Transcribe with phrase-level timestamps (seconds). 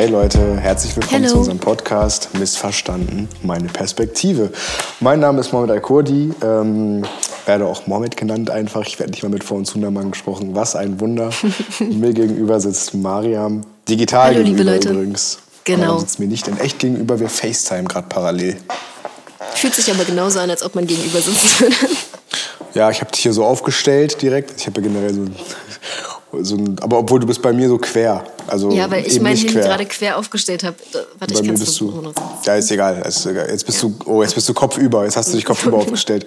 [0.00, 1.34] Hey Leute, herzlich willkommen Hello.
[1.34, 4.50] zu unserem Podcast Missverstanden, meine Perspektive.
[5.00, 7.02] Mein Name ist Mohamed Al-Kurdi, ähm,
[7.44, 8.86] werde auch Mohamed genannt einfach.
[8.86, 10.54] Ich werde nicht mal mit Vor- und Zunamen gesprochen.
[10.54, 11.28] Was ein Wunder.
[11.80, 13.60] mir gegenüber sitzt Mariam,
[13.90, 14.88] digital Hallo, liebe gegenüber Leute.
[14.88, 15.38] übrigens.
[15.64, 15.80] Genau.
[15.80, 18.56] Mariam sitzt mir nicht in echt gegenüber, wir FaceTime gerade parallel.
[19.52, 21.74] Fühlt sich aber genauso an, als ob man gegenüber würde.
[22.72, 24.54] Ja, ich habe dich hier so aufgestellt direkt.
[24.56, 25.24] Ich habe ja generell so,
[26.42, 28.24] so ein, aber obwohl du bist bei mir so quer.
[28.46, 30.76] Also Ja, weil ich mein Handy gerade quer aufgestellt habe.
[31.18, 32.12] Warte, Bei ich kann es du.
[32.44, 33.02] Ja, ist egal.
[33.06, 33.48] Ist egal.
[33.48, 33.94] Jetzt bist du.
[34.06, 35.04] Oh, jetzt bist du kopfüber.
[35.04, 36.26] Jetzt hast du dich kopfüber aufgestellt.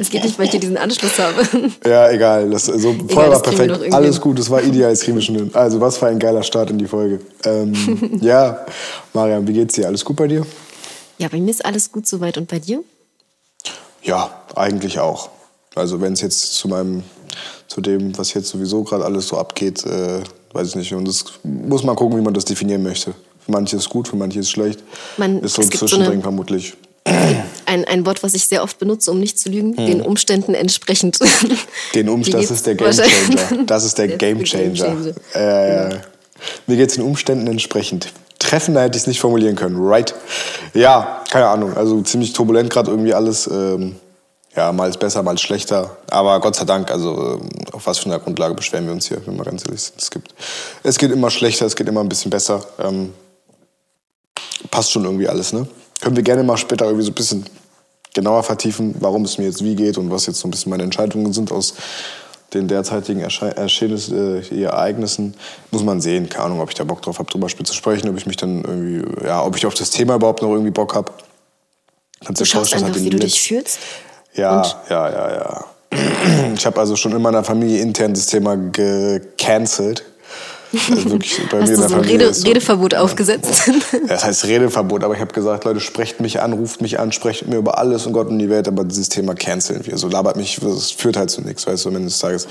[0.00, 1.46] Es geht nicht, weil ich hier diesen Anschluss habe.
[1.86, 2.50] Ja, egal.
[2.50, 3.94] Das, so, vorher war das kriegen wir noch perfekt.
[3.94, 4.38] Alles gut.
[4.38, 4.90] Das war ideal.
[4.90, 5.50] Das kriegen wir schon hin.
[5.52, 7.20] Also, was für ein geiler Start in die Folge.
[7.44, 8.64] Ähm, ja,
[9.12, 9.86] Mariam, wie geht's dir?
[9.86, 10.46] Alles gut bei dir?
[11.18, 12.38] Ja, bei mir ist alles gut soweit.
[12.38, 12.82] Und bei dir?
[14.02, 15.28] Ja, eigentlich auch.
[15.74, 17.02] Also, wenn es jetzt zu meinem,
[17.68, 20.20] zu dem, was jetzt sowieso gerade alles so abgeht, äh,
[20.52, 20.92] weiß ich nicht.
[20.94, 23.12] Und das muss man gucken, wie man das definieren möchte.
[23.44, 24.80] Für manche ist gut, für manche ist schlecht.
[25.16, 26.74] Man- ist so es ein gibt so Zwischending eine- vermutlich.
[27.66, 29.76] Ein, ein Wort, was ich sehr oft benutze, um nicht zu lügen.
[29.76, 29.86] Hm.
[29.86, 31.18] Den Umständen entsprechend.
[31.94, 32.74] Den Umständen, das ist der?
[32.74, 33.64] Gamechanger.
[33.66, 34.64] Das ist der Gamechanger.
[34.64, 35.14] Gamechanger.
[35.34, 35.98] Äh,
[36.66, 38.12] Mir geht es den Umständen entsprechend.
[38.38, 39.76] Treffender hätte ich es nicht formulieren können.
[39.78, 40.14] Right?
[40.74, 41.74] Ja, keine Ahnung.
[41.74, 43.46] Also ziemlich turbulent gerade irgendwie alles.
[43.46, 43.96] Ähm,
[44.56, 45.96] ja, mal ist besser, mal ist schlechter.
[46.10, 49.24] Aber Gott sei Dank, also ähm, auf was für einer Grundlage beschweren wir uns hier,
[49.26, 50.00] wenn wir ganz ehrlich sind.
[50.00, 50.34] Es, gibt,
[50.82, 52.64] es geht immer schlechter, es geht immer ein bisschen besser.
[52.78, 53.12] Ähm,
[54.70, 55.66] passt schon irgendwie alles, ne?
[56.00, 57.44] Können wir gerne mal später irgendwie so ein bisschen
[58.14, 60.82] genauer vertiefen, warum es mir jetzt wie geht und was jetzt so ein bisschen meine
[60.82, 61.74] Entscheidungen sind aus
[62.52, 65.34] den derzeitigen Erscheinnissen, äh, Ereignissen.
[65.70, 68.16] Muss man sehen, keine Ahnung, ob ich da Bock drauf habe, drüber zu sprechen, ob
[68.16, 71.12] ich mich dann irgendwie, ja, ob ich auf das Thema überhaupt noch irgendwie Bock habe.
[72.28, 73.78] Du schaust einfach, wie du dich fühlst.
[74.40, 74.76] Ja, Und?
[74.88, 75.64] ja, ja, ja.
[76.54, 80.04] Ich habe also schon in meiner Familie intern das Thema gecancelt.
[80.72, 83.62] Also wirklich bei Hast mir du so ein Rede, so- Redeverbot aufgesetzt?
[83.92, 87.10] ja, Das heißt Redeverbot, aber ich habe gesagt, Leute, sprecht mich an, ruft mich an,
[87.12, 89.98] sprecht mir über alles und Gott und die Welt, aber dieses Thema canceln wir.
[89.98, 92.46] So labert mich, das führt halt zu nichts, weißt du, am Ende des Tages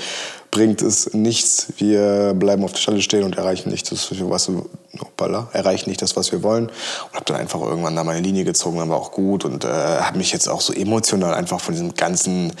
[0.50, 1.68] bringt es nichts.
[1.78, 4.62] Wir bleiben auf der Stelle stehen und erreichen nicht das, was wir,
[5.00, 6.66] hoppala, erreichen nicht das, was wir wollen.
[6.66, 9.68] Und habe dann einfach irgendwann da meine Linie gezogen, dann war auch gut und äh,
[9.68, 12.52] habe mich jetzt auch so emotional einfach von diesem ganzen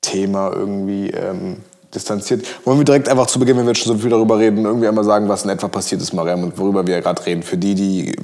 [0.00, 1.56] Thema irgendwie ähm,
[1.94, 2.46] distanziert.
[2.64, 5.04] Wollen wir direkt einfach zu Beginn, wenn wir schon so viel darüber reden, irgendwie einmal
[5.04, 7.42] sagen, was in etwa passiert ist, Mariam, und worüber wir gerade reden.
[7.42, 8.16] Für die, die,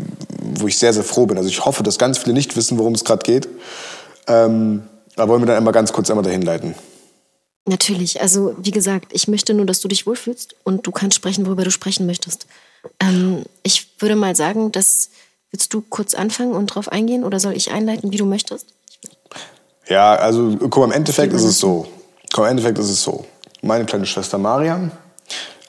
[0.55, 1.37] wo ich sehr, sehr froh bin.
[1.37, 3.49] Also ich hoffe, dass ganz viele nicht wissen, worum es gerade geht.
[4.27, 4.83] Ähm,
[5.17, 6.75] aber wollen wir dann einmal ganz kurz einmal dahin leiten.
[7.67, 8.21] Natürlich.
[8.21, 11.65] Also, wie gesagt, ich möchte nur, dass du dich wohlfühlst und du kannst sprechen, worüber
[11.65, 12.47] du sprechen möchtest.
[12.99, 15.11] Ähm, ich würde mal sagen, dass.
[15.53, 18.67] Willst du kurz anfangen und drauf eingehen oder soll ich einleiten, wie du möchtest?
[19.89, 21.89] Ja, also guck im Endeffekt ist es so.
[22.37, 23.27] Mal, im Endeffekt ist es so.
[23.63, 24.91] Meine kleine Schwester Mariam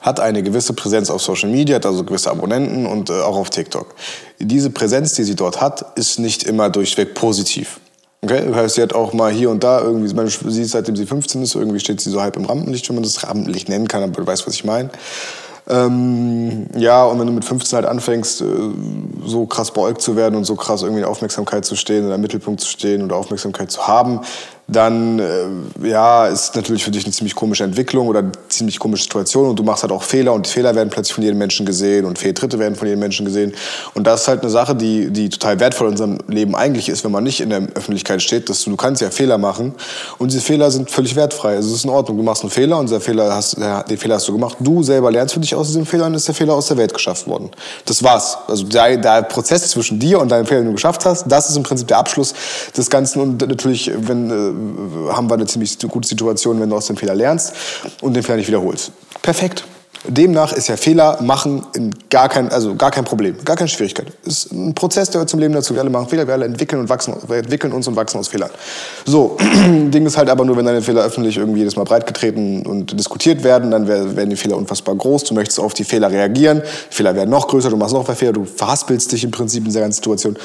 [0.00, 3.50] hat eine gewisse Präsenz auf Social Media, hat also gewisse Abonnenten und äh, auch auf
[3.50, 3.94] TikTok.
[4.40, 7.78] Diese Präsenz, die sie dort hat, ist nicht immer durchweg positiv.
[8.22, 8.42] Okay?
[8.48, 11.42] Das heißt, sie hat auch mal hier und da irgendwie, Sch- sie seitdem sie 15
[11.42, 14.12] ist, irgendwie steht sie so halb im Rampenlicht, wenn man das Rampenlicht nennen kann, aber
[14.12, 14.90] du weißt, was ich meine.
[15.68, 18.44] Ähm, ja, und wenn du mit 15 halt anfängst, äh,
[19.24, 22.16] so krass beäugt zu werden und so krass irgendwie in der Aufmerksamkeit zu stehen oder
[22.16, 24.20] im Mittelpunkt zu stehen oder Aufmerksamkeit zu haben,
[24.72, 29.04] dann äh, ja, ist natürlich für dich eine ziemlich komische Entwicklung oder eine ziemlich komische
[29.04, 31.66] Situation und du machst halt auch Fehler und die Fehler werden plötzlich von jedem Menschen
[31.66, 33.54] gesehen und Fehltritte werden von jedem Menschen gesehen.
[33.94, 37.04] Und das ist halt eine Sache, die, die total wertvoll in unserem Leben eigentlich ist,
[37.04, 39.74] wenn man nicht in der Öffentlichkeit steht, dass du, du kannst ja Fehler machen
[40.18, 42.78] und diese Fehler sind völlig wertfrei, also es ist in Ordnung, du machst einen Fehler
[42.78, 45.68] und der Fehler hast, den Fehler hast du gemacht, du selber lernst für dich aus
[45.68, 47.50] diesem Fehler und ist der Fehler aus der Welt geschafft worden.
[47.84, 48.38] Das war's.
[48.48, 51.56] Also der, der Prozess zwischen dir und deinem Fehler, den du geschafft hast, das ist
[51.56, 52.34] im Prinzip der Abschluss
[52.76, 53.20] des Ganzen.
[53.20, 54.52] Und natürlich, wenn äh,
[55.10, 57.52] haben wir eine ziemlich gute Situation, wenn du aus dem Fehler lernst
[58.00, 58.92] und den Fehler nicht wiederholst.
[59.22, 59.64] Perfekt.
[60.04, 61.64] Demnach ist ja Fehler machen
[62.10, 64.08] gar kein, also gar kein Problem, gar keine Schwierigkeit.
[64.24, 65.74] Ist ein Prozess, der zum Leben dazu.
[65.74, 68.26] Wir alle machen Fehler, wir alle entwickeln und wachsen, wir entwickeln uns und wachsen aus
[68.26, 68.50] Fehlern.
[69.06, 72.98] So, Ding ist halt aber nur, wenn deine Fehler öffentlich irgendwie jedes Mal breitgetreten und
[72.98, 75.22] diskutiert werden, dann wer- werden die Fehler unfassbar groß.
[75.22, 76.62] Du möchtest auf die Fehler reagieren.
[76.90, 79.60] Die Fehler werden noch größer, du machst noch mehr Fehler, du verhaspelst dich im Prinzip
[79.60, 80.36] in dieser ganzen Situation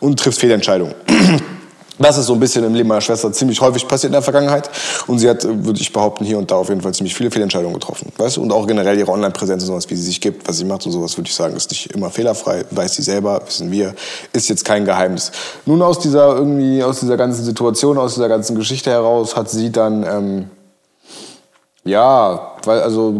[0.00, 0.94] und triffst Fehlentscheidungen.
[1.98, 4.68] Das ist so ein bisschen im Leben meiner Schwester ziemlich häufig passiert in der Vergangenheit.
[5.06, 7.30] Und sie hat, äh, würde ich behaupten, hier und da auf jeden Fall ziemlich viele
[7.30, 8.12] Fehlentscheidungen getroffen.
[8.16, 8.38] Weißt?
[8.38, 10.92] Und auch generell ihre Online-Präsenz und sowas, wie sie sich gibt, was sie macht und
[10.92, 12.64] sowas, würde ich sagen, ist nicht immer fehlerfrei.
[12.70, 13.94] Weiß sie selber, wissen wir,
[14.32, 15.32] ist jetzt kein Geheimnis.
[15.64, 19.72] Nun aus dieser irgendwie, aus dieser ganzen Situation, aus dieser ganzen Geschichte heraus hat sie
[19.72, 20.50] dann, ähm,
[21.86, 23.14] Ja, weil also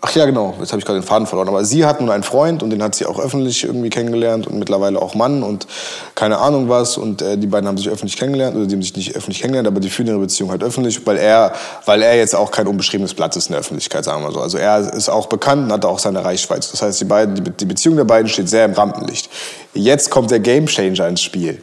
[0.00, 1.48] ach ja genau, jetzt habe ich gerade den Faden verloren.
[1.48, 4.60] Aber sie hat nun einen Freund und den hat sie auch öffentlich irgendwie kennengelernt und
[4.60, 5.66] mittlerweile auch Mann und
[6.14, 8.94] keine Ahnung was und äh, die beiden haben sich öffentlich kennengelernt oder die haben sich
[8.94, 11.52] nicht öffentlich kennengelernt, aber die führen ihre Beziehung halt öffentlich, weil er,
[11.84, 14.40] weil er jetzt auch kein unbeschriebenes Blatt ist in der Öffentlichkeit, sagen wir so.
[14.40, 16.68] Also er ist auch bekannt und hat auch seine Reichweite.
[16.70, 19.28] Das heißt, die beiden, die, die Beziehung der beiden steht sehr im Rampenlicht.
[19.74, 21.60] Jetzt kommt der Gamechanger ins Spiel.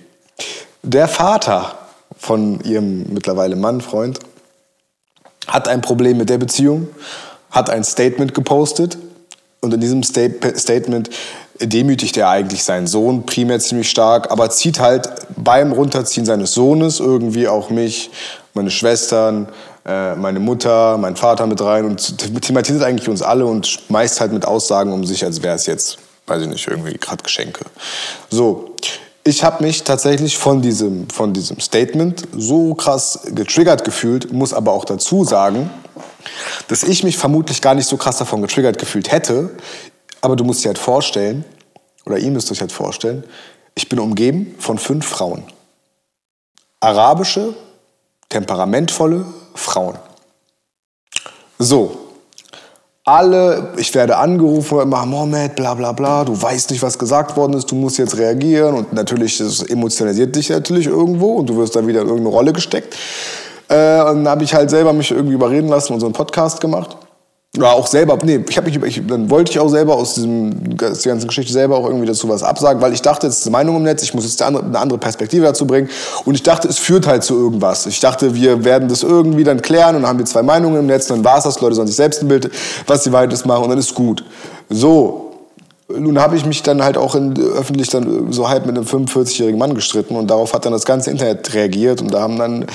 [0.84, 1.72] Der Vater
[2.18, 4.20] von ihrem mittlerweile Mann, Freund,
[5.48, 6.88] hat ein Problem mit der Beziehung,
[7.52, 8.98] hat ein Statement gepostet
[9.62, 11.10] und in diesem Statement
[11.60, 17.00] demütigt er eigentlich seinen Sohn primär ziemlich stark, aber zieht halt beim Runterziehen seines Sohnes
[17.00, 18.12] irgendwie auch mich,
[18.54, 19.48] meine Schwestern,
[19.86, 24.34] äh, meine Mutter, mein Vater mit rein und thematisiert eigentlich uns alle und meist halt
[24.34, 25.98] mit Aussagen um sich, als wäre es jetzt,
[26.28, 27.66] weiß ich nicht, irgendwie gerade Geschenke.
[28.30, 28.76] So,
[29.28, 34.72] ich habe mich tatsächlich von diesem, von diesem Statement so krass getriggert gefühlt, muss aber
[34.72, 35.70] auch dazu sagen,
[36.70, 39.52] dass ich mich vermutlich gar nicht so krass davon getriggert gefühlt hätte.
[40.22, 41.44] Aber du musst dir halt vorstellen,
[42.06, 43.26] oder ihr müsst euch halt vorstellen,
[43.76, 45.44] ich bin umgeben von fünf Frauen.
[46.80, 47.54] Arabische,
[48.30, 49.26] temperamentvolle
[49.56, 50.00] Frauen.
[51.60, 52.07] So,
[53.08, 57.54] alle, ich werde angerufen immer, Mohammed, bla bla bla, du weißt nicht, was gesagt worden
[57.54, 61.78] ist, du musst jetzt reagieren und natürlich, das emotionalisiert dich natürlich irgendwo und du wirst
[61.78, 62.98] dann wieder in irgendeine Rolle gesteckt.
[63.70, 66.60] Äh, und dann habe ich halt selber mich irgendwie überreden lassen und so einen Podcast
[66.60, 66.98] gemacht.
[67.56, 70.78] Ja, auch selber, nee, ich habe mich, ich, dann wollte ich auch selber aus diesem,
[70.80, 73.48] aus der ganzen Geschichte selber auch irgendwie dazu was absagen, weil ich dachte, es ist
[73.48, 75.90] eine Meinung im Netz, ich muss jetzt eine andere Perspektive dazu bringen
[76.26, 77.88] und ich dachte, es führt halt zu irgendwas.
[77.88, 80.86] Ich dachte, wir werden das irgendwie dann klären und dann haben wir zwei Meinungen im
[80.86, 82.52] Netz, dann war es das, Leute sollen sich selbst ein Bild,
[82.86, 84.24] was sie weiter machen und dann ist gut.
[84.70, 85.27] So,
[85.90, 89.58] nun habe ich mich dann halt auch in, öffentlich dann so halb mit einem 45-jährigen
[89.58, 92.66] Mann gestritten und darauf hat dann das ganze Internet reagiert und da haben dann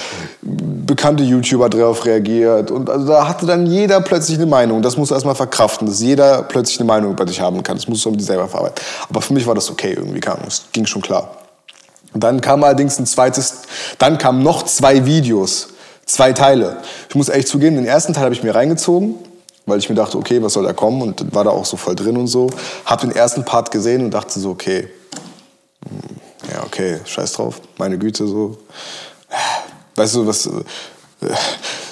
[0.40, 4.80] bekannte YouTuber drauf reagiert und also da hatte dann jeder plötzlich eine Meinung.
[4.80, 7.76] Das muss erstmal verkraften, dass jeder plötzlich eine Meinung über dich haben kann.
[7.76, 8.82] Das musst du mit selber verarbeiten.
[9.10, 11.36] Aber für mich war das okay irgendwie, kam, es ging schon klar.
[12.14, 13.62] Und dann kam allerdings ein zweites,
[13.98, 15.68] dann kamen noch zwei Videos,
[16.06, 16.78] zwei Teile.
[17.10, 19.16] Ich muss ehrlich zugeben, den ersten Teil habe ich mir reingezogen
[19.66, 21.02] weil ich mir dachte, okay, was soll da kommen?
[21.02, 22.50] Und war da auch so voll drin und so.
[22.84, 24.88] Hab den ersten Part gesehen und dachte so, okay,
[25.88, 28.58] hm, ja, okay, scheiß drauf, meine Güte, so.
[29.94, 30.48] Weißt du, was.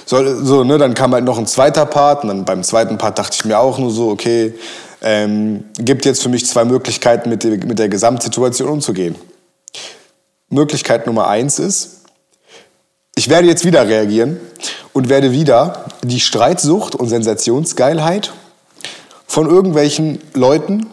[0.06, 3.19] So, so, ne, dann kam halt noch ein zweiter Part und dann beim zweiten Part
[3.19, 4.55] dachte ich mir auch nur so, okay,
[5.02, 9.14] ähm, gibt jetzt für mich zwei Möglichkeiten, mit mit der Gesamtsituation umzugehen.
[10.49, 12.00] Möglichkeit Nummer eins ist,
[13.14, 14.40] ich werde jetzt wieder reagieren
[14.93, 18.33] und werde wieder die Streitsucht und Sensationsgeilheit
[19.27, 20.87] von irgendwelchen Leuten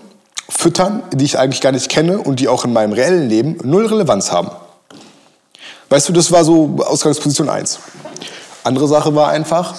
[0.50, 3.86] füttern, die ich eigentlich gar nicht kenne und die auch in meinem reellen Leben null
[3.88, 4.52] Relevanz haben.
[5.90, 7.80] Weißt du, das war so Ausgangsposition 1.
[8.64, 9.74] Andere Sache war einfach,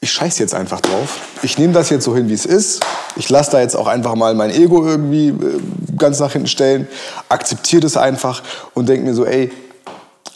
[0.00, 1.20] ich scheiße jetzt einfach drauf.
[1.42, 2.80] Ich nehme das jetzt so hin, wie es ist.
[3.16, 5.60] Ich lasse da jetzt auch einfach mal mein Ego irgendwie äh,
[5.96, 6.88] ganz nach hinten stellen,
[7.28, 8.42] akzeptiere das einfach
[8.74, 9.52] und denke mir so, ey,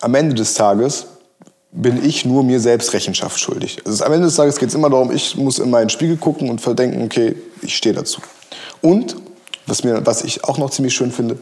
[0.01, 1.07] am Ende des Tages
[1.76, 3.79] bin ich nur mir selbst Rechenschaft schuldig.
[3.85, 6.49] Also am Ende des Tages geht es immer darum, ich muss in meinen Spiegel gucken
[6.49, 8.21] und verdenken, okay, ich stehe dazu.
[8.81, 9.17] Und
[9.67, 11.37] was, mir, was ich auch noch ziemlich schön finde,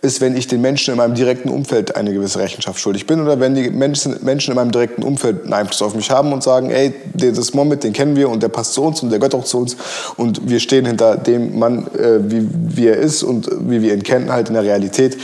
[0.00, 3.40] ist, wenn ich den Menschen in meinem direkten Umfeld eine gewisse Rechenschaft schuldig bin oder
[3.40, 6.70] wenn die Menschen, Menschen in meinem direkten Umfeld einen Einfluss auf mich haben und sagen,
[6.70, 9.44] ey, das Moment, den kennen wir und der passt zu uns und der gehört auch
[9.44, 9.76] zu uns
[10.16, 14.02] und wir stehen hinter dem Mann, äh, wie, wie er ist und wie wir ihn
[14.02, 15.18] kennen, halt in der Realität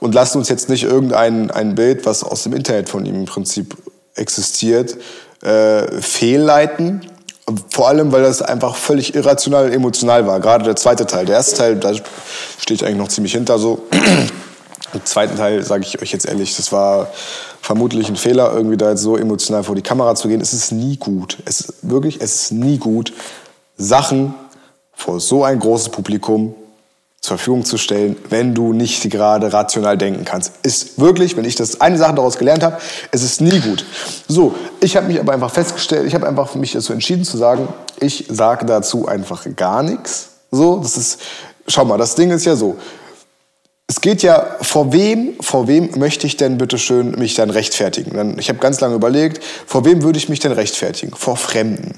[0.00, 3.24] und lassen uns jetzt nicht irgendein ein Bild, was aus dem Internet von ihm im
[3.26, 3.76] Prinzip
[4.14, 4.96] existiert,
[5.42, 7.06] äh, fehlleiten.
[7.70, 10.38] Vor allem, weil das einfach völlig irrational und emotional war.
[10.40, 11.26] Gerade der zweite Teil.
[11.26, 13.86] Der erste Teil, da stehe ich eigentlich noch ziemlich hinter so.
[14.92, 17.12] Im zweiten Teil, sage ich euch jetzt ehrlich, das war
[17.60, 20.40] vermutlich ein Fehler, irgendwie da jetzt so emotional vor die Kamera zu gehen.
[20.40, 21.38] Es ist nie gut.
[21.44, 23.12] Es ist wirklich, es ist nie gut,
[23.76, 24.34] Sachen
[24.92, 26.54] vor so ein großes Publikum
[27.20, 30.52] zur Verfügung zu stellen, wenn du nicht gerade rational denken kannst.
[30.62, 32.78] Ist wirklich, wenn ich das eine Sache daraus gelernt habe,
[33.10, 33.84] es ist nie gut.
[34.26, 37.36] So, ich habe mich aber einfach festgestellt, ich habe einfach für mich dazu entschieden zu
[37.36, 37.68] sagen,
[38.00, 40.30] ich sage dazu einfach gar nichts.
[40.50, 41.20] So, das ist,
[41.66, 42.76] schau mal, das Ding ist ja so.
[43.86, 48.38] Es geht ja, vor wem, vor wem möchte ich denn bitte schön mich dann rechtfertigen?
[48.38, 51.12] Ich habe ganz lange überlegt, vor wem würde ich mich denn rechtfertigen?
[51.14, 51.96] Vor Fremden.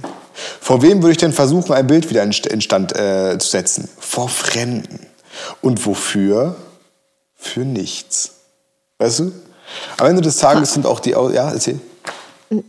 [0.61, 3.89] Vor wem würde ich denn versuchen, ein Bild wieder in Stand äh, zu setzen?
[4.01, 5.12] Vor Fremden.
[5.61, 6.57] Und wofür?
[7.35, 8.33] Für nichts.
[8.99, 9.33] Weißt du?
[9.99, 11.11] Am Ende des Tages sind auch die.
[11.11, 11.81] Ja, erzähl.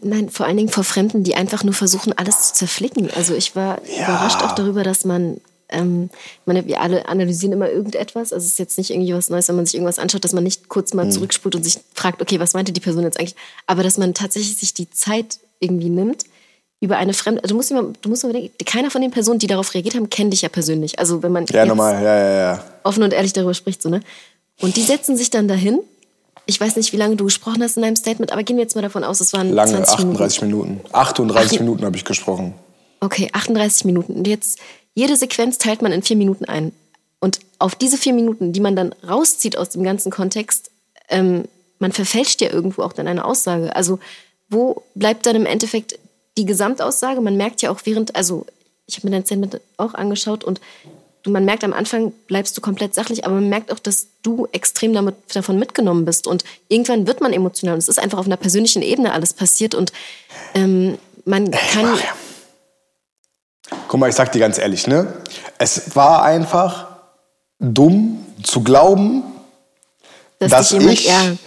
[0.01, 3.09] Nein, vor allen Dingen vor Fremden, die einfach nur versuchen, alles zu zerflicken.
[3.15, 4.05] Also ich war ja.
[4.05, 6.09] überrascht auch darüber, dass man, ähm,
[6.45, 8.31] meine, wir alle analysieren immer irgendetwas.
[8.31, 10.43] Also es ist jetzt nicht irgendwie was Neues, wenn man sich irgendwas anschaut, dass man
[10.43, 11.11] nicht kurz mal hm.
[11.11, 13.35] zurückspult und sich fragt, okay, was meinte die Person jetzt eigentlich?
[13.67, 16.23] Aber dass man tatsächlich sich die Zeit irgendwie nimmt
[16.83, 19.39] über eine fremde, also du musst immer, du musst immer denken, keiner von den Personen,
[19.39, 20.99] die darauf reagiert haben, kennt dich ja persönlich.
[20.99, 22.63] Also wenn man ja, normal, ja, ja, ja.
[22.83, 24.01] offen und ehrlich darüber spricht, so, ne?
[24.59, 25.79] Und die setzen sich dann dahin.
[26.45, 28.75] Ich weiß nicht, wie lange du gesprochen hast in deinem Statement, aber gehen wir jetzt
[28.75, 30.69] mal davon aus, es waren lange, 20 38 Minuten.
[30.71, 30.93] Minuten.
[30.93, 32.53] 38 Ach, Minuten habe ich gesprochen.
[32.99, 34.13] Okay, 38 Minuten.
[34.15, 34.59] Und jetzt,
[34.93, 36.73] jede Sequenz teilt man in vier Minuten ein.
[37.21, 40.69] Und auf diese vier Minuten, die man dann rauszieht aus dem ganzen Kontext,
[41.07, 41.45] ähm,
[41.79, 43.73] man verfälscht ja irgendwo auch dann eine Aussage.
[43.73, 43.99] Also
[44.49, 45.97] wo bleibt dann im Endeffekt
[46.37, 48.45] die Gesamtaussage, man merkt ja auch während, also
[48.85, 50.59] ich habe mir dein Statement auch angeschaut und
[51.25, 54.93] man merkt am Anfang bleibst du komplett sachlich, aber man merkt auch, dass du extrem
[54.93, 58.37] damit, davon mitgenommen bist und irgendwann wird man emotional und es ist einfach auf einer
[58.37, 59.93] persönlichen Ebene alles passiert und
[60.53, 61.97] ähm, man kann...
[63.87, 65.13] Guck mal, ich sag dir ganz ehrlich, ne?
[65.57, 66.87] Es war einfach
[67.59, 69.23] dumm zu glauben,
[70.39, 71.05] dass, dass ich...
[71.05, 71.37] Ja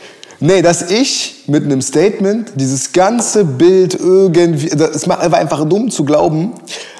[0.40, 6.04] Nee, dass ich mit einem Statement dieses ganze Bild irgendwie, es war einfach dumm zu
[6.04, 6.52] glauben,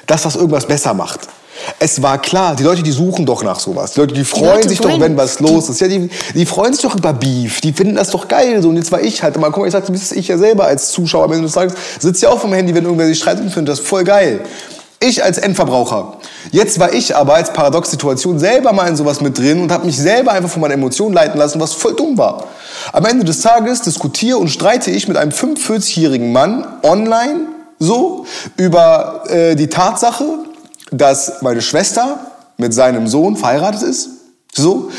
[0.07, 1.21] dass das irgendwas besser macht.
[1.79, 3.93] Es war klar, die Leute, die suchen doch nach sowas.
[3.93, 4.93] Die Leute, die freuen die sich wollen.
[4.93, 5.81] doch, wenn was los ist.
[5.81, 7.61] Ja, die, die freuen sich doch über Beef.
[7.61, 8.61] Die finden das doch geil.
[8.61, 10.65] So, und jetzt war ich halt, mal guck mal, ich sagte, das ich ja selber
[10.65, 13.51] als Zuschauer, wenn du sagst, sitzt ja auch vom Handy, wenn irgendwer sich streitet und
[13.51, 14.41] findet das voll geil.
[14.99, 16.17] Ich als Endverbraucher.
[16.51, 19.97] Jetzt war ich aber als Paradox-Situation selber mal in sowas mit drin und habe mich
[19.97, 22.45] selber einfach von meinen Emotionen leiten lassen, was voll dumm war.
[22.93, 27.41] Am Ende des Tages diskutiere und streite ich mit einem 45-jährigen Mann online
[27.77, 28.25] so
[28.55, 30.25] über äh, die Tatsache,
[30.91, 32.19] dass meine Schwester
[32.57, 34.09] mit seinem Sohn verheiratet ist.
[34.51, 34.89] So,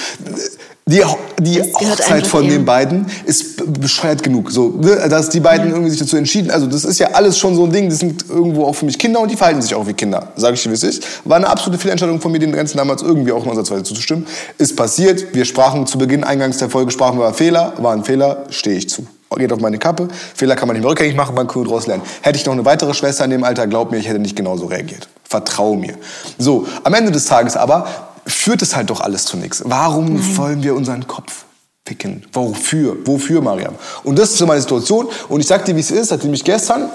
[0.88, 1.02] die,
[1.38, 4.50] die Hochzeit von den beiden ist bescheuert genug.
[4.50, 5.08] So, ne?
[5.08, 5.72] Dass die beiden ja.
[5.74, 8.24] irgendwie sich dazu entschieden, also das ist ja alles schon so ein Ding, das sind
[8.28, 10.28] irgendwo auch für mich Kinder und die verhalten sich auch wie Kinder.
[10.36, 11.02] Sage ich dir, wie es ist.
[11.24, 14.26] War eine absolute Fehlentscheidung von mir, den Ganzen damals irgendwie auch nur ansatzweise zuzustimmen.
[14.56, 15.34] Ist passiert.
[15.34, 17.74] Wir sprachen zu Beginn eingangs der Folge, sprachen über Fehler.
[17.78, 20.08] War ein Fehler, stehe ich zu geht auf meine Kappe.
[20.34, 22.02] Fehler kann man nicht mehr rückgängig machen, man kann daraus lernen.
[22.22, 24.66] Hätte ich noch eine weitere Schwester in dem Alter, glaub mir, ich hätte nicht genauso
[24.66, 25.08] reagiert.
[25.24, 25.94] Vertrau mir.
[26.38, 27.86] So, am Ende des Tages aber
[28.26, 29.62] führt es halt doch alles zu nichts.
[29.66, 30.36] Warum Nein.
[30.36, 31.44] wollen wir unseren Kopf
[31.86, 32.24] ficken?
[32.32, 32.96] Wofür?
[33.04, 33.74] Wofür, Mariam?
[34.04, 35.08] Und das ist so meine Situation.
[35.28, 36.88] Und ich sag dir, wie es ist, nachdem ich gestern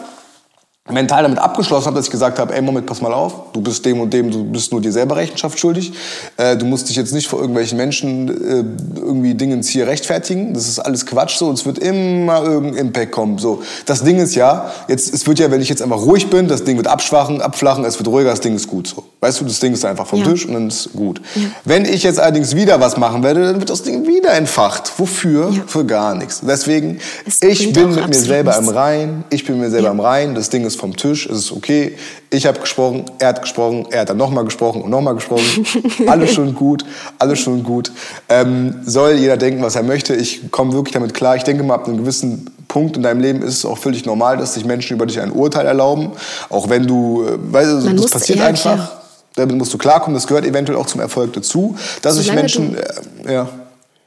[0.91, 3.85] mental damit abgeschlossen habe, dass ich gesagt habe, ey Moment, pass mal auf, du bist
[3.85, 5.93] dem und dem, du bist nur dir selber Rechenschaft schuldig.
[6.35, 10.53] Äh, du musst dich jetzt nicht vor irgendwelchen Menschen äh, irgendwie Dingens hier rechtfertigen.
[10.53, 13.37] Das ist alles Quatsch so und es wird immer irgendein Impact kommen.
[13.37, 16.49] So, das Ding ist ja, jetzt es wird ja, wenn ich jetzt einfach ruhig bin,
[16.49, 19.05] das Ding wird abschwachen, abflachen, es wird ruhiger, das Ding ist gut so.
[19.21, 20.25] Weißt du, das Ding ist einfach vom ja.
[20.25, 21.21] Tisch und dann ist gut.
[21.35, 21.43] Ja.
[21.63, 24.91] Wenn ich jetzt allerdings wieder was machen werde, dann wird das Ding wieder entfacht.
[24.97, 25.49] Wofür?
[25.49, 25.63] Ja.
[25.65, 26.41] Für gar nichts.
[26.45, 28.67] Deswegen, es ich bin mit mir selber nichts.
[28.67, 31.51] im Rein, ich bin mir selber im Rein, das Ding ist vom Tisch, es ist
[31.51, 31.97] okay.
[32.29, 35.65] Ich habe gesprochen, er hat gesprochen, er hat dann nochmal gesprochen und nochmal gesprochen.
[36.07, 36.85] alles schon gut,
[37.19, 37.91] alles schon gut.
[38.29, 40.15] Ähm, soll jeder denken, was er möchte.
[40.15, 41.35] Ich komme wirklich damit klar.
[41.35, 44.37] Ich denke mal, ab einem gewissen Punkt in deinem Leben ist es auch völlig normal,
[44.37, 46.11] dass sich Menschen über dich ein Urteil erlauben.
[46.49, 48.75] Auch wenn du, äh, weil also, das passiert einfach.
[48.75, 48.99] Klar.
[49.35, 51.75] Damit musst du klarkommen, das gehört eventuell auch zum Erfolg dazu.
[52.03, 52.75] Dass sich Menschen,
[53.23, 53.49] du, äh, ja.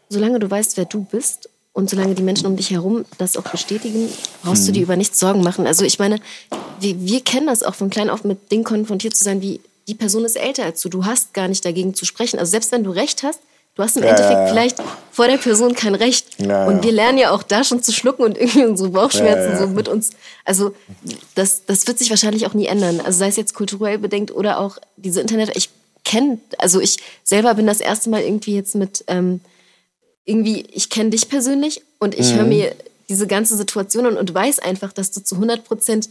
[0.08, 3.42] Solange du weißt, wer du bist und solange die Menschen um dich herum das auch
[3.42, 4.08] bestätigen,
[4.42, 4.66] brauchst hm.
[4.66, 5.66] du dir über nichts Sorgen machen.
[5.66, 6.20] Also ich meine,
[6.80, 9.94] wir, wir kennen das auch von klein auf mit Dingen konfrontiert zu sein, wie die
[9.94, 12.38] Person ist älter als du, du hast gar nicht dagegen zu sprechen.
[12.38, 13.40] Also selbst wenn du recht hast,
[13.74, 16.26] du hast im ja, Endeffekt ja, vielleicht vor der Person kein Recht.
[16.38, 19.88] und wir lernen ja auch da schon zu schlucken und irgendwie unsere Bauchschmerzen so mit
[19.88, 20.12] uns.
[20.46, 20.74] Also
[21.34, 23.02] das, das wird sich wahrscheinlich auch nie ändern.
[23.04, 25.54] Also sei es jetzt kulturell bedenkt oder auch diese Internet.
[25.54, 25.68] Ich
[26.06, 29.42] kenne, also ich selber bin das erste Mal irgendwie jetzt mit ähm,
[30.26, 32.36] irgendwie, ich kenne dich persönlich und ich mhm.
[32.36, 32.76] höre mir
[33.08, 36.10] diese ganze Situation an und weiß einfach, dass du zu 100 Prozent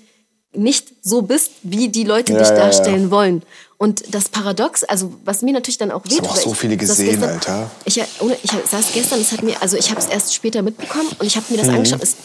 [0.54, 3.12] nicht so bist, wie die Leute ja, dich darstellen ja, ja.
[3.12, 3.44] wollen.
[3.78, 6.14] Und das Paradox, also was mir natürlich dann auch weht.
[6.14, 7.72] Ich habe so viele gesehen, gestern, Alter.
[7.84, 11.10] Ich, ohne, ich saß gestern, es hat mir, also ich habe es erst später mitbekommen
[11.20, 11.76] und ich habe mir das mhm.
[11.76, 12.02] angeschaut.
[12.02, 12.16] Es,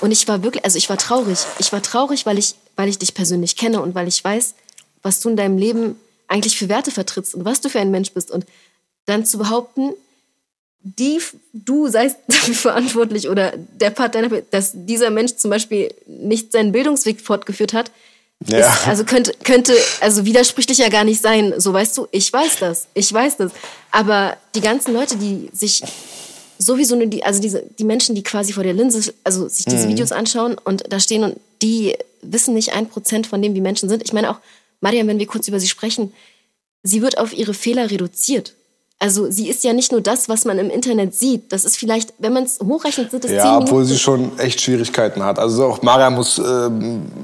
[0.00, 1.38] und ich war wirklich, also ich war traurig.
[1.60, 4.54] Ich war traurig, weil ich, weil ich dich persönlich kenne und weil ich weiß,
[5.02, 5.94] was du in deinem Leben
[6.26, 8.32] eigentlich für Werte vertrittst und was du für ein Mensch bist.
[8.32, 8.44] Und
[9.04, 9.92] dann zu behaupten,
[10.86, 11.20] die,
[11.52, 16.72] du seist dafür verantwortlich oder der Part deiner, dass dieser Mensch zum Beispiel nicht seinen
[16.72, 17.90] Bildungsweg fortgeführt hat,
[18.46, 18.58] ja.
[18.58, 21.54] Ist, also könnte, könnte, also widersprüchlich ja gar nicht sein.
[21.56, 23.50] So weißt du, ich weiß das, ich weiß das.
[23.90, 25.82] Aber die ganzen Leute, die sich
[26.58, 29.86] sowieso nur die, also diese, die Menschen, die quasi vor der Linse, also sich diese
[29.86, 29.92] mhm.
[29.92, 33.88] Videos anschauen und da stehen und die wissen nicht ein Prozent von dem, wie Menschen
[33.88, 34.02] sind.
[34.02, 34.38] Ich meine auch,
[34.80, 36.12] Mariam, wenn wir kurz über sie sprechen,
[36.82, 38.54] sie wird auf ihre Fehler reduziert.
[38.98, 41.52] Also sie ist ja nicht nur das, was man im Internet sieht.
[41.52, 45.22] Das ist vielleicht, wenn man es hochrechnet, sind es Ja, obwohl sie schon echt Schwierigkeiten
[45.22, 45.38] hat.
[45.38, 46.42] Also auch Maria muss, äh,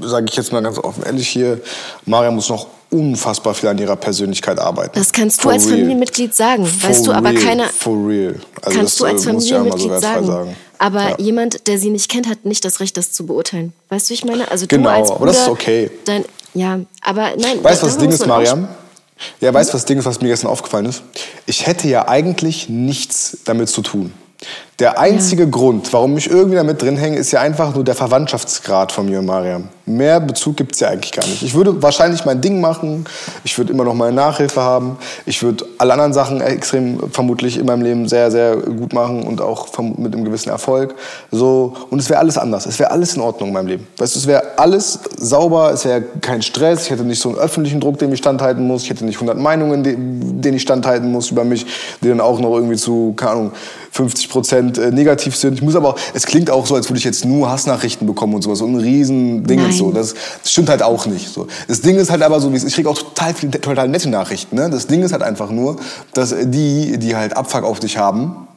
[0.02, 1.60] sage ich jetzt mal ganz offen ehrlich hier,
[2.04, 4.92] Maria muss noch unfassbar viel an ihrer Persönlichkeit arbeiten.
[4.94, 5.76] Das kannst For du als real.
[5.78, 7.42] Familienmitglied sagen, For weißt du, aber real.
[7.42, 7.64] keiner.
[7.70, 8.34] For real.
[8.60, 10.26] Also kannst das, du als äh, Familienmitglied sagen.
[10.26, 10.56] sagen.
[10.78, 11.16] Aber Ja.
[11.18, 13.72] jemand, der sie nicht kennt, hat nicht das Recht, das zu beurteilen.
[13.88, 14.50] Weißt du, wie ich meine?
[14.50, 15.90] Also Genau, du als Bruder, aber das ist okay.
[16.04, 17.62] Dein, ja, aber nein.
[17.64, 18.68] Weißt du, was das Ding ist, Mariam?
[19.40, 21.02] Ja, weißt du, was Ding ist, was mir gestern aufgefallen ist?
[21.46, 24.12] Ich hätte ja eigentlich nichts damit zu tun.
[24.82, 28.90] Der einzige Grund, warum ich irgendwie damit drin hänge, ist ja einfach nur der Verwandtschaftsgrad
[28.90, 29.68] von mir und Mariam.
[29.86, 31.40] Mehr Bezug gibt's ja eigentlich gar nicht.
[31.42, 33.04] Ich würde wahrscheinlich mein Ding machen,
[33.44, 37.66] ich würde immer noch meine Nachhilfe haben, ich würde alle anderen Sachen extrem vermutlich in
[37.66, 40.96] meinem Leben sehr, sehr gut machen und auch mit einem gewissen Erfolg.
[41.30, 42.66] So, und es wäre alles anders.
[42.66, 43.86] Es wäre alles in Ordnung in meinem Leben.
[43.98, 47.38] Weißt du, es wäre alles sauber, es wäre kein Stress, ich hätte nicht so einen
[47.38, 51.12] öffentlichen Druck, dem ich standhalten muss, ich hätte nicht 100 Meinungen, de- denen ich standhalten
[51.12, 51.66] muss über mich,
[52.02, 53.52] die dann auch noch irgendwie zu, keine Ahnung,
[53.92, 55.54] 50 Prozent äh, negativ sind.
[55.54, 58.34] Ich muss aber auch, es klingt auch so, als würde ich jetzt nur Hassnachrichten bekommen
[58.34, 59.92] und sowas und ein riesen Ding und so.
[59.92, 61.28] Das, das stimmt halt auch nicht.
[61.28, 61.46] So.
[61.68, 64.56] Das Ding ist halt aber so, ich kriege auch total viele total nette Nachrichten.
[64.56, 64.70] Ne?
[64.70, 65.76] Das Ding ist halt einfach nur,
[66.14, 68.48] dass die, die halt Abfuck auf dich haben,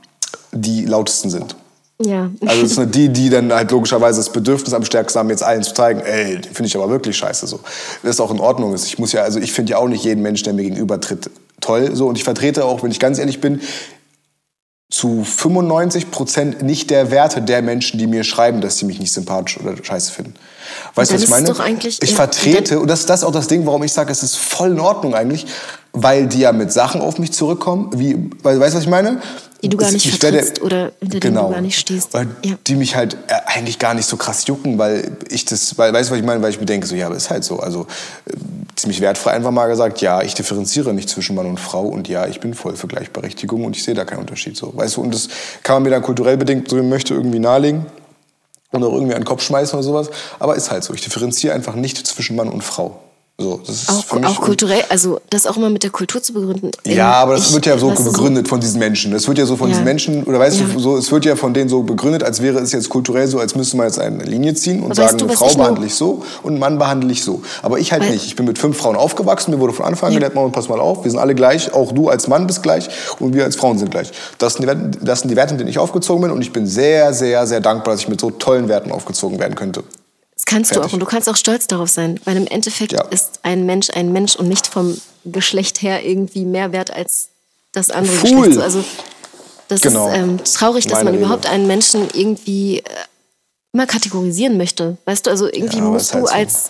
[0.51, 1.55] die lautesten sind.
[2.03, 2.29] Ja.
[2.45, 5.63] Also es sind die, die dann halt logischerweise das Bedürfnis am stärksten haben, jetzt allen
[5.63, 7.62] zu zeigen, ey, finde ich aber wirklich scheiße so.
[8.03, 8.86] Das ist auch in Ordnung ist.
[8.86, 11.29] Ich muss ja, also ich finde ja auch nicht jeden Mensch, der mir gegenüber tritt,
[11.62, 13.62] toll so und ich vertrete auch, wenn ich ganz ehrlich bin,
[14.89, 19.12] zu 95 Prozent nicht der Werte der Menschen, die mir schreiben, dass sie mich nicht
[19.12, 20.36] sympathisch oder scheiße finden.
[20.94, 21.54] Weißt du, was ich meine?
[22.01, 24.72] ich vertrete, und das, das ist auch das Ding, warum ich sage, es ist voll
[24.72, 25.48] in Ordnung eigentlich,
[25.96, 29.22] weil die ja mit Sachen auf mich zurückkommen, wie, weißt du, was ich meine?
[29.64, 32.14] Die du gar nicht ich werde- vertrittst oder hinter denen du gar nicht stehst.
[32.14, 32.56] Weil Ja.
[32.68, 36.10] die mich halt äh, eigentlich gar nicht so krass jucken, weil ich das, weil, weißt
[36.10, 36.42] du, was ich meine?
[36.44, 37.60] Weil ich mir denke, so, ja, aber ist halt so.
[37.60, 37.88] Also
[38.30, 38.34] äh,
[38.75, 42.28] ziemlich wertfrei einfach mal gesagt, ja, ich differenziere nicht zwischen Mann und Frau und ja,
[42.28, 44.72] ich bin voll für Gleichberechtigung und ich sehe da keinen Unterschied so.
[44.75, 45.30] Weißt du, und das
[45.64, 47.86] kann man mir dann kulturell bedingt, so möchte, irgendwie nahelegen
[48.72, 50.10] und auch irgendwie an den Kopf schmeißen oder sowas.
[50.38, 50.94] Aber ist halt so.
[50.94, 53.00] Ich differenziere einfach nicht zwischen Mann und Frau.
[53.38, 56.24] So, das ist Auch, für mich auch kulturell, also das auch immer mit der Kultur
[56.24, 56.72] zu begründen.
[56.86, 59.12] ja, aber das Ich- wird ja so weißt begründet von diesen Menschen.
[59.12, 59.74] Das wird ja so von Ja.
[59.74, 60.65] diesen Menschen, oder weißt Ja.
[60.74, 63.38] du, so, es wird ja von denen so begründet, als wäre es jetzt kulturell so,
[63.39, 65.58] als müsste man jetzt eine Linie ziehen und Aber weißt sagen, du, eine Frau ich
[65.58, 67.42] behandle ich so und Mann behandle ich so.
[67.62, 68.25] Aber ich halt Weil- nicht.
[68.25, 70.20] Ich bin mit fünf Frauen aufgewachsen, mir wurde von Anfang an Ja.
[70.20, 72.88] gelehrt, Mama, pass mal auf, wir sind alle gleich, auch du als Mann bist gleich
[73.20, 74.13] und wir als Frauen sind gleich.
[74.38, 76.54] Das sind die Werte, das sind die Werte, in denen ich aufgezogen bin und ich
[76.54, 79.84] bin sehr, sehr, sehr dankbar, dass ich mit so tollen Werten aufgezogen werden könnte.
[80.45, 80.89] Das kannst du Fertig.
[80.89, 83.01] auch und du kannst auch stolz darauf sein, weil im Endeffekt Ja.
[83.05, 87.29] ist ein Mensch ein Mensch und nicht vom Geschlecht her irgendwie mehr wert als
[87.71, 88.47] das andere Cool.
[88.49, 88.53] Geschlecht.
[88.53, 88.84] So, Also
[89.67, 90.08] das Genau.
[90.10, 91.25] ist ähm, traurig, dass Meine man Rede.
[91.25, 92.84] überhaupt einen Menschen irgendwie äh,
[93.73, 94.97] immer kategorisieren möchte.
[95.05, 96.34] Weißt du, also irgendwie Ja, musst ist halt du so.
[96.34, 96.69] als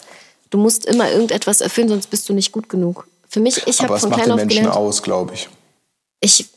[0.52, 3.06] du musst immer irgendetwas erfüllen, sonst bist du nicht gut genug.
[3.28, 5.50] Für mich, ich habe von klein auf Menschen gelernt, aus, glaube ich.
[6.22, 6.48] ich,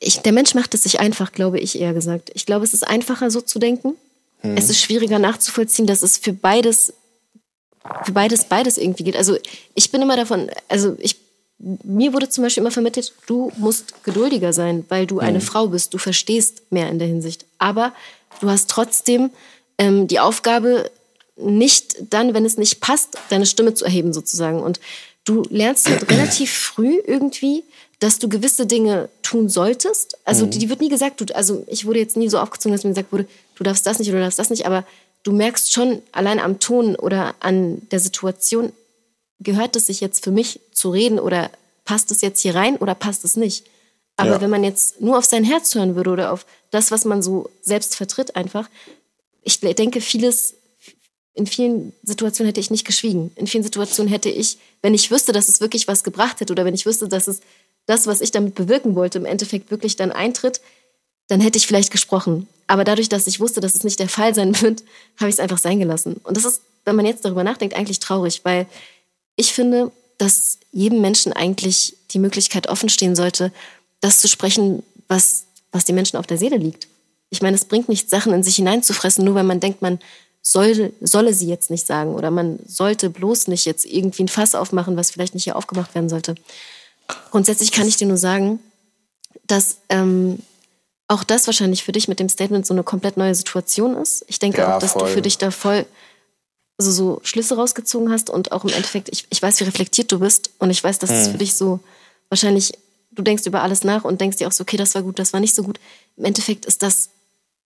[0.00, 2.30] ich, der Mensch macht es sich einfach, glaube ich eher gesagt.
[2.32, 3.94] Ich glaube, es ist einfacher, so zu denken.
[4.42, 4.56] Hm.
[4.56, 6.92] Es ist schwieriger nachzuvollziehen, dass es für beides,
[8.04, 9.16] für beides, beides irgendwie geht.
[9.16, 9.36] Also
[9.74, 11.16] ich bin immer davon, also ich,
[11.58, 15.26] mir wurde zum Beispiel immer vermittelt, du musst geduldiger sein, weil du Hm.
[15.28, 15.94] eine Frau bist.
[15.94, 17.44] Du verstehst mehr in der Hinsicht.
[17.58, 17.92] Aber
[18.40, 19.30] du hast trotzdem
[19.78, 20.90] ähm, die Aufgabe,
[21.36, 24.60] nicht dann, wenn es nicht passt, deine Stimme zu erheben sozusagen.
[24.62, 24.80] Und
[25.24, 27.64] du lernst halt relativ früh irgendwie,
[28.02, 30.18] dass du gewisse Dinge tun solltest.
[30.24, 32.82] Also die, die wird nie gesagt, du, also ich wurde jetzt nie so aufgezogen, dass
[32.82, 34.84] mir gesagt wurde, du darfst das nicht oder du darfst das nicht, aber
[35.22, 38.72] du merkst schon allein am Ton oder an der Situation,
[39.38, 41.48] gehört es sich jetzt für mich zu reden oder
[41.84, 43.66] passt es jetzt hier rein oder passt es nicht?
[44.16, 44.40] Aber Ja.
[44.40, 47.50] wenn man jetzt nur auf sein Herz hören würde oder auf das, was man so
[47.62, 48.68] selbst vertritt einfach,
[49.42, 50.54] ich denke, vieles,
[51.34, 53.30] in vielen Situationen hätte ich nicht geschwiegen.
[53.36, 56.64] In vielen Situationen hätte ich, wenn ich wüsste, dass es wirklich was gebracht hätte oder
[56.64, 57.40] wenn ich wüsste, dass es
[57.86, 60.60] das, was ich damit bewirken wollte, im Endeffekt wirklich dann eintritt,
[61.28, 62.46] dann hätte ich vielleicht gesprochen.
[62.66, 64.82] Aber dadurch, dass ich wusste, dass es nicht der Fall sein wird,
[65.18, 66.20] habe ich es einfach sein gelassen.
[66.24, 68.66] Und das ist, wenn man jetzt darüber nachdenkt, eigentlich traurig, weil
[69.36, 73.52] ich finde, dass jedem Menschen eigentlich die Möglichkeit offen stehen sollte,
[74.00, 76.88] das zu sprechen, was, was den Menschen auf der Seele liegt.
[77.30, 79.98] Ich meine, es bringt nichts, Sachen in sich hineinzufressen, nur weil man denkt, man
[80.42, 84.54] soll, solle sie jetzt nicht sagen oder man sollte bloß nicht jetzt irgendwie ein Fass
[84.54, 86.34] aufmachen, was vielleicht nicht hier aufgemacht werden sollte.
[87.30, 88.60] Grundsätzlich kann ich dir nur sagen,
[89.46, 90.38] dass ähm,
[91.08, 94.24] auch das wahrscheinlich für dich mit dem Statement so eine komplett neue Situation ist.
[94.28, 95.02] Ich denke Ja, auch, dass voll.
[95.02, 95.86] du für dich da voll
[96.78, 100.18] also so Schlüsse rausgezogen hast und auch im Endeffekt, ich, ich weiß, wie reflektiert du
[100.18, 101.32] bist und ich weiß, dass es Hm.
[101.32, 101.80] für dich so
[102.28, 102.72] wahrscheinlich,
[103.10, 105.32] du denkst über alles nach und denkst dir auch so, okay, das war gut, das
[105.32, 105.78] war nicht so gut.
[106.16, 107.10] Im Endeffekt ist das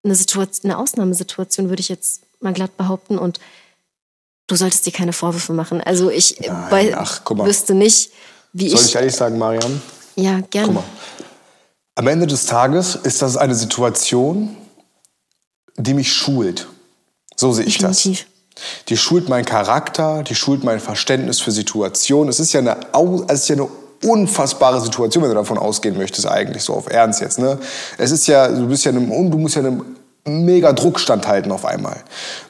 [0.03, 3.41] eine Situation, eine Ausnahmesituation, würde ich jetzt mal glatt behaupten und
[4.49, 5.81] du solltest dir keine Vorwürfe machen.
[5.81, 8.11] Also ich Nein, ach, wüsste nicht,
[8.59, 9.81] wie Soll ich, ich ehrlich sagen, Mariam?
[10.17, 10.67] ja, gerne.
[10.69, 10.85] Guck mal.
[11.95, 14.57] Am Ende des Tages ist das eine Situation,
[15.77, 16.67] die mich schult.
[17.37, 17.99] So sehe ich das.
[17.99, 18.27] Definitiv.
[18.89, 22.31] Die schult meinen Charakter, die schult mein Verständnis für Situationen.
[22.31, 22.79] Es ist ja eine,
[23.29, 23.69] es ist ja eine
[24.03, 27.39] unfassbare Situation, wenn du davon ausgehen möchtest, eigentlich so auf Ernst jetzt.
[27.39, 27.59] Ne?
[27.99, 29.96] Es ist ja, du bist ja in einem, du musst ja in einem
[30.27, 31.97] mega Druck standhalten auf einmal.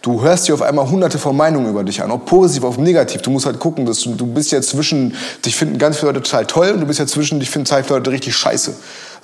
[0.02, 3.22] Du hörst dir auf einmal hunderte von Meinungen über dich an, ob positiv, ob negativ.
[3.22, 6.22] Du musst halt gucken, dass du, du bist ja zwischen, dich finden ganz viele Leute
[6.22, 8.74] total toll und du bist ja zwischen, dich finden viele Leute richtig scheiße.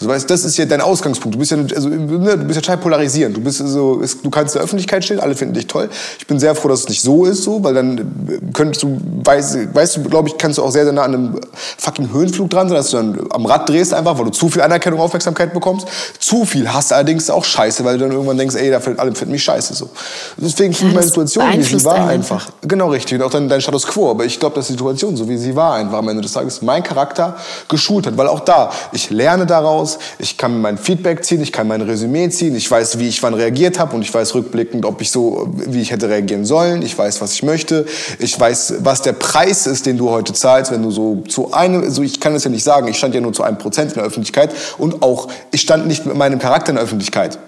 [0.02, 1.36] Also weißt, das ist ja dein Ausgangspunkt.
[1.36, 3.36] Du bist ja, also, ne, du bist ja total polarisierend.
[3.36, 5.88] Du bist so, du kannst in der Öffentlichkeit stehen, alle finden dich toll.
[6.18, 9.74] Ich bin sehr froh, dass es nicht so ist, so, weil dann könntest du, weißt,
[9.74, 11.40] weißt du, glaube ich, kannst du auch sehr, sehr nah an einem
[11.78, 14.62] fucking Höhenflug dran sein, dass du dann am Rad drehst einfach, weil du zu viel
[14.62, 15.86] Anerkennung, Aufmerksamkeit bekommst.
[16.18, 19.14] Zu viel hast allerdings auch scheiße, weil du dann irgendwann denkst, ey, da finden alle
[19.14, 19.88] finden mich scheiße, so.
[20.36, 22.50] Deswegen finde ich meine Situation, wie sie war, einfach.
[22.62, 23.20] Genau richtig.
[23.20, 24.10] Und auch dann dein Status quo.
[24.10, 26.62] Aber ich glaube, dass die Situation, so wie sie war, einfach am Ende des Tages
[26.62, 27.36] mein Charakter
[27.68, 28.16] geschult hat.
[28.16, 32.28] Weil auch da, ich lerne daraus, ich kann mein Feedback ziehen, ich kann mein Resümee
[32.30, 35.48] ziehen, ich weiß, wie ich wann reagiert habe und ich weiß rückblickend, ob ich so,
[35.66, 37.86] wie ich hätte reagieren sollen, ich weiß, was ich möchte,
[38.18, 41.90] ich weiß, was der Preis ist, den du heute zahlst, wenn du so zu einem,
[41.90, 43.98] so ich kann es ja nicht sagen, ich stand ja nur zu einem Prozent in
[43.98, 47.38] der Öffentlichkeit und auch, ich stand nicht mit meinem Charakter in der Öffentlichkeit.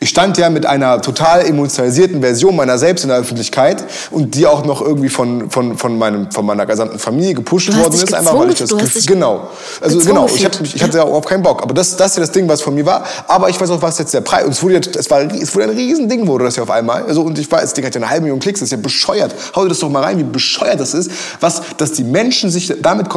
[0.00, 4.46] Ich stand ja mit einer total emotionalisierten Version meiner selbst in der Öffentlichkeit und die
[4.46, 8.38] auch noch irgendwie von, von, von, meinem, von meiner gesamten Familie gepusht worden ist, einfach
[8.38, 11.74] weil ich das genau, also genau, ich, hab, ich hatte ja auch keinen Bock, aber
[11.74, 13.98] das, das ist ja das Ding, was von mir war, aber ich weiß auch, was
[13.98, 16.62] jetzt der Preis, und es wurde, es war, es wurde ein Riesending, wurde das ja
[16.62, 18.68] auf einmal, also und ich weiß, das Ding hat ja eine halbe Million Klicks, das
[18.68, 21.10] ist ja bescheuert, hau dir das doch mal rein, wie bescheuert das ist,
[21.40, 23.08] was, dass die Menschen sich damit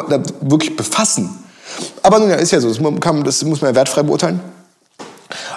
[0.41, 1.38] wirklich befassen.
[2.04, 4.39] Aber nun ja, ist ja so, das, kann, das muss man ja wertfrei beurteilen.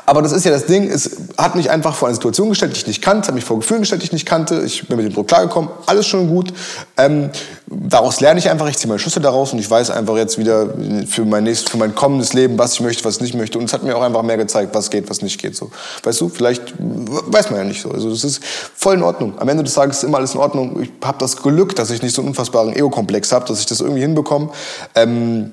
[0.06, 2.78] Aber das ist ja das Ding, es hat mich einfach vor eine Situation gestellt, die
[2.78, 4.62] ich nicht kannte, hat mich vor Gefühlen gestellt, die ich nicht kannte.
[4.62, 6.52] Ich bin mit dem Druck klargekommen, alles schon gut.
[6.98, 7.30] Ähm,
[7.66, 10.68] daraus lerne ich einfach, ich ziehe meine Schlüsse daraus und ich weiß einfach jetzt wieder
[11.08, 13.58] für mein, nächstes, für mein kommendes Leben, was ich möchte, was ich nicht möchte.
[13.58, 15.56] Und es hat mir auch einfach mehr gezeigt, was geht, was nicht geht.
[15.56, 15.70] So.
[16.02, 17.90] Weißt du, vielleicht weiß man ja nicht so.
[17.90, 19.38] Also das ist voll in Ordnung.
[19.38, 20.82] Am Ende des Tages ist immer alles in Ordnung.
[20.82, 23.80] Ich habe das Glück, dass ich nicht so einen unfassbaren Ego-Komplex habe, dass ich das
[23.80, 24.50] irgendwie hinbekomme.
[24.94, 25.52] Ähm,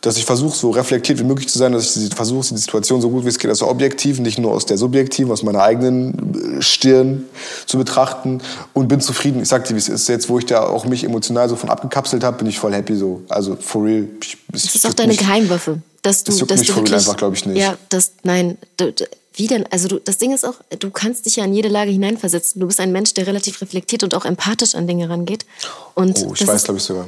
[0.00, 3.10] dass ich versuche, so reflektiert wie möglich zu sein, dass ich versuche, die Situation so
[3.10, 6.62] gut wie es geht, also objektiv, nicht nur aus der subjektiven, aus meiner eigenen äh,
[6.62, 7.24] Stirn
[7.66, 8.40] zu betrachten
[8.72, 9.42] und bin zufrieden.
[9.42, 10.08] Ich sag dir, wie es ist.
[10.08, 12.96] Jetzt, wo ich da auch mich emotional so von abgekapselt habe, bin ich voll happy
[12.96, 13.22] so.
[13.28, 14.08] Also for real.
[14.22, 15.82] Ich, das ist auch deine Geheimwaffe.
[16.02, 17.58] Dass du, das dass mich du for wirklich, real einfach, glaube ich, nicht.
[17.58, 18.94] Ja, das, nein, du,
[19.34, 19.66] wie denn?
[19.70, 22.58] Also du, das Ding ist auch, du kannst dich ja in jede Lage hineinversetzen.
[22.58, 25.44] Du bist ein Mensch, der relativ reflektiert und auch empathisch an Dinge rangeht.
[25.94, 27.06] Und oh, ich weiß, glaube ich, sogar.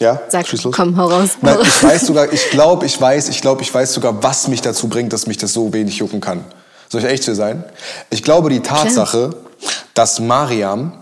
[0.00, 1.30] Ja, Sag, komm, hau raus.
[1.40, 4.60] Nein, ich weiß sogar, ich glaube, ich weiß, ich glaube, ich weiß sogar, was mich
[4.60, 6.44] dazu bringt, dass mich das so wenig jucken kann.
[6.88, 7.64] Soll ich echt zu sein?
[8.10, 9.72] Ich glaube, die Tatsache, Klar.
[9.94, 10.92] dass Mariam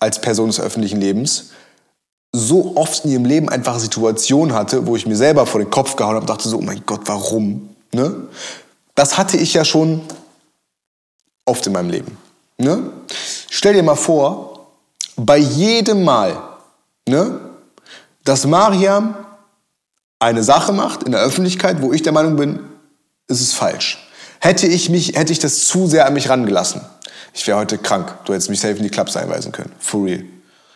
[0.00, 1.50] als Person des öffentlichen Lebens
[2.32, 5.96] so oft in ihrem Leben einfach Situationen hatte, wo ich mir selber vor den Kopf
[5.96, 7.74] gehauen habe und dachte so, oh mein Gott, warum?
[7.92, 8.14] Ne?
[8.94, 10.02] Das hatte ich ja schon
[11.44, 12.18] oft in meinem Leben.
[12.58, 12.90] Ne?
[13.50, 14.66] Stell dir mal vor,
[15.16, 16.36] bei jedem Mal,
[17.08, 17.40] ne,
[18.28, 19.14] dass Mariam
[20.18, 22.60] eine Sache macht in der Öffentlichkeit, wo ich der Meinung bin,
[23.26, 24.06] es ist falsch.
[24.40, 26.82] Hätte ich, mich, hätte ich das zu sehr an mich rangelassen,
[27.32, 28.12] ich wäre heute krank.
[28.24, 29.72] Du hättest mich safe in die Clubs einweisen können.
[29.78, 30.24] For real.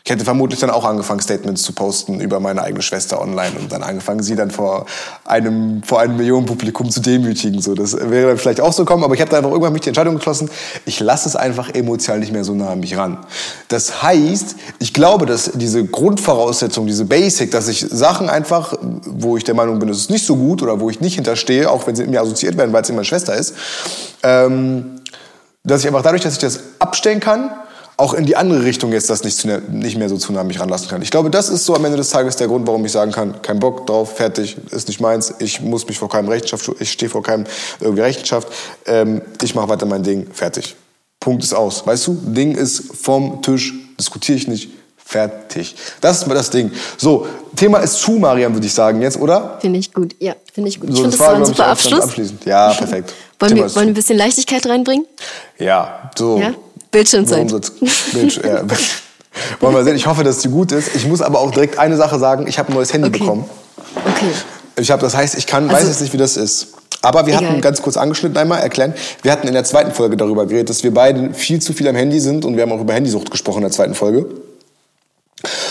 [0.04, 3.70] Ich hätte vermutlich dann auch angefangen, Statements zu posten über meine eigene Schwester online und
[3.70, 4.86] dann angefangen, sie dann vor
[5.24, 7.60] einem, vor einem Millionenpublikum zu demütigen.
[7.60, 9.82] So, das wäre dann vielleicht auch so kommen, aber ich habe dann einfach irgendwann mich
[9.82, 10.50] die Entscheidung geschlossen,
[10.86, 13.18] ich lasse es einfach emotional nicht mehr so nah an mich ran.
[13.68, 19.44] Das heißt, ich glaube, dass diese Grundvoraussetzung, diese Basic, dass ich Sachen einfach, wo ich
[19.44, 21.94] der Meinung bin, es ist nicht so gut oder wo ich nicht hinterstehe, auch wenn
[21.94, 23.54] sie mit mir assoziiert werden, weil es immer Schwester ist,
[24.24, 25.00] ähm,
[25.62, 27.52] dass ich einfach dadurch, dass ich das abstellen kann,
[27.96, 30.46] auch in die andere Richtung jetzt das nicht, zu, nicht mehr so zu nah an
[30.46, 31.02] mich ranlassen kann.
[31.02, 33.42] Ich glaube, das ist so am Ende des Tages der Grund, warum ich sagen kann,
[33.42, 37.10] kein Bock drauf, fertig, ist nicht meins, ich muss mich vor keinem Rechenschaft, ich stehe
[37.10, 37.44] vor keinem
[37.80, 38.48] irgendwie Rechenschaft,
[38.86, 40.74] ähm, ich mache weiter mein Ding, fertig.
[41.20, 41.86] Punkt ist aus.
[41.86, 45.76] Weißt du, Ding ist vom Tisch, diskutiere ich nicht, fertig.
[46.00, 46.72] Das ist mal das Ding.
[46.96, 49.58] So, Thema ist zu, Mariam, würde ich sagen jetzt, oder?
[49.60, 50.88] Finde ich gut, ja, finde ich gut.
[50.88, 52.00] So, ich finde, das war ein super ich, Abschluss.
[52.00, 52.44] Abschließend.
[52.46, 53.12] Ja, perfekt.
[53.38, 55.06] Wollen wir, wollen wir ein bisschen Leichtigkeit reinbringen?
[55.58, 56.38] Ja, so.
[56.38, 56.54] Ja?
[56.92, 57.38] Bildschirmzeit.
[57.38, 57.72] Worum soll's-
[58.12, 58.62] Bild, ja.
[59.60, 59.96] Wollen wir sehen.
[59.96, 60.94] Ich hoffe, dass die gut ist.
[60.94, 62.46] Ich muss aber auch direkt eine Sache sagen.
[62.46, 63.18] Ich habe ein neues Handy Okay.
[63.18, 63.44] bekommen.
[63.96, 64.26] Okay.
[64.76, 66.68] Ich habe, das heißt, ich kann, Also- weiß jetzt nicht, wie das ist.
[67.04, 67.48] Aber wir Egal.
[67.48, 68.94] hatten ganz kurz angeschnitten einmal erklären.
[69.22, 71.96] Wir hatten in der zweiten Folge darüber geredet, dass wir beide viel zu viel am
[71.96, 74.26] Handy sind und wir haben auch über Handysucht gesprochen in der zweiten Folge.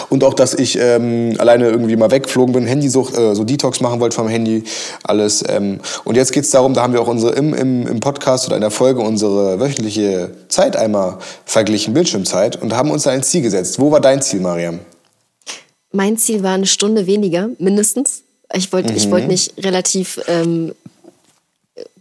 [0.10, 4.00] Und auch, dass ich ähm, alleine irgendwie mal weggeflogen bin, Handysucht, äh, so Detox machen
[4.00, 4.64] wollte vom Handy,
[5.04, 5.44] alles.
[5.48, 5.80] Ähm.
[6.04, 8.62] Und jetzt geht's darum, da haben wir auch unsere im, im, im Podcast oder in
[8.62, 13.80] der Folge unsere wöchentliche Zeit einmal verglichen, Bildschirmzeit, und haben uns da ein Ziel gesetzt.
[13.80, 14.80] Wo war dein Ziel, Mariam?
[15.92, 18.24] Mein Ziel war eine Stunde weniger, mindestens.
[18.54, 19.12] Ich wollte ich Mhm.
[19.12, 20.74] wollte nicht relativ ähm,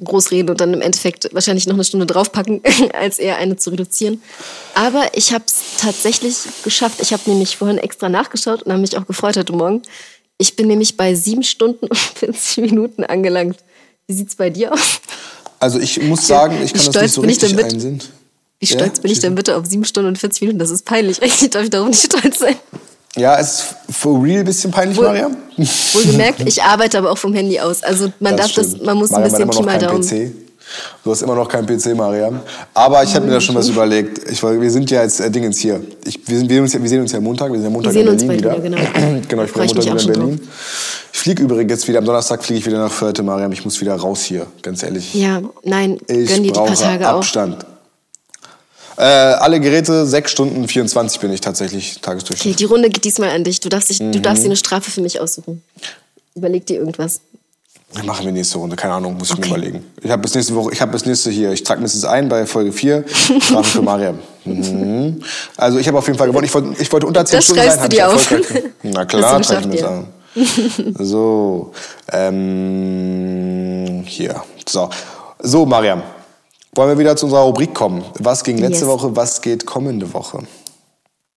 [0.02, 2.60] groß reden und dann im Endeffekt wahrscheinlich noch eine Stunde draufpacken,
[2.92, 4.20] als eher eine zu reduzieren.
[4.74, 7.00] Aber ich habe es tatsächlich geschafft.
[7.00, 9.82] Ich habe nämlich vorhin extra nachgeschaut und habe mich auch gefreut heute Morgen.
[10.38, 13.58] Ich bin nämlich bei sieben Stunden und 40 Minuten angelangt.
[14.06, 15.00] Wie sieht's bei dir aus?
[15.60, 18.02] Also ich muss sagen, ich kann Wie das stolz nicht so richtig denn mit- einsehen.
[18.58, 20.58] Wie Ja, stolz bin ich denn bitte auf sieben Stunden und 40 Minuten?
[20.58, 21.22] Das ist peinlich.
[21.22, 22.56] Eigentlich darf ich darauf nicht stolz sein.
[23.16, 25.36] Ja, es ist for real ein bisschen peinlich, Wohl- Mariam.
[25.56, 27.82] Wohlgemerkt, ich arbeite aber auch vom Handy aus.
[27.82, 28.84] Also man darf das, stimmt.
[28.86, 30.30] man muss ein Mariam bisschen Pi immer mal noch keinen Daumen.
[30.30, 30.32] PC.
[31.02, 32.38] Du hast immer noch keinen PC, Mariam.
[32.72, 34.30] Aber ich habe mir da schon was überlegt.
[34.30, 35.80] Ich, wir sind ja jetzt äh, Dingens hier.
[36.04, 37.48] Ich, wir, sind, wir, uns, ja- wir sehen uns ja Montag.
[37.50, 38.62] Wir sind ja Montag sehen in uns Berlin wieder.
[38.62, 39.20] wieder, genau.
[39.28, 40.48] genau, ich bin Montag wieder in Berlin.
[41.12, 43.50] Ich fliege übrigens jetzt wieder, am Donnerstag fliege ich wieder nach Förte, Mariam.
[43.50, 45.12] Ich muss wieder raus hier, ganz ehrlich.
[45.12, 47.16] Ja, nein, Ich gönn dir die paar Tage auch.
[47.18, 47.66] Abstand.
[49.00, 52.60] Äh, alle Geräte, 6 Stunden 24 bin ich tatsächlich Okay, Tagesdurchschnitt.
[52.60, 53.58] die Runde geht diesmal an dich.
[53.60, 54.22] Du darfst, dich, du Mhm.
[54.22, 55.62] darfst dir eine Strafe für mich aussuchen.
[56.34, 57.20] Überleg dir irgendwas.
[58.04, 59.48] Machen wir nächste Runde, keine Ahnung, muss ich Okay.
[59.48, 59.84] mir überlegen.
[60.02, 62.28] Ich habe bis nächste Woche, ich habe bis nächste hier, ich trage mir das ein
[62.28, 63.04] bei Folge 4,
[63.40, 64.18] Strafe für Mariam.
[64.44, 65.20] Mhm.
[65.56, 66.44] Also ich habe auf jeden Fall gewonnen.
[66.46, 68.30] Ich wollte, ich wollte unter 10 Das Stunden sein, du dir auf.
[68.82, 70.06] Na klar, du trage ich mir das an.
[71.06, 71.72] So,
[72.10, 74.42] ähm, hier.
[74.66, 74.88] So,
[75.40, 76.02] so Mariam,
[76.74, 78.04] wollen wir wieder zu unserer Rubrik kommen.
[78.18, 78.88] Was ging letzte Yes.
[78.88, 80.40] Woche, was geht kommende Woche?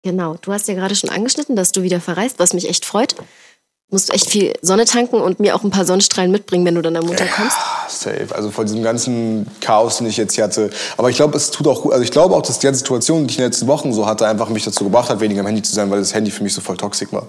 [0.03, 3.15] Genau, du hast ja gerade schon angeschnitten, dass du wieder verreist, was mich echt freut.
[3.17, 3.23] Du
[3.95, 6.95] musst echt viel Sonne tanken und mir auch ein paar Sonnenstrahlen mitbringen, wenn du dann
[6.95, 7.55] am Montag kommst.
[7.57, 8.27] Ah, Safe.
[8.33, 10.71] Also vor diesem ganzen Chaos, den ich jetzt hier hatte.
[10.97, 11.93] Aber ich glaube, es tut auch gut.
[11.93, 14.05] Also ich glaube auch, dass die ganze Situation, die ich in den letzten Wochen so
[14.05, 16.43] hatte, einfach mich dazu gebracht hat, weniger am Handy zu sein, weil das Handy für
[16.43, 17.27] mich so voll toxisch war.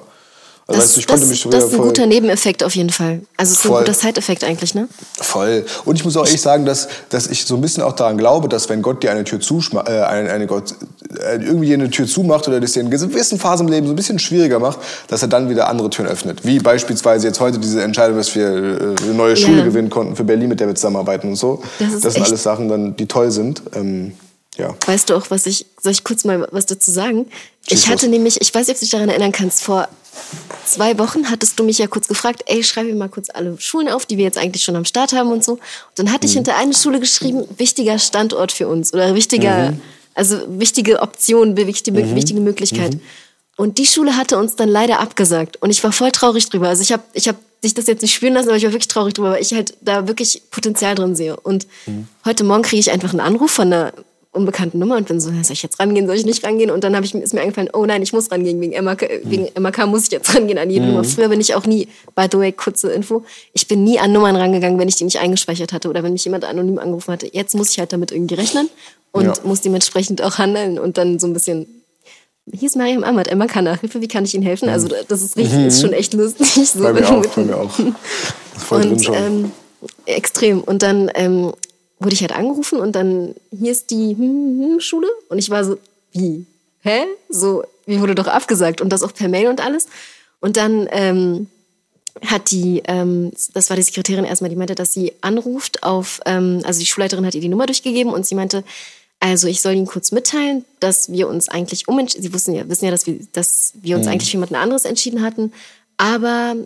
[0.67, 2.75] Also Das, weißt du, ich das, konnte mich das ist ein voll, guter Nebeneffekt auf
[2.75, 3.21] jeden Fall.
[3.37, 3.77] Also es ist Voll.
[3.81, 4.89] ein guter Side-Effekt eigentlich, ne?
[5.21, 5.67] voll.
[5.85, 8.49] Und ich muss auch ehrlich sagen, dass, dass ich so ein bisschen auch daran glaube,
[8.49, 10.75] dass wenn Gott dir eine Tür zuschma äh, eine, eine Gott,
[11.19, 13.93] äh, irgendwie dir eine Tür zumacht oder das dir in gewissen Phasen im Leben so
[13.93, 16.47] ein bisschen schwieriger macht, dass er dann wieder andere Türen öffnet.
[16.47, 19.65] Wie beispielsweise jetzt heute diese Entscheidung, dass wir äh, eine neue Schule Ja.
[19.65, 21.63] gewinnen konnten für Berlin, mit der wir zusammenarbeiten und so.
[21.79, 23.63] Das ist sind echt- alles Sachen, dann, die toll sind.
[23.75, 24.15] Ähm,
[24.57, 24.73] ja.
[24.87, 27.27] Weißt du auch, was ich, soll ich kurz mal was dazu sagen?
[27.69, 29.89] Ich hatte nämlich, ich weiß nicht, ob du dich daran erinnern kannst, vor
[30.67, 33.89] zwei Wochen hattest du mich ja kurz gefragt, ey, schreib mir mal kurz alle Schulen
[33.89, 35.53] auf, die wir jetzt eigentlich schon am Start haben und so.
[35.53, 35.61] Und
[35.97, 36.39] dann hatte ich Mhm.
[36.39, 39.81] hinter eine Schule geschrieben, wichtiger Standort für uns oder wichtiger, Mhm.
[40.15, 42.99] also wichtige Option, wichtige, wichtige Möglichkeit.
[43.57, 45.63] Und die Schule hatte uns dann leider abgesagt.
[45.63, 46.69] Und ich war voll traurig drüber.
[46.69, 48.89] Also ich habe ich hab dich das jetzt nicht spüren lassen, aber ich war wirklich
[48.89, 51.37] traurig drüber, weil ich halt da wirklich Potenzial drin sehe.
[51.39, 51.67] Und
[52.25, 53.93] heute Morgen kriege ich einfach einen Anruf von einer
[54.35, 56.71] unbekannten Nummer und bin so, soll ich jetzt rangehen, soll ich nicht rangehen?
[56.71, 59.49] Und dann hab ich, ist mir eingefallen, oh nein, ich muss rangehen, wegen MAK, wegen
[59.61, 61.05] MAK muss ich jetzt rangehen an jede Nummer.
[61.05, 64.37] Früher bin ich auch nie, by the way, kurze Info, ich bin nie an Nummern
[64.37, 67.29] rangegangen, wenn ich die nicht eingespeichert hatte oder wenn mich jemand anonym angerufen hatte.
[67.33, 68.69] Jetzt muss ich halt damit irgendwie rechnen
[69.13, 69.35] und Ja.
[69.45, 71.67] muss dementsprechend auch handeln und dann so ein bisschen
[72.53, 74.69] hier ist Mariam Ahmad, Emma kann Nachhilfe, wie kann ich Ihnen helfen?
[74.69, 76.47] Also das ist richtig, ist schon echt lustig.
[76.69, 76.83] So, Mhm.
[76.83, 77.71] Bei mir auch, bei mir auch.
[78.59, 79.15] Voll drin und schon.
[79.15, 79.53] ähm,
[80.07, 80.61] extrem.
[80.61, 81.55] Und dann ähm,
[81.99, 85.09] wurde ich halt angerufen und dann, hier ist die hm, hm, Schule.
[85.29, 85.79] Und ich war so,
[86.13, 86.47] wie?
[86.81, 87.05] Hä?
[87.29, 88.81] So, mir wurde doch abgesagt.
[88.81, 89.87] Und das auch per Mail und alles.
[90.41, 91.49] Und dann ähm,
[92.27, 96.61] hat die, ähm, das war die Sekretärin erstmal, die meinte, dass sie anruft auf, ähm,
[96.65, 98.65] also die Schulleiterin hat ihr die Nummer durchgegeben und sie meinte,
[99.21, 102.85] also ich soll Ihnen kurz mitteilen, dass wir uns eigentlich umentschieden, Sie wussten ja, wissen
[102.85, 105.53] ja, dass wir, dass wir uns eigentlich für jemand anderes entschieden hatten,
[105.97, 106.57] aber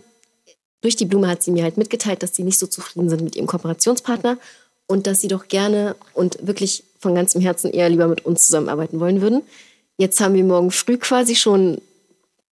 [0.81, 3.35] durch die Blume hat sie mir halt mitgeteilt, dass sie nicht so zufrieden sind mit
[3.35, 4.37] ihrem Kooperationspartner
[4.89, 8.99] und dass sie doch gerne und wirklich von ganzem Herzen eher lieber mit uns zusammenarbeiten
[8.99, 9.43] wollen würden.
[9.97, 11.79] Jetzt haben wir morgen früh quasi schon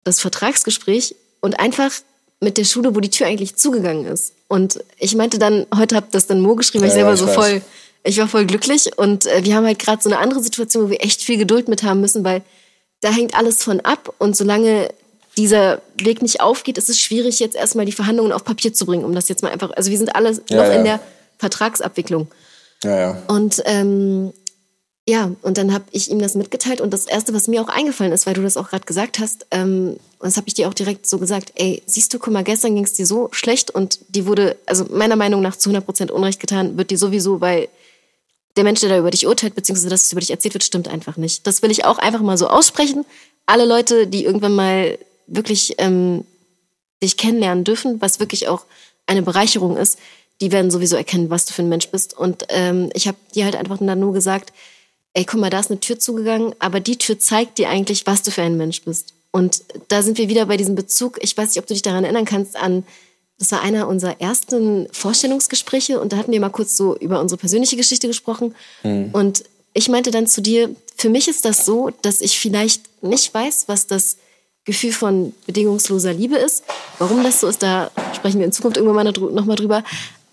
[0.03, 1.91] das Vertragsgespräch und einfach
[2.39, 4.33] mit der Schule, wo die Tür eigentlich zugegangen ist.
[4.47, 7.29] Und ich meinte dann, heute habe das dann Mo geschrieben, weil ich Ja, ja, selber
[7.29, 7.49] ich so weiß.
[7.49, 7.61] voll,
[8.03, 10.89] ich war voll glücklich und äh, wir haben halt gerade so eine andere Situation, wo
[10.91, 12.43] wir echt viel Geduld mit haben müssen, weil
[13.01, 14.89] da hängt alles von ab und solange
[15.37, 19.03] dieser Weg nicht aufgeht, ist es schwierig, jetzt erstmal die Verhandlungen auf Papier zu bringen,
[19.03, 20.73] um das jetzt mal einfach, also wir sind alle Ja, noch ja.
[20.73, 20.99] in der
[21.37, 22.27] Vertragsabwicklung.
[22.83, 23.23] ja, ja.
[23.27, 24.33] Und ähm,
[25.09, 28.11] ja, und dann habe ich ihm das mitgeteilt und das Erste, was mir auch eingefallen
[28.11, 30.73] ist, weil du das auch gerade gesagt hast, ähm, und das habe ich dir auch
[30.73, 33.99] direkt so gesagt, ey, siehst du, guck mal, gestern ging es dir so schlecht und
[34.09, 37.69] die wurde, also meiner Meinung nach zu 100% Unrecht getan, wird dir sowieso, weil
[38.57, 40.89] der Mensch, der da über dich urteilt, beziehungsweise das, was über dich erzählt wird, stimmt
[40.89, 41.47] einfach nicht.
[41.47, 43.05] Das will ich auch einfach mal so aussprechen.
[43.45, 44.97] Alle Leute, die irgendwann mal
[45.27, 46.25] wirklich ähm,
[47.01, 48.65] dich kennenlernen dürfen, was wirklich auch
[49.05, 49.99] eine Bereicherung ist,
[50.41, 52.17] die werden sowieso erkennen, was du für ein Mensch bist.
[52.17, 54.53] Und ähm, ich habe dir halt einfach dann nur gesagt,
[55.13, 58.21] ey, guck mal, da ist eine Tür zugegangen, aber die Tür zeigt dir eigentlich, was
[58.21, 59.13] du für ein Mensch bist.
[59.31, 62.03] Und da sind wir wieder bei diesem Bezug, ich weiß nicht, ob du dich daran
[62.03, 62.83] erinnern kannst, an,
[63.39, 67.37] das war einer unserer ersten Vorstellungsgespräche und da hatten wir mal kurz so über unsere
[67.39, 68.55] persönliche Geschichte gesprochen.
[69.13, 73.31] Und ich meinte dann zu dir, für mich ist das so, dass ich vielleicht nicht
[73.31, 74.17] weiß, was das
[74.65, 76.63] Gefühl von bedingungsloser Liebe ist.
[76.97, 79.83] Warum das so ist, da sprechen wir in Zukunft irgendwann mal drü- noch mal drüber.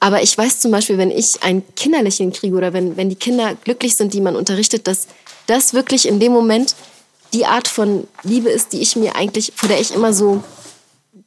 [0.05, 3.55] Aber ich weiß zum Beispiel, wenn ich ein Kinderlächeln kriege oder wenn, wenn die Kinder
[3.55, 5.07] glücklich sind, die man unterrichtet, dass
[5.47, 6.75] das wirklich in dem Moment
[7.33, 10.45] die Art von Liebe ist, die ich mir eigentlich, vor der ich immer so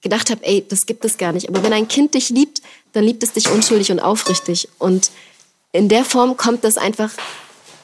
[0.02, 1.50] gedacht habe, ey, das gibt es gar nicht.
[1.50, 2.62] Aber wenn ein Kind dich liebt,
[2.94, 4.70] dann liebt es dich unschuldig und aufrichtig.
[4.78, 5.10] Und
[5.72, 7.10] in der Form kommt das einfach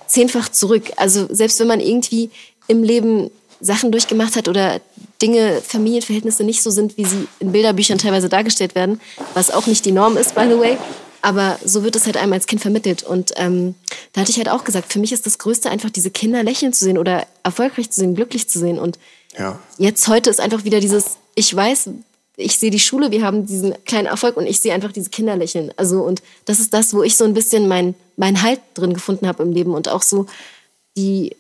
[0.06, 0.92] zehnfach zurück.
[0.98, 2.30] Also selbst wenn man irgendwie
[2.68, 4.80] im Leben Sachen durchgemacht hat oder
[5.24, 9.00] Dinge, Familienverhältnisse nicht so sind, wie sie in Bilderbüchern teilweise dargestellt werden,
[9.34, 10.78] was auch nicht die Norm ist, by the way.
[11.22, 13.04] Aber so wird es halt einem als Kind vermittelt.
[13.04, 13.76] Und ähm,
[14.12, 16.74] da hatte ich halt auch gesagt, für mich ist das Größte einfach, diese Kinder lächeln
[16.74, 18.78] zu sehen oder erfolgreich zu sehen, glücklich zu sehen.
[18.78, 19.00] Und
[19.40, 19.58] ja.
[19.78, 21.92] jetzt heute ist einfach wieder dieses, ich weiß,
[22.36, 25.38] ich sehe die Schule, wir haben diesen kleinen Erfolg und ich sehe einfach diese Kinder
[25.38, 25.72] lächeln.
[25.78, 29.26] Also und das ist das, wo ich so ein bisschen mein, mein Halt drin gefunden
[29.26, 30.26] habe im Leben und auch so
[30.98, 31.34] die,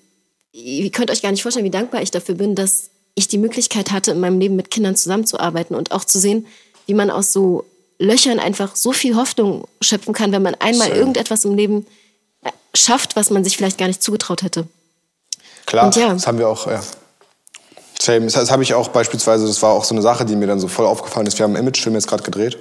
[0.53, 3.91] ihr könnt euch gar nicht vorstellen, wie dankbar ich dafür bin, dass ich die Möglichkeit
[3.91, 6.47] hatte, in meinem Leben mit Kindern zusammenzuarbeiten und auch zu sehen,
[6.87, 7.65] wie man aus so
[7.99, 10.95] Löchern einfach so viel Hoffnung schöpfen kann, wenn man einmal so.
[10.95, 11.85] irgendetwas im Leben
[12.43, 14.67] äh, schafft, was man sich vielleicht gar nicht zugetraut hätte.
[15.65, 16.13] Klar, ja.
[16.13, 16.81] das haben wir auch, ja.
[18.01, 18.25] Same.
[18.25, 20.67] Das habe ich auch beispielsweise, das war auch so eine Sache, die mir dann so
[20.67, 21.39] voll aufgefallen ist.
[21.39, 22.57] Wir haben einen Imagefilm jetzt gerade gedreht.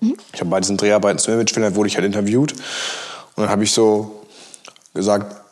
[0.00, 0.16] Mhm.
[0.32, 2.52] Ich habe bei diesen Dreharbeiten zum Imagefilm, da wurde ich halt interviewt.
[2.52, 4.22] Und dann habe ich so
[4.92, 5.43] gesagt,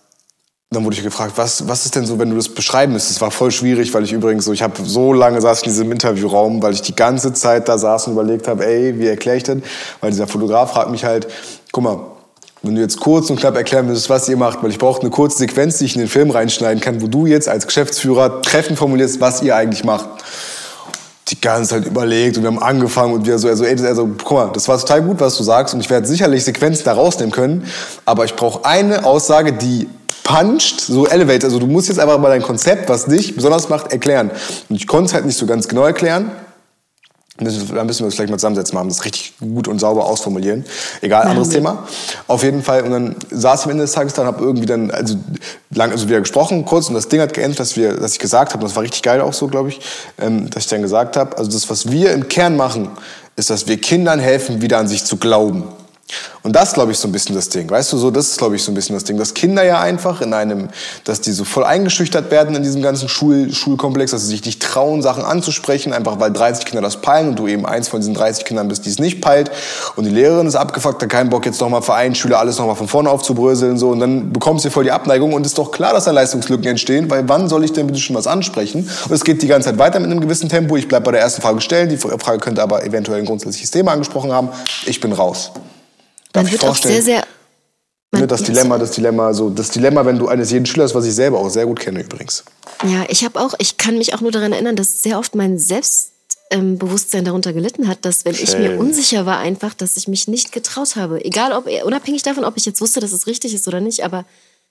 [0.72, 3.16] dann wurde ich gefragt, was, was ist denn so, wenn du das beschreiben müsstest?
[3.16, 5.92] Das war voll schwierig, weil ich übrigens so, ich habe so lange saß in diesem
[5.92, 9.42] Interviewraum, weil ich die ganze Zeit da saß und überlegt habe, ey, wie erkläre ich
[9.42, 9.58] das?
[10.00, 11.28] Weil dieser Fotograf fragt mich halt,
[11.72, 12.00] guck mal,
[12.62, 15.10] wenn du jetzt kurz und knapp erklären müsstest, was ihr macht, weil ich brauche eine
[15.10, 18.78] kurze Sequenz, die ich in den Film reinschneiden kann, wo du jetzt als Geschäftsführer treffend
[18.78, 20.08] formulierst, was ihr eigentlich macht.
[21.28, 24.50] Die ganze Zeit überlegt und wir haben angefangen und wir so, also, also, guck mal,
[24.52, 27.64] das war total gut, was du sagst und ich werde sicherlich Sequenzen da rausnehmen können,
[28.04, 29.88] aber ich brauche eine Aussage, die
[30.24, 31.44] puncht, so elevated.
[31.44, 34.30] Also du musst jetzt einfach mal dein Konzept, was dich besonders macht, erklären.
[34.68, 36.30] Und ich konnte es halt nicht so ganz genau erklären.
[37.38, 37.44] Da
[37.84, 40.64] müssen wir uns vielleicht mal zusammensetzen, machen das richtig gut und sauber ausformulieren.
[41.00, 41.88] Egal, anderes ja, Thema.
[42.28, 42.82] Auf jeden Fall.
[42.82, 45.16] Und dann saß ich am Ende des Tages da und habe irgendwie dann, also
[45.70, 48.52] lang, also wieder gesprochen kurz und das Ding hat geendet, dass wir, dass ich gesagt
[48.52, 49.80] habe, das war richtig geil auch so, glaube ich,
[50.20, 52.90] ähm, dass ich dann gesagt habe, also das, was wir im Kern machen,
[53.36, 55.64] ist, dass wir Kindern helfen, wieder an sich zu glauben.
[56.42, 57.70] Und das, glaube ich, so ein bisschen das Ding.
[57.70, 59.80] Weißt du, so, das ist, glaube ich, so ein bisschen das Ding, dass Kinder ja
[59.80, 60.68] einfach in einem,
[61.04, 64.60] dass die so voll eingeschüchtert werden in diesem ganzen Schul Schulkomplex, dass sie sich nicht
[64.60, 68.14] trauen, Sachen anzusprechen, einfach weil 30 Kinder das peilen und du eben eins von diesen
[68.14, 69.50] 30 Kindern bist, die es nicht peilt.
[69.94, 72.76] Und die Lehrerin ist abgefuckt, hat keinen Bock, jetzt nochmal für einen Schüler alles nochmal
[72.76, 73.90] von vorne aufzubröseln, so.
[73.90, 77.08] Und dann bekommst du voll die Abneigung und ist doch klar, dass da Leistungslücken entstehen,
[77.08, 78.90] weil wann soll ich denn bitte schon was ansprechen?
[79.04, 80.76] Und es geht die ganze Zeit weiter mit einem gewissen Tempo.
[80.76, 81.88] Ich bleib bei der ersten Frage stellen.
[81.88, 84.48] Die Frage könnte aber eventuell ein grundsätzliches Thema angesprochen haben.
[84.86, 85.52] Ich bin raus.
[86.32, 87.24] Darf man wird auch sehr, sehr.
[88.10, 91.14] Man, das Dilemma, das Dilemma, so das Dilemma, wenn du eines jeden Schülers, was ich
[91.14, 92.44] selber auch sehr gut kenne übrigens.
[92.84, 95.58] Ja, ich habe auch, ich kann mich auch nur daran erinnern, dass sehr oft mein
[95.58, 98.44] Selbstbewusstsein darunter gelitten hat, dass wenn Schön.
[98.44, 101.24] ich mir unsicher war, einfach, dass ich mich nicht getraut habe.
[101.24, 104.26] Egal ob, unabhängig davon, ob ich jetzt wusste, dass es richtig ist oder nicht, aber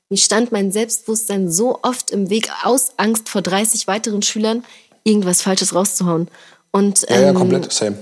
[0.10, 4.64] mir stand mein Selbstbewusstsein so oft im Weg aus Angst vor 30 weiteren Schülern,
[5.04, 6.28] irgendwas Falsches rauszuhauen.
[6.70, 7.98] Und, ähm, ja, ja, ähm, komplett, same.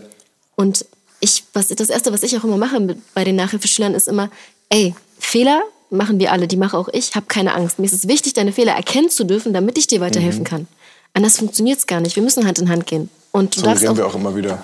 [0.55, 0.85] Und
[1.19, 4.29] ich, was, das Erste, was ich auch immer mache mit, bei den Nachhilfeschülern, ist immer,
[4.69, 7.79] ey, Fehler machen wir alle, die mache auch ich, hab keine Angst.
[7.79, 10.45] Mir ist es wichtig, deine Fehler erkennen zu dürfen, damit ich dir weiterhelfen mhm.
[10.45, 10.67] kann.
[11.13, 12.15] Anders funktioniert es gar nicht.
[12.15, 13.09] Wir müssen Hand in Hand gehen.
[13.31, 14.61] Und du so darfst auch, wir auch immer wieder.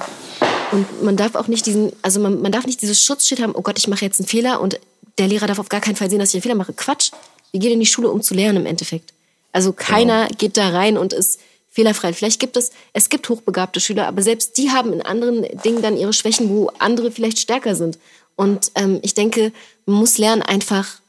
[0.72, 3.62] Und man darf auch nicht diesen, also man, man darf nicht dieses Schutzschild haben, oh
[3.62, 4.80] Gott, ich mache jetzt einen Fehler und
[5.18, 6.74] der Lehrer darf auf gar keinen Fall sehen, dass ich einen Fehler mache.
[6.74, 7.12] Quatsch.
[7.52, 9.14] Wir gehen in die Schule, um zu lernen im Endeffekt.
[9.52, 10.38] Also keiner genau.
[10.38, 11.40] geht da rein und ist
[11.76, 12.14] fehlerfrei.
[12.14, 15.98] Vielleicht gibt es, es gibt hochbegabte Schüler, aber selbst die haben in anderen Dingen dann
[15.98, 18.00] ihre Schwächen, wo andere vielleicht stärker sind.
[18.36, 19.52] Und ähm, ich denke,
[19.86, 21.00] man muss lernen, einfach,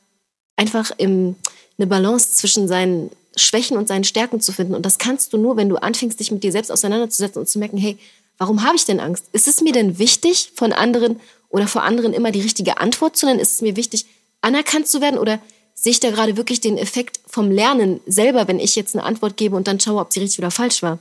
[0.56, 1.36] einfach im,
[1.78, 4.74] eine Balance zwischen seinen Schwächen und seinen Stärken zu finden.
[4.74, 7.58] Und das kannst du nur, wenn du anfängst, dich mit dir selbst auseinanderzusetzen und zu
[7.58, 7.96] merken, hey,
[8.38, 9.26] warum habe ich denn Angst?
[9.32, 13.26] Ist es mir denn wichtig, von anderen oder vor anderen immer die richtige Antwort zu
[13.26, 13.38] nennen?
[13.40, 14.06] Ist es mir wichtig,
[14.40, 15.38] anerkannt zu werden oder
[15.78, 19.36] sehe ich da gerade wirklich den Effekt vom Lernen selber, wenn ich jetzt eine Antwort
[19.36, 20.98] gebe und dann schaue, ob sie richtig oder falsch war.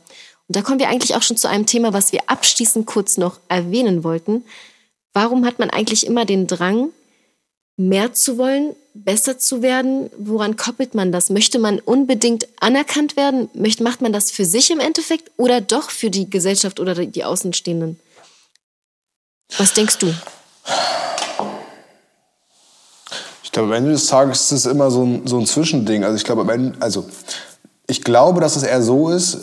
[0.48, 3.40] Und da kommen wir eigentlich auch schon zu einem Thema, was wir abschließend kurz noch
[3.48, 4.44] erwähnen wollten.
[5.14, 6.90] Warum hat man eigentlich immer den Drang,
[7.78, 10.10] mehr zu wollen, besser zu werden?
[10.18, 11.30] Woran koppelt man das?
[11.30, 13.50] Möchte man unbedingt anerkannt werden?
[13.80, 18.00] macht man das für sich im Endeffekt oder doch für die Gesellschaft oder die Außenstehenden?
[19.58, 20.14] Was denkst du?
[23.56, 26.04] Glaube, am Ende des Tages ist es immer so ein, so ein Zwischending.
[26.04, 27.06] Also ich glaube, am Ende, also
[27.88, 29.38] ich glaube, dass es eher so ist,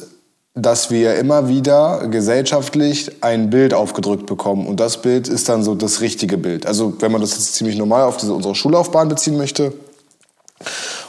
[0.54, 4.66] dass wir immer wieder gesellschaftlich ein Bild aufgedrückt bekommen.
[4.66, 6.66] Und das Bild ist dann so das richtige Bild.
[6.66, 9.72] Also wenn man das jetzt ziemlich normal auf diese, unsere Schullaufbahn beziehen möchte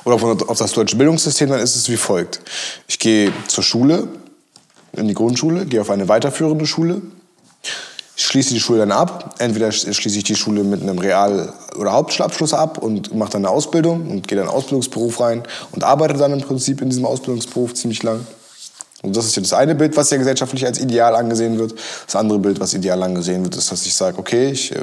[0.06, 2.39] oder auf, auf das deutsche Bildungssystem, dann ist es wie folgt.
[2.88, 4.08] Ich gehe zur Schule,
[4.93, 7.01] in die Grundschule, gehe auf eine weiterführende Schule,
[8.16, 9.36] schließe die Schule dann ab.
[9.39, 13.49] Entweder schließe ich die Schule mit einem Real- oder Hauptschulabschluss ab und mache dann eine
[13.49, 17.05] Ausbildung und gehe dann in einen Ausbildungsberuf rein und arbeite dann im Prinzip in diesem
[17.05, 18.26] Ausbildungsberuf ziemlich lang.
[19.03, 21.76] Und das ist ja das eine Bild, was ja gesellschaftlich als ideal angesehen wird.
[22.05, 24.80] Das andere Bild, was ideal angesehen wird, ist, dass ich sage, okay, ich äh,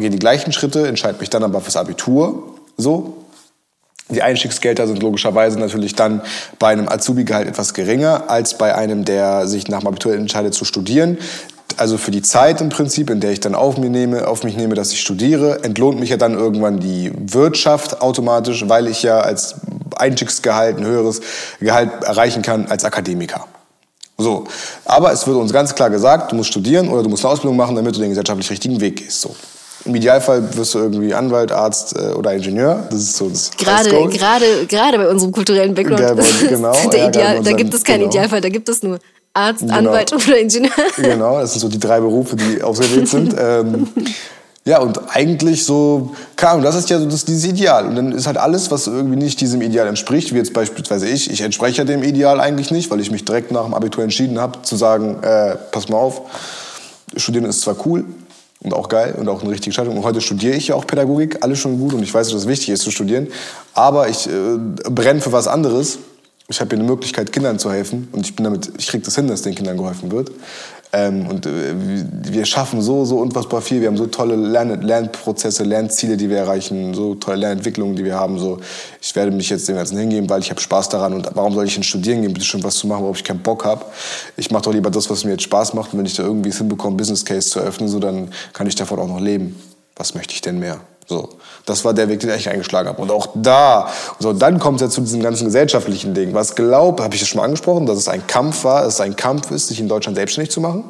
[0.00, 2.56] gehe die gleichen Schritte, entscheide mich dann aber fürs Abitur.
[2.76, 3.14] So.
[4.08, 6.22] Die Einstiegsgelder sind logischerweise natürlich dann
[6.58, 10.64] bei einem Azubi-Gehalt etwas geringer als bei einem, der sich nach dem Abitur entscheidet zu
[10.64, 11.16] studieren
[11.80, 14.54] also für die Zeit im Prinzip, in der ich dann auf, mir nehme, auf mich
[14.54, 19.20] nehme, dass ich studiere, entlohnt mich ja dann irgendwann die Wirtschaft automatisch, weil ich ja
[19.20, 19.54] als
[19.96, 21.22] Einstiegsgehalt ein höheres
[21.58, 23.46] Gehalt erreichen kann als Akademiker.
[24.18, 24.44] So.
[24.84, 27.56] Aber es wird uns ganz klar gesagt, du musst studieren oder du musst eine Ausbildung
[27.56, 29.22] machen, damit du den gesellschaftlich richtigen Weg gehst.
[29.22, 29.34] So.
[29.86, 32.86] Im Idealfall wirst du irgendwie Anwalt, Arzt äh, oder Ingenieur.
[32.90, 36.00] Das ist so das Gerade, gerade, gerade bei unserem kulturellen Background.
[36.00, 36.12] Ja,
[36.48, 38.10] genau, der Ideal, da gibt es keinen genau.
[38.10, 38.98] Idealfall, da gibt es nur
[39.40, 39.74] Arzt, genau.
[39.74, 40.72] Anwalt oder Ingenieur.
[40.96, 43.34] Genau, das sind so die drei Berufe, die ausgewählt sind.
[43.38, 43.88] ähm,
[44.64, 47.86] ja, und eigentlich so, kam, das ist ja so das, dieses Ideal.
[47.86, 51.30] Und dann ist halt alles, was irgendwie nicht diesem Ideal entspricht, wie jetzt beispielsweise ich,
[51.30, 54.38] ich entspreche ja dem Ideal eigentlich nicht, weil ich mich direkt nach dem Abitur entschieden
[54.38, 56.22] habe, zu sagen, äh, pass mal auf,
[57.16, 58.04] Studieren ist zwar cool,
[58.62, 59.96] und auch geil und auch eine richtige Entscheidung.
[59.96, 62.46] Und heute studiere ich ja auch Pädagogik, alles schon gut und ich weiß, dass es
[62.46, 63.28] wichtig ist zu studieren.
[63.74, 64.58] Aber ich äh,
[64.90, 65.98] brenne für was anderes
[66.50, 69.14] ich habe hier eine Möglichkeit, Kindern zu helfen und ich bin damit, ich kriege das
[69.14, 70.32] hin, dass den Kindern geholfen wird.
[70.92, 73.80] Ähm, und äh, wir schaffen so, so unfassbar viel.
[73.80, 78.16] Wir haben so tolle Lern Lernprozesse, Lernziele, die wir erreichen, so tolle Lernentwicklungen, die wir
[78.16, 78.40] haben.
[78.40, 78.58] So,
[79.00, 81.14] ich werde mich jetzt dem Ganzen hingeben, weil ich habe Spaß daran.
[81.14, 83.42] Und warum soll ich in Studieren gehen, bitte schon was zu machen, worauf ich keinen
[83.42, 83.84] Bock habe?
[84.36, 85.92] Ich mache doch lieber das, was mir jetzt Spaß macht.
[85.92, 88.74] Und wenn ich da irgendwie es hinbekomme, Business Case zu eröffnen, so, dann kann ich
[88.74, 89.54] davon auch noch leben.
[89.94, 90.80] Was möchte ich denn mehr?
[91.10, 91.28] So,
[91.66, 93.02] das war der Weg, den ich eingeschlagen habe.
[93.02, 93.88] Und auch da,
[94.20, 96.34] so, dann kommt es ja zu diesem ganzen gesellschaftlichen Ding.
[96.34, 99.00] Was glaubt, habe ich das schon mal angesprochen, dass es ein Kampf war, dass es
[99.00, 100.84] ein Kampf ist, sich in Deutschland selbstständig zu machen?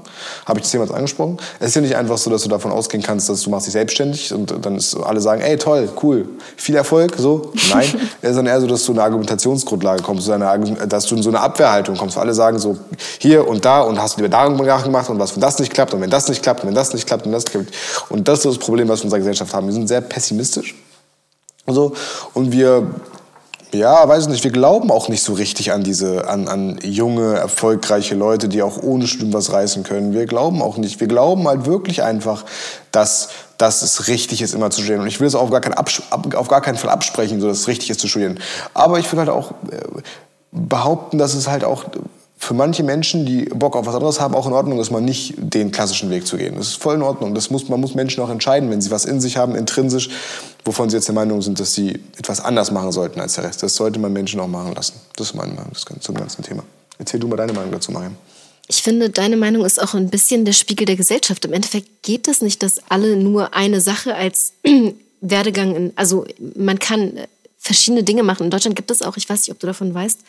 [0.45, 1.39] Habe ich das jemals angesprochen?
[1.59, 3.73] Es ist ja nicht einfach so, dass du davon ausgehen kannst, dass du machst dich
[3.73, 7.53] selbstständig und dann ist, alle sagen, ey, toll, cool, viel Erfolg, so.
[7.73, 7.89] Nein,
[8.21, 11.31] es ist dann eher so, dass du in eine Argumentationsgrundlage kommst, dass du in so
[11.31, 12.77] eine Abwehrhaltung kommst, alle sagen so,
[13.19, 15.95] hier und da und hast du dir darum gemacht und was, wenn das nicht klappt
[15.95, 17.71] und wenn das nicht klappt und wenn das nicht klappt und das klappt.
[18.11, 19.67] Und das ist das Problem, was wir in unserer Gesellschaft haben.
[19.67, 20.75] Wir sind sehr pessimistisch.
[21.67, 21.95] So.
[22.35, 22.87] Und wir,
[23.73, 28.15] ja, weiß nicht, wir glauben auch nicht so richtig an diese, an, an junge, erfolgreiche
[28.15, 30.13] Leute, die auch ohne Studium was reißen können.
[30.13, 31.01] Wir glauben auch nicht.
[31.01, 32.45] Wir glauben halt wirklich einfach,
[32.93, 35.03] dass, dass es richtig ist, immer zu studieren.
[35.03, 37.69] Und ich will es auf gar, keinen auf gar keinen Fall absprechen, so dass es
[37.69, 38.41] richtig ist zu studieren.
[38.75, 40.03] Aber ich will halt auch äh,
[40.53, 41.85] behaupten, dass es halt auch
[42.43, 45.35] für manche Menschen, die Bock auf was anderes haben, auch in Ordnung ist, mal nicht
[45.37, 46.57] den klassischen Weg zu gehen.
[46.57, 47.35] Das ist voll in Ordnung.
[47.35, 50.09] Das muss, man muss Menschen auch entscheiden, wenn sie was in sich haben, intrinsisch,
[50.65, 53.63] wovon sie jetzt der Meinung sind, dass sie etwas anders machen sollten als der Rest.
[53.63, 54.95] Das sollte man Menschen auch machen lassen.
[55.17, 56.63] Das ist meine Meinung zum ganzen Thema.
[56.99, 58.17] Erzähl du mal deine Meinung dazu, Mariam.
[58.69, 61.45] Ich finde, deine Meinung ist auch ein bisschen der Spiegel der Gesellschaft.
[61.45, 64.55] Im Endeffekt geht es nicht, dass alle nur eine Sache als
[65.21, 66.25] Werdegang, in, also
[66.55, 67.19] man kann
[67.59, 68.45] verschiedene Dinge machen.
[68.45, 70.21] In Deutschland gibt es auch, ich weiß nicht, ob du davon weißt,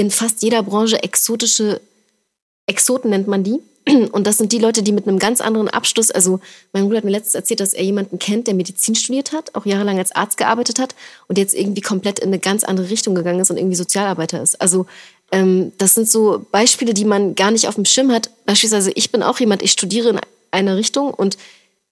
[0.00, 1.80] in fast jeder Branche exotische
[2.66, 3.60] Exoten nennt man die.
[4.12, 6.40] Und das sind die Leute, die mit einem ganz anderen Abschluss, also
[6.72, 9.66] mein Bruder hat mir letztens erzählt, dass er jemanden kennt, der Medizin studiert hat, auch
[9.66, 10.94] jahrelang als Arzt gearbeitet hat
[11.28, 14.58] und jetzt irgendwie komplett in eine ganz andere Richtung gegangen ist und irgendwie Sozialarbeiter ist.
[14.60, 14.86] Also
[15.32, 18.30] ähm, das sind so Beispiele, die man gar nicht auf dem Schirm hat.
[18.46, 20.20] Beispielsweise ich bin auch jemand, ich studiere in
[20.50, 21.36] eine Richtung und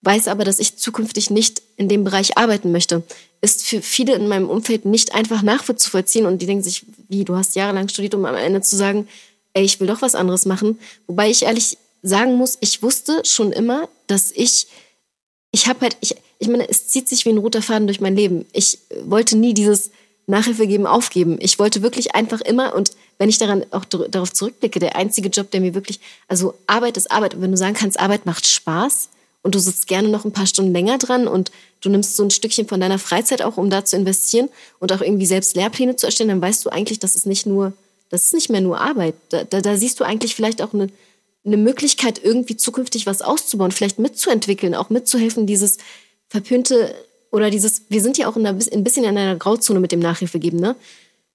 [0.02, 3.02] weiß aber, dass ich zukünftig nicht in dem Bereich arbeiten möchte,
[3.40, 7.36] ist für viele in meinem Umfeld nicht einfach nachzuvollziehen und die denken sich, wie, du
[7.36, 9.08] hast jahrelang studiert, um am Ende zu sagen,
[9.54, 10.78] ey, ich will doch was anderes machen.
[11.06, 14.68] Wobei ich ehrlich sagen muss, ich wusste schon immer, dass ich,
[15.50, 18.16] ich habe halt, ich, ich meine, es zieht sich wie ein roter Faden durch mein
[18.16, 18.46] Leben.
[18.52, 19.90] Ich wollte nie dieses
[20.26, 21.38] Nachhilfe geben, aufgeben.
[21.40, 25.50] Ich wollte wirklich einfach immer und wenn ich daran auch darauf zurückblicke, der einzige Job,
[25.50, 27.34] der mir wirklich, also Arbeit ist Arbeit.
[27.34, 29.08] Und wenn du sagen kannst, Arbeit macht Spaß,
[29.48, 32.30] und du sitzt gerne noch ein paar Stunden länger dran und du nimmst so ein
[32.30, 36.04] Stückchen von deiner Freizeit auch, um da zu investieren und auch irgendwie selbst Lehrpläne zu
[36.04, 37.72] erstellen, dann weißt du eigentlich, dass es nicht nur,
[38.10, 39.14] das ist nicht mehr nur Arbeit.
[39.30, 40.88] Da, da, da siehst du eigentlich vielleicht auch eine,
[41.46, 45.78] eine Möglichkeit, irgendwie zukünftig was auszubauen, vielleicht mitzuentwickeln, auch mitzuhelfen, dieses
[46.28, 46.94] verpönte
[47.32, 50.00] oder dieses, wir sind ja auch in einer, ein bisschen in einer Grauzone mit dem
[50.00, 50.76] Nachhilfegeben, ne?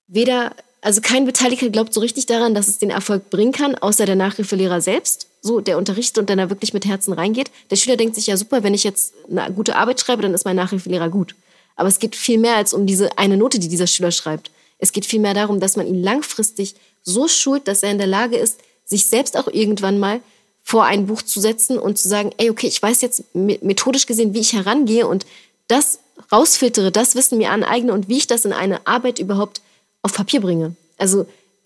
[0.05, 4.05] Weder, also kein Beteiligter glaubt so richtig daran, dass es den Erfolg bringen kann, außer
[4.05, 7.51] der Nachhilfelehrer selbst so der unterrichtet und dann da wirklich mit Herzen reingeht.
[7.69, 10.45] Der Schüler denkt sich ja super, wenn ich jetzt eine gute Arbeit schreibe, dann ist
[10.45, 11.35] mein Nachhilfelehrer gut.
[11.75, 14.51] Aber es geht viel mehr als um diese eine Note, die dieser Schüler schreibt.
[14.79, 18.07] Es geht viel mehr darum, dass man ihn langfristig so schult, dass er in der
[18.07, 20.21] Lage ist, sich selbst auch irgendwann mal
[20.61, 24.33] vor ein Buch zu setzen und zu sagen, ey, okay, ich weiß jetzt methodisch gesehen,
[24.33, 25.25] wie ich herangehe und
[25.67, 25.99] das
[26.31, 29.61] rausfiltere, das Wissen mir aneigne und wie ich das in eine Arbeit überhaupt
[30.01, 30.75] auf Papier bringe.
[30.97, 31.25] Also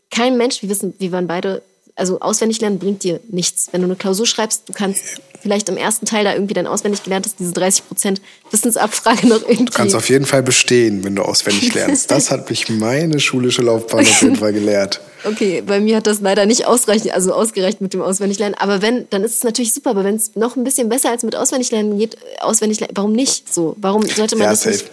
[0.09, 1.61] kein Mensch, wir wissen, wir waren beide
[1.97, 3.69] also auswendig lernen bringt dir nichts.
[3.71, 7.03] Wenn du eine Klausur schreibst, du kannst vielleicht im ersten Teil da irgendwie dein auswendig
[7.03, 8.21] gelerntes, diese 30 Prozent
[8.51, 9.65] Wissensabfrage noch irgendwie.
[9.65, 12.11] Du kannst auf jeden Fall bestehen, wenn du auswendig lernst.
[12.11, 15.01] Das hat mich meine schulische Laufbahn auf jeden Fall gelehrt.
[15.23, 18.55] Okay, bei mir hat das leider nicht ausreichend, also ausgereicht mit dem Auswendiglernen.
[18.57, 19.89] Aber wenn, dann ist es natürlich super.
[19.89, 23.51] Aber wenn es noch ein bisschen besser als mit Auswendiglernen geht, auswendig, warum nicht?
[23.51, 24.75] So, warum sollte man ja, das safe.
[24.75, 24.91] nicht?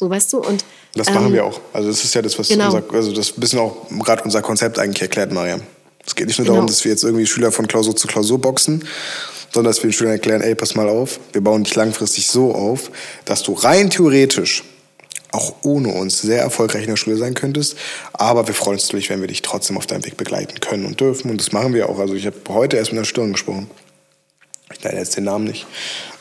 [0.00, 0.38] So, weißt du?
[0.38, 0.64] Und
[0.94, 1.60] das ähm, machen wir auch.
[1.74, 2.74] Also das ist ja das, was genau.
[2.74, 5.60] unser, also das bisschen auch gerade unser Konzept eigentlich erklärt, Mariam.
[6.06, 6.56] Es geht nicht nur genau.
[6.56, 8.84] darum, dass wir jetzt irgendwie Schüler von Klausur zu Klausur boxen,
[9.52, 12.54] sondern dass wir den Schülern erklären, ey, pass mal auf, wir bauen dich langfristig so
[12.54, 12.90] auf,
[13.24, 14.64] dass du rein theoretisch
[15.32, 17.76] auch ohne uns sehr erfolgreich in der Schule sein könntest.
[18.12, 21.00] Aber wir freuen uns natürlich, wenn wir dich trotzdem auf deinem Weg begleiten können und
[21.00, 21.30] dürfen.
[21.30, 21.98] Und das machen wir auch.
[21.98, 23.70] Also ich habe heute erst mit einer Stirn gesprochen.
[24.72, 25.66] Ich nenne jetzt den Namen nicht.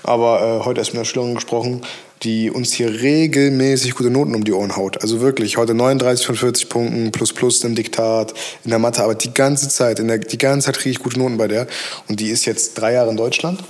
[0.04, 1.82] Aber äh, heute erst mit einer Stirn gesprochen,
[2.24, 5.02] die uns hier regelmäßig gute Noten um die Ohren haut.
[5.02, 8.34] Also wirklich, heute 39 von 40 Punkten, plus plus im Diktat,
[8.64, 11.20] in der Mathe, aber die ganze Zeit, in der, die ganze Zeit kriege ich gute
[11.20, 11.68] Noten bei der.
[12.08, 13.64] Und die ist jetzt drei Jahre in Deutschland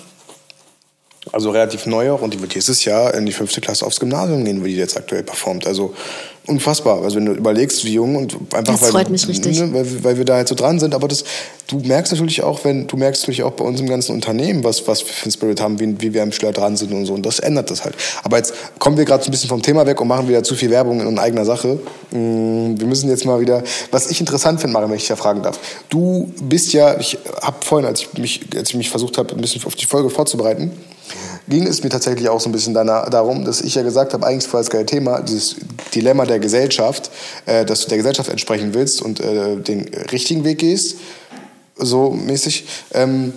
[1.32, 4.44] also relativ neu auch und die wird dieses Jahr in die fünfte Klasse aufs Gymnasium
[4.44, 5.68] gehen, wo die jetzt aktuell performt.
[5.68, 5.94] Also
[6.48, 7.02] unfassbar.
[7.04, 9.60] Also wenn du überlegst, wie jung und einfach das freut weil, mich richtig.
[9.60, 10.96] Ne, weil, weil, wir da halt so dran sind.
[10.96, 11.24] Aber das,
[11.68, 14.88] du merkst natürlich auch, wenn du merkst natürlich auch bei uns im ganzen Unternehmen, was,
[14.88, 17.14] was wir für ein Spirit haben, wie, wie wir am Schüler dran sind und so.
[17.14, 17.96] Und das ändert das halt.
[18.24, 20.56] Aber jetzt kommen wir gerade so ein bisschen vom Thema weg und machen wieder zu
[20.56, 21.80] viel Werbung in eigener Sache.
[22.12, 25.44] Mm, wir müssen jetzt mal wieder, was ich interessant finde, Mara, wenn ich ja fragen
[25.44, 25.60] darf.
[25.90, 29.42] Du bist ja, ich habe vorhin, als ich mich, als ich mich versucht habe, ein
[29.42, 30.72] bisschen auf die Folge vorzubereiten,
[31.48, 34.26] ging es mir tatsächlich auch so ein bisschen danach, darum, dass ich ja gesagt habe,
[34.26, 35.56] eigentlich voll das geile Thema, dieses
[35.94, 37.12] Dilemma der Gesellschaft,
[37.46, 40.98] äh, dass du der Gesellschaft entsprechen willst und äh, den richtigen Weg gehst,
[41.78, 42.68] so mäßig.
[42.94, 43.34] Ähm,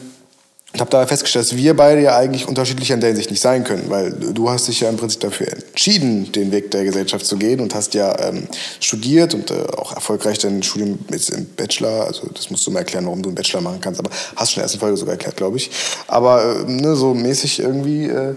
[0.74, 3.62] ich habe dabei festgestellt, dass wir beide ja eigentlich unterschiedlicher in der Hinsicht nicht sein
[3.62, 7.36] können, weil du hast dich ja im Prinzip dafür entschieden, den Weg der Gesellschaft zu
[7.36, 8.48] gehen und hast ja ähm,
[8.80, 12.80] studiert und äh, auch erfolgreich dein Studium jetzt im Bachelor, also das musst du mal
[12.80, 15.12] erklären, warum du einen Bachelor machen kannst, aber hast schon in der ersten Folge sogar
[15.12, 15.70] erklärt, glaube ich.
[16.08, 18.34] Aber äh, ne, so mäßig irgendwie, äh,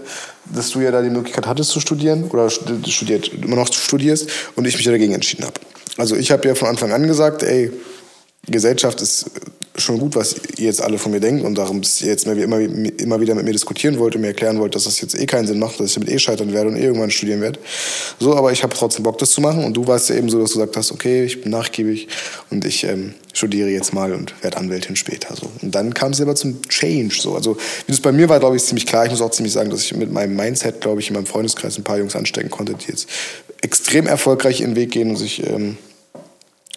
[0.54, 4.64] dass du ja da die Möglichkeit hattest zu studieren oder studiert, immer noch studierst und
[4.64, 5.60] ich mich ja dagegen entschieden habe.
[5.96, 7.72] Also ich habe ja von Anfang an gesagt, ey,
[8.46, 9.26] Gesellschaft ist
[9.88, 12.58] schon gut, was ihr jetzt alle von mir denkt und darum, dass ihr jetzt immer,
[12.58, 15.46] immer, wieder mit mir diskutieren wollt und mir erklären wollt, dass das jetzt eh keinen
[15.46, 17.58] Sinn macht, dass ich damit eh scheitern werde und eh irgendwann studieren werde.
[18.20, 20.38] So, aber ich habe trotzdem Bock, das zu machen und du warst ja eben so,
[20.38, 22.08] dass du gesagt hast, okay, ich bin nachgiebig
[22.50, 25.34] und ich ähm, studiere jetzt mal und werde Anwältin später.
[25.34, 25.50] So.
[25.62, 27.16] Und dann kam es aber zum Change.
[27.18, 27.34] So.
[27.34, 29.06] Also wie das bei mir war, glaube ich, ziemlich klar.
[29.06, 31.78] Ich muss auch ziemlich sagen, dass ich mit meinem Mindset, glaube ich, in meinem Freundeskreis
[31.78, 33.08] ein paar Jungs anstecken konnte, die jetzt
[33.62, 35.46] extrem erfolgreich ihren Weg gehen und sich...
[35.46, 35.78] Ähm,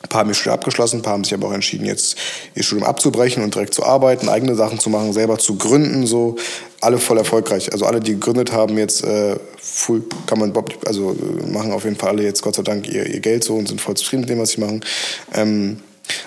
[0.04, 2.18] ein paar haben ihr Studium abgeschlossen, ein paar haben sich aber auch entschieden, jetzt
[2.56, 6.36] ihr Studium abzubrechen und direkt zu arbeiten, eigene Sachen zu machen, selber zu gründen, so.
[6.84, 7.72] Alle voll erfolgreich.
[7.72, 10.52] Also alle, die gegründet haben, jetzt äh, full kann man
[10.88, 13.56] also äh, machen auf jeden Fall alle jetzt Gott sei Dank ihr, ihr Geld so
[13.56, 14.84] und sind voll zufrieden mit dem, was sie machen.
[15.36, 15.78] Ähm,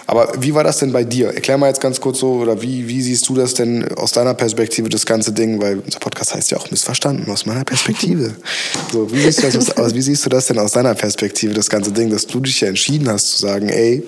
[0.07, 1.28] aber wie war das denn bei dir?
[1.28, 4.35] Erklär mal jetzt ganz kurz so, oder wie, wie siehst du das denn aus deiner
[4.35, 5.61] Perspektive, das ganze Ding?
[5.61, 8.35] Weil unser Podcast heißt ja auch missverstanden, aus meiner Perspektive.
[8.93, 11.68] So, wie, siehst du das aus, wie siehst du das denn aus deiner Perspektive, das
[11.68, 14.03] ganze Ding, dass du dich ja entschieden hast zu sagen, ey,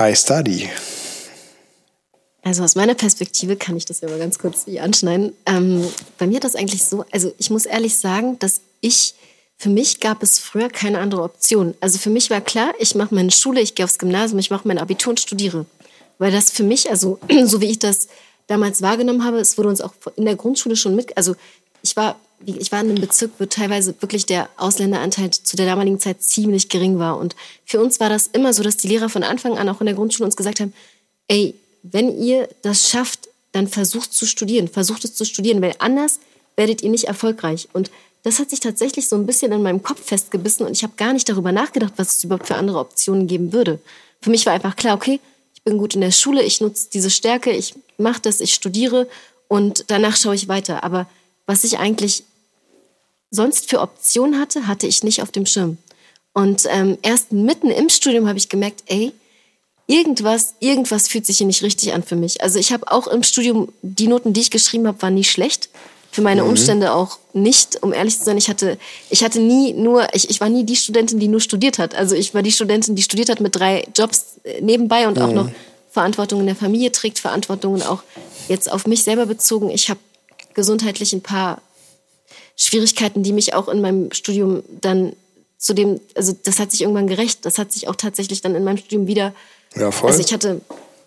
[0.00, 0.68] I study.
[2.42, 5.32] Also aus meiner Perspektive kann ich das ja mal ganz kurz anschneiden.
[5.44, 5.86] Ähm,
[6.18, 9.14] bei mir hat das eigentlich so, also ich muss ehrlich sagen, dass ich
[9.60, 11.74] für mich gab es früher keine andere Option.
[11.80, 14.66] Also für mich war klar, ich mache meine Schule, ich gehe aufs Gymnasium, ich mache
[14.66, 15.66] mein Abitur und studiere.
[16.16, 18.08] Weil das für mich, also so wie ich das
[18.46, 21.36] damals wahrgenommen habe, es wurde uns auch in der Grundschule schon mit, also
[21.82, 26.00] ich war, ich war in einem Bezirk, wo teilweise wirklich der Ausländeranteil zu der damaligen
[26.00, 27.18] Zeit ziemlich gering war.
[27.18, 27.36] Und
[27.66, 29.94] für uns war das immer so, dass die Lehrer von Anfang an auch in der
[29.94, 30.72] Grundschule uns gesagt haben,
[31.28, 36.18] ey, wenn ihr das schafft, dann versucht zu studieren, versucht es zu studieren, weil anders
[36.56, 37.68] werdet ihr nicht erfolgreich.
[37.74, 37.90] Und
[38.22, 41.12] das hat sich tatsächlich so ein bisschen in meinem Kopf festgebissen und ich habe gar
[41.12, 43.80] nicht darüber nachgedacht, was es überhaupt für andere Optionen geben würde.
[44.20, 45.20] Für mich war einfach klar, okay,
[45.54, 49.08] ich bin gut in der Schule, ich nutze diese Stärke, ich mache das, ich studiere
[49.48, 50.84] und danach schaue ich weiter.
[50.84, 51.08] Aber
[51.46, 52.24] was ich eigentlich
[53.30, 55.78] sonst für Optionen hatte, hatte ich nicht auf dem Schirm.
[56.32, 59.12] Und ähm, erst mitten im Studium habe ich gemerkt, ey,
[59.86, 62.42] irgendwas, irgendwas fühlt sich hier nicht richtig an für mich.
[62.42, 65.70] Also ich habe auch im Studium, die Noten, die ich geschrieben habe, waren nie schlecht
[66.12, 66.50] für meine mhm.
[66.50, 68.36] Umstände auch nicht, um ehrlich zu sein.
[68.36, 68.78] Ich hatte,
[69.10, 71.94] ich hatte nie nur, ich, ich war nie die Studentin, die nur studiert hat.
[71.94, 75.22] Also ich war die Studentin, die studiert hat mit drei Jobs äh, nebenbei und mhm.
[75.22, 75.50] auch noch
[75.90, 78.02] Verantwortung in der Familie trägt, Verantwortungen auch
[78.48, 79.70] jetzt auf mich selber bezogen.
[79.70, 80.00] Ich habe
[80.54, 81.60] gesundheitlich ein paar
[82.56, 85.14] Schwierigkeiten, die mich auch in meinem Studium dann
[85.58, 87.44] zu dem, also das hat sich irgendwann gerecht.
[87.44, 89.34] Das hat sich auch tatsächlich dann in meinem Studium wieder.
[89.76, 90.10] Ja, voll.
[90.10, 90.60] Also ich hatte,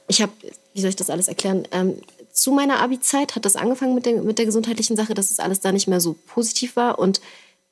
[0.08, 0.32] ich habe,
[0.74, 1.68] wie soll ich das alles erklären?
[1.72, 1.95] Ähm,
[2.34, 5.60] zu meiner Abi-Zeit hat das angefangen mit der, mit der gesundheitlichen Sache, dass es alles
[5.60, 6.98] da nicht mehr so positiv war.
[6.98, 7.22] Und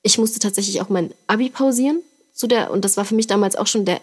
[0.04, 2.02] ich musste tatsächlich auch mein Abi pausieren.
[2.32, 4.00] Zu der, und das war für mich damals auch schon der,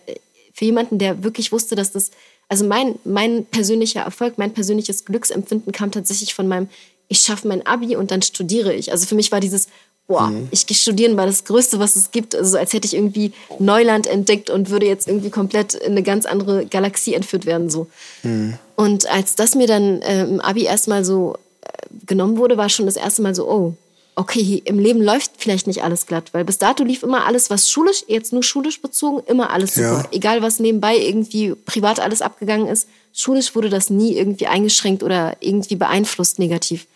[0.53, 2.11] für jemanden, der wirklich wusste, dass das,
[2.49, 6.69] also mein, mein persönlicher Erfolg, mein persönliches Glücksempfinden kam tatsächlich von meinem,
[7.07, 8.91] ich schaffe mein Abi und dann studiere ich.
[8.91, 9.69] Also für mich war dieses,
[10.09, 10.49] boah, mhm.
[10.51, 12.35] ich gehe studieren war das Größte, was es gibt.
[12.35, 16.27] Also als hätte ich irgendwie Neuland entdeckt und würde jetzt irgendwie komplett in eine ganz
[16.27, 17.71] andere Galaxie entführt werden.
[17.71, 17.87] So.
[18.25, 18.55] Mhm.
[18.75, 21.69] Und als das mir dann äh, im Abi erstmal so äh,
[22.07, 23.75] genommen wurde, war schon das erste Mal so, oh,
[24.17, 27.71] okay, im Leben läuft vielleicht nicht alles glatt, weil bis dato lief immer alles, was
[27.71, 30.03] schulisch, jetzt nur schulisch bezogen, immer alles super.
[30.03, 30.09] Ja.
[30.11, 35.37] Egal, was nebenbei irgendwie privat alles abgegangen ist, schulisch wurde das nie irgendwie eingeschränkt oder
[35.39, 36.87] irgendwie beeinflusst negativ.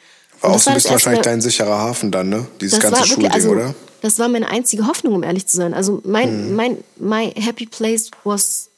[0.42, 2.46] So ein bisschen wahrscheinlich dein sicherer Hafen dann, ne?
[2.60, 3.74] Dieses ganze Schulding, also, oder?
[4.00, 5.74] Das war meine einzige Hoffnung, um ehrlich zu sein.
[5.74, 6.56] Also mein, hm.
[6.56, 8.68] mein, my happy place was,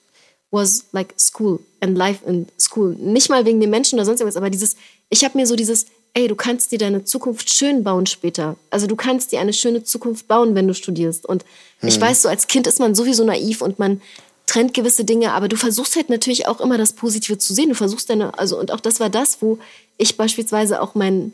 [0.50, 2.94] was like school and life in school.
[2.98, 4.76] Nicht mal wegen den Menschen oder sonst irgendwas, aber dieses,
[5.08, 8.56] ich habe mir so dieses, ey, du kannst dir deine Zukunft schön bauen später.
[8.70, 11.24] Also du kannst dir eine schöne Zukunft bauen, wenn du studierst.
[11.24, 11.44] Und
[11.80, 11.88] hm.
[11.88, 14.02] ich weiß, so als Kind ist man sowieso naiv und man
[14.46, 17.70] trennt gewisse Dinge, aber du versuchst halt natürlich auch immer das Positive zu sehen.
[17.70, 19.58] Du versuchst deine, also und auch das war das, wo
[19.96, 21.32] ich beispielsweise auch mein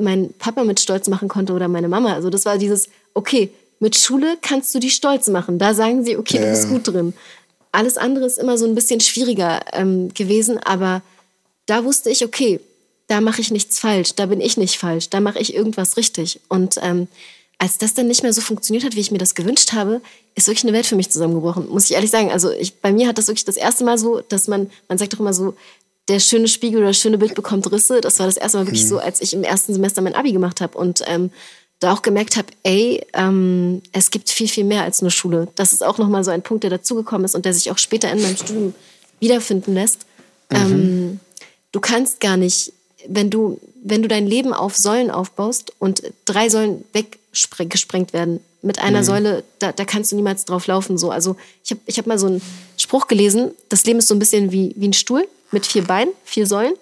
[0.00, 2.14] mein Papa mit stolz machen konnte oder meine Mama.
[2.14, 5.58] Also das war dieses, okay, mit Schule kannst du die stolz machen.
[5.58, 6.44] Da sagen sie, okay, ja.
[6.44, 7.14] du bist gut drin.
[7.72, 11.02] Alles andere ist immer so ein bisschen schwieriger ähm, gewesen, aber
[11.66, 12.60] da wusste ich, okay,
[13.06, 16.40] da mache ich nichts falsch, da bin ich nicht falsch, da mache ich irgendwas richtig.
[16.48, 17.08] Und ähm,
[17.58, 20.00] als das dann nicht mehr so funktioniert hat, wie ich mir das gewünscht habe,
[20.34, 22.30] ist wirklich eine Welt für mich zusammengebrochen, muss ich ehrlich sagen.
[22.30, 25.12] Also ich, bei mir hat das wirklich das erste Mal so, dass man, man sagt
[25.12, 25.54] doch immer so,
[26.10, 28.00] der schöne Spiegel oder das schöne Bild bekommt Risse.
[28.00, 28.88] Das war das erste Mal wirklich mhm.
[28.88, 31.30] so, als ich im ersten Semester mein Abi gemacht habe und ähm,
[31.78, 35.48] da auch gemerkt habe, ey, ähm, es gibt viel, viel mehr als nur Schule.
[35.54, 38.10] Das ist auch nochmal so ein Punkt, der dazugekommen ist und der sich auch später
[38.10, 38.74] in meinem Studium
[39.20, 40.00] wiederfinden lässt.
[40.50, 40.56] Mhm.
[40.56, 41.20] Ähm,
[41.70, 42.72] du kannst gar nicht,
[43.06, 48.80] wenn du, wenn du dein Leben auf Säulen aufbaust und drei Säulen weggesprengt werden, mit
[48.80, 49.04] einer mhm.
[49.04, 50.98] Säule, da, da kannst du niemals drauf laufen.
[50.98, 51.10] So.
[51.10, 52.42] Also ich habe ich hab mal so einen
[52.76, 56.12] Spruch gelesen, das Leben ist so ein bisschen wie, wie ein Stuhl mit vier Beinen,
[56.24, 56.74] vier Säulen.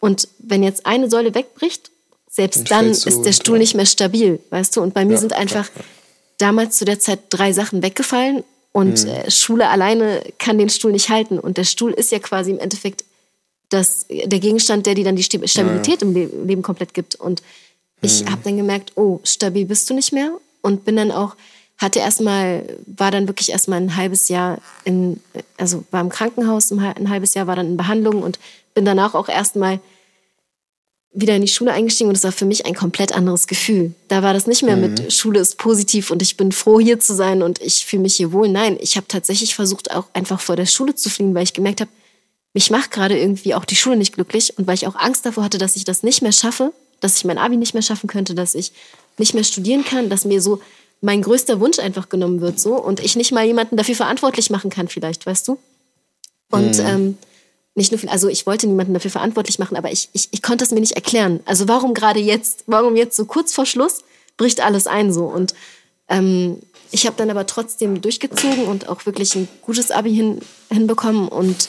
[0.00, 1.90] Und wenn jetzt eine Säule wegbricht,
[2.28, 4.82] selbst dann, dann ist der Stuhl nicht mehr stabil, weißt du?
[4.82, 5.84] Und bei mir ja, sind einfach ja, ja.
[6.38, 9.10] damals zu der Zeit drei Sachen weggefallen und mhm.
[9.10, 11.38] äh, Schule alleine kann den Stuhl nicht halten.
[11.38, 13.04] Und der Stuhl ist ja quasi im Endeffekt
[13.70, 16.14] das, der Gegenstand, der dir dann die Stabilität im
[16.46, 17.14] Leben komplett gibt.
[17.14, 17.42] Und
[18.02, 18.32] ich mhm.
[18.32, 20.30] habe dann gemerkt, oh, stabil bist du nicht mehr.
[20.60, 21.36] Und bin dann auch
[21.78, 25.20] hatte erstmal, war dann wirklich erstmal ein halbes Jahr in,
[25.58, 28.38] also war im Krankenhaus, ein halbes Jahr war dann in Behandlung und
[28.74, 29.80] bin danach auch erstmal
[31.12, 33.94] wieder in die Schule eingestiegen und es war für mich ein komplett anderes Gefühl.
[34.08, 34.82] Da war das nicht mehr mhm.
[34.82, 38.16] mit Schule ist positiv und ich bin froh hier zu sein und ich fühle mich
[38.16, 38.48] hier wohl.
[38.48, 41.80] Nein, ich habe tatsächlich versucht auch einfach vor der Schule zu fliehen, weil ich gemerkt
[41.80, 41.90] habe,
[42.52, 45.44] mich macht gerade irgendwie auch die Schule nicht glücklich und weil ich auch Angst davor
[45.44, 48.34] hatte, dass ich das nicht mehr schaffe, dass ich mein Abi nicht mehr schaffen könnte,
[48.34, 48.72] dass ich
[49.18, 50.60] nicht mehr studieren kann, dass mir so
[51.00, 54.70] mein größter Wunsch einfach genommen wird so und ich nicht mal jemanden dafür verantwortlich machen
[54.70, 55.58] kann vielleicht, weißt du?
[56.50, 56.86] Und mhm.
[56.86, 57.18] ähm,
[57.74, 60.70] nicht nur, also ich wollte niemanden dafür verantwortlich machen, aber ich, ich, ich konnte es
[60.70, 61.40] mir nicht erklären.
[61.44, 64.02] Also warum gerade jetzt, warum jetzt so kurz vor Schluss
[64.36, 65.54] bricht alles ein so und
[66.08, 66.58] ähm,
[66.92, 70.40] ich habe dann aber trotzdem durchgezogen und auch wirklich ein gutes Abi hin,
[70.70, 71.68] hinbekommen und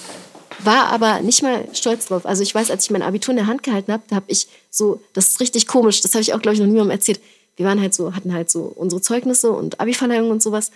[0.60, 2.26] war aber nicht mal stolz drauf.
[2.26, 4.48] Also ich weiß, als ich mein Abitur in der Hand gehalten habe, da habe ich
[4.70, 7.20] so, das ist richtig komisch, das habe ich auch, glaube ich, noch niemandem erzählt
[7.58, 10.72] wir waren halt so, hatten halt so unsere Zeugnisse und Abi-Verleihungen und sowas.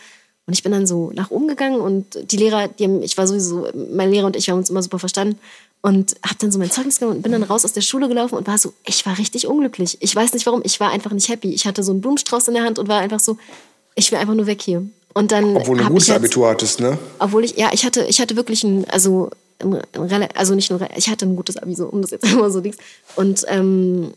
[0.47, 3.27] Und ich bin dann so nach oben gegangen und die Lehrer, die haben, ich war
[3.27, 5.39] sowieso, mein Lehrer und ich haben uns immer super verstanden
[5.81, 8.35] und habe dann so mein Zeugnis genommen und bin dann raus aus der Schule gelaufen
[8.35, 9.97] und war so, ich war richtig unglücklich.
[10.01, 11.53] Ich weiß nicht warum, ich war einfach nicht happy.
[11.53, 13.37] Ich hatte so einen Blumenstrauß in der Hand und war einfach so,
[13.95, 14.85] ich will einfach nur weg hier.
[15.13, 16.97] Und dann obwohl du ein gutes Abitur hattest, ne?
[17.19, 19.29] Obwohl ich, ja, ich hatte, ich hatte wirklich ein, also,
[19.59, 22.61] ein, also nicht nur, ich hatte ein gutes Abi, so, um das jetzt einmal so
[22.61, 22.77] Dings.
[23.15, 24.13] Und ähm,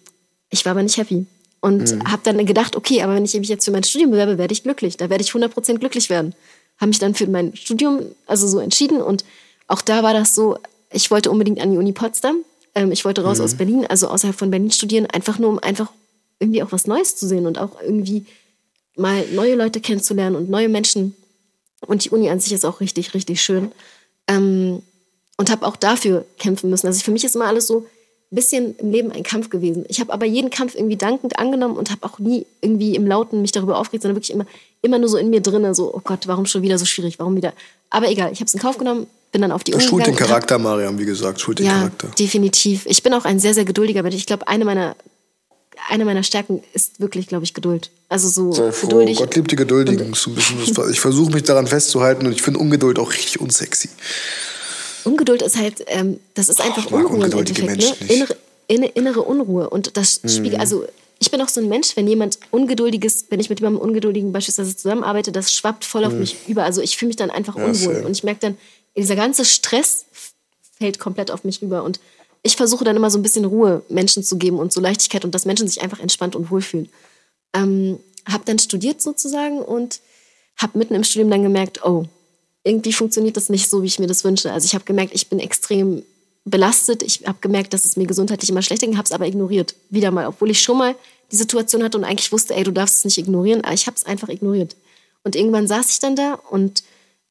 [0.50, 1.26] ich war aber nicht happy.
[1.64, 2.12] Und mhm.
[2.12, 4.64] habe dann gedacht, okay, aber wenn ich mich jetzt für mein Studium bewerbe, werde ich
[4.64, 4.98] glücklich.
[4.98, 6.34] Da werde ich 100% glücklich werden.
[6.76, 9.00] Habe mich dann für mein Studium also so entschieden.
[9.00, 9.24] Und
[9.66, 10.58] auch da war das so,
[10.92, 12.44] ich wollte unbedingt an die Uni Potsdam.
[12.74, 13.44] Ähm, ich wollte raus mhm.
[13.44, 15.90] aus Berlin, also außerhalb von Berlin studieren, einfach nur um einfach
[16.38, 18.26] irgendwie auch was Neues zu sehen und auch irgendwie
[18.94, 21.16] mal neue Leute kennenzulernen und neue Menschen.
[21.80, 23.72] Und die Uni an sich ist auch richtig, richtig schön.
[24.28, 24.82] Ähm,
[25.38, 26.88] und habe auch dafür kämpfen müssen.
[26.88, 27.86] Also für mich ist immer alles so,
[28.30, 29.84] bisschen im Leben ein Kampf gewesen.
[29.88, 33.42] Ich habe aber jeden Kampf irgendwie dankend angenommen und habe auch nie irgendwie im Lauten
[33.42, 34.46] mich darüber aufgeregt, sondern wirklich immer,
[34.82, 37.36] immer nur so in mir drinne, so, oh Gott, warum schon wieder so schwierig, warum
[37.36, 37.52] wieder.
[37.90, 40.16] Aber egal, ich habe es in Kauf genommen, bin dann auf die Uni Schult den
[40.16, 42.08] Charakter, Mariam, wie gesagt, schult den ja, Charakter.
[42.18, 42.86] definitiv.
[42.86, 44.14] Ich bin auch ein sehr, sehr geduldiger Mensch.
[44.14, 44.96] Ich glaube, eine meiner,
[45.88, 47.90] eine meiner Stärken ist wirklich, glaube ich, Geduld.
[48.08, 48.88] Also so Sei froh.
[48.88, 49.18] geduldig.
[49.18, 50.14] Gott liebt die Geduldigen.
[50.14, 53.88] So ein bisschen, ich versuche mich daran festzuhalten und ich finde Ungeduld auch richtig unsexy.
[55.04, 57.76] Ungeduld ist halt, ähm, das ist einfach oh, Unruhe im Endeffekt.
[57.76, 58.36] Ne?
[58.66, 59.70] Innere, innere Unruhe.
[59.70, 60.60] Und das spiegelt, mhm.
[60.60, 60.84] also
[61.18, 64.76] ich bin auch so ein Mensch, wenn jemand Ungeduldiges, wenn ich mit jemandem Ungeduldigen beispielsweise
[64.76, 66.20] zusammenarbeite, das schwappt voll auf mhm.
[66.20, 66.64] mich über.
[66.64, 68.02] Also ich fühle mich dann einfach ja, unwohl.
[68.04, 68.58] Und ich merke dann,
[68.96, 70.06] dieser ganze Stress
[70.78, 71.82] fällt komplett auf mich rüber.
[71.82, 72.00] Und
[72.42, 75.34] ich versuche dann immer so ein bisschen Ruhe Menschen zu geben und so Leichtigkeit und
[75.34, 76.90] dass Menschen sich einfach entspannt und wohlfühlen.
[77.54, 77.98] Ähm,
[78.30, 80.00] habe dann studiert sozusagen und
[80.56, 82.06] habe mitten im Studium dann gemerkt, oh,
[82.64, 84.50] irgendwie funktioniert das nicht so, wie ich mir das wünsche.
[84.52, 86.02] Also ich habe gemerkt, ich bin extrem
[86.44, 87.02] belastet.
[87.02, 89.74] Ich habe gemerkt, dass es mir gesundheitlich immer schlechter ging, habe es aber ignoriert.
[89.90, 90.94] Wieder mal, obwohl ich schon mal
[91.30, 93.96] die Situation hatte und eigentlich wusste, ey, du darfst es nicht ignorieren, aber ich habe
[93.96, 94.76] es einfach ignoriert.
[95.22, 96.84] Und irgendwann saß ich dann da und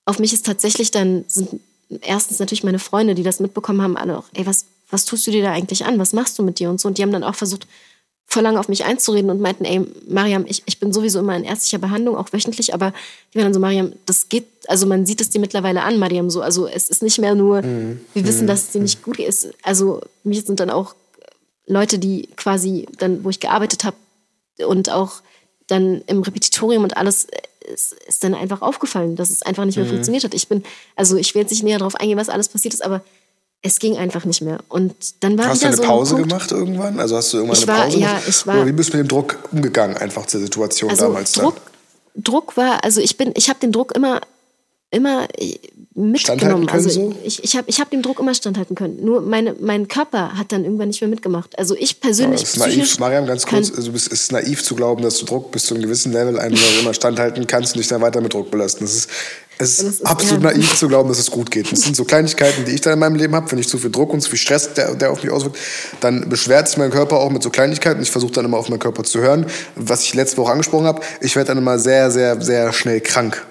[0.05, 1.59] auf mich ist tatsächlich dann, sind
[2.01, 5.31] erstens natürlich meine Freunde, die das mitbekommen haben, alle auch, ey, was, was tust du
[5.31, 5.99] dir da eigentlich an?
[5.99, 6.87] Was machst du mit dir und so?
[6.87, 7.67] Und die haben dann auch versucht,
[8.33, 11.43] voll lange auf mich einzureden und meinten, ey, Mariam, ich, ich bin sowieso immer in
[11.43, 12.91] ärztlicher Behandlung, auch wöchentlich, aber
[13.31, 16.29] die waren dann so, Mariam, das geht, also man sieht es dir mittlerweile an, Mariam,
[16.29, 18.01] so, also es ist nicht mehr nur, mhm.
[18.13, 18.47] wir wissen, mhm.
[18.47, 20.95] dass es dir nicht gut geht, also mich sind dann auch
[21.67, 23.95] Leute, die quasi dann, wo ich gearbeitet habe
[24.67, 25.21] und auch
[25.67, 27.27] dann im Repetitorium und alles,
[27.71, 29.91] ist, ist dann einfach aufgefallen, dass es einfach nicht mehr mhm.
[29.91, 30.33] funktioniert hat.
[30.33, 30.63] Ich bin,
[30.95, 33.01] also ich will jetzt nicht näher darauf eingehen, was alles passiert ist, aber
[33.63, 34.59] es ging einfach nicht mehr.
[34.67, 36.99] Und dann war hast du eine so ein Pause Punkt, gemacht irgendwann?
[36.99, 38.23] Also hast du irgendwann ich eine war, Pause ja, gemacht?
[38.27, 41.31] Ich war, Oder wie bist du mit dem Druck umgegangen, einfach zur Situation also damals?
[41.31, 42.23] Druck, dann?
[42.23, 44.19] Druck war, also ich bin, ich habe den Druck immer,
[44.91, 45.27] immer
[45.95, 46.67] mitgenommen.
[46.69, 47.15] Also so?
[47.23, 49.03] ich, ich habe ich hab dem Druck immer standhalten können.
[49.03, 51.57] Nur meine, mein Körper hat dann irgendwann nicht mehr mitgemacht.
[51.57, 52.41] Also ich persönlich.
[52.41, 55.51] Ja, ist naiv, Mariam, ganz kurz, also es ist naiv zu glauben, dass du Druck
[55.51, 58.51] bis zu einem gewissen Level einfach immer standhalten kannst und dich dann weiter mit Druck
[58.51, 58.83] belasten.
[58.83, 59.09] Das ist,
[59.63, 60.51] es ist, ist absolut ja.
[60.51, 61.71] naiv zu glauben, dass es gut geht.
[61.71, 63.51] Das sind so Kleinigkeiten, die ich dann in meinem Leben habe.
[63.51, 65.57] Wenn ich zu viel Druck und zu viel Stress, der, der auf mich auswirkt,
[66.01, 68.01] dann beschwert sich mein Körper auch mit so Kleinigkeiten.
[68.01, 69.45] Ich versuche dann immer auf meinen Körper zu hören.
[69.75, 73.43] Was ich letzte Woche angesprochen habe, ich werde dann immer sehr, sehr, sehr schnell krank.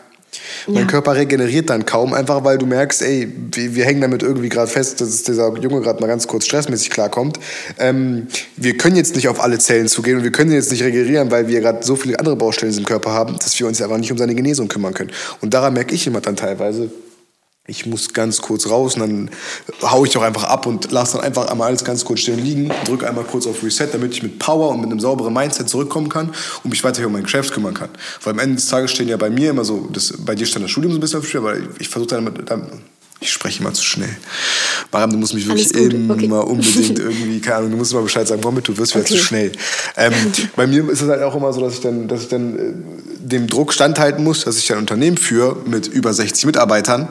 [0.66, 0.74] Ja.
[0.74, 4.48] Mein Körper regeneriert dann kaum, einfach weil du merkst, ey, wir, wir hängen damit irgendwie
[4.48, 7.38] gerade fest, dass dieser Junge gerade mal ganz kurz stressmäßig klarkommt.
[7.78, 11.30] Ähm, wir können jetzt nicht auf alle Zellen zugehen und wir können jetzt nicht regenerieren,
[11.30, 14.12] weil wir gerade so viele andere Baustellen im Körper haben, dass wir uns einfach nicht
[14.12, 15.10] um seine Genesung kümmern können.
[15.40, 16.90] Und daran merke ich immer dann teilweise,
[17.68, 19.30] ich muss ganz kurz raus und dann
[19.82, 22.72] haue ich auch einfach ab und lasse dann einfach einmal alles ganz kurz stehen liegen,
[22.84, 26.08] drücke einmal kurz auf Reset, damit ich mit Power und mit einem sauberen Mindset zurückkommen
[26.08, 26.34] kann
[26.64, 27.90] und mich weiter um mein Geschäft kümmern kann.
[28.24, 30.64] Weil am Ende des Tages stehen ja bei mir immer so, das, bei dir stand
[30.64, 32.66] das Studium so ein bisschen auf dem Spiel, aber ich versuche dann, dann
[33.20, 34.16] ich spreche immer zu schnell.
[34.90, 36.50] Mariam, du musst mich wirklich immer okay.
[36.50, 39.14] unbedingt irgendwie, keine Ahnung, du musst immer Bescheid sagen, komm mit, du wirst wieder okay.
[39.14, 39.52] zu schnell.
[39.96, 40.12] Ähm,
[40.56, 42.72] bei mir ist es halt auch immer so, dass ich dann, dass ich dann äh,
[43.20, 47.08] dem Druck standhalten muss, dass ich ein Unternehmen führe mit über 60 Mitarbeitern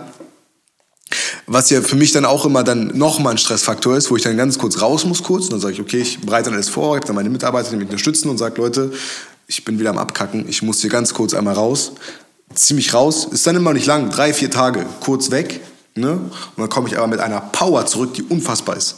[1.48, 4.38] was ja für mich dann auch immer dann nochmal ein Stressfaktor ist, wo ich dann
[4.38, 5.46] ganz kurz raus muss kurz.
[5.46, 7.70] Und dann sage ich, okay, ich bereite dann alles vor, ich habe dann meine Mitarbeiter,
[7.70, 8.92] die mich unterstützen und sage, Leute,
[9.48, 11.94] ich bin wieder am Abkacken, ich muss hier ganz kurz einmal raus.
[12.54, 15.62] Ziemlich raus, ist dann immer nicht lang, drei, vier Tage, kurz weg.
[15.96, 16.12] Ne?
[16.12, 18.96] Und dann komme ich aber mit einer Power zurück, die unfassbar ist.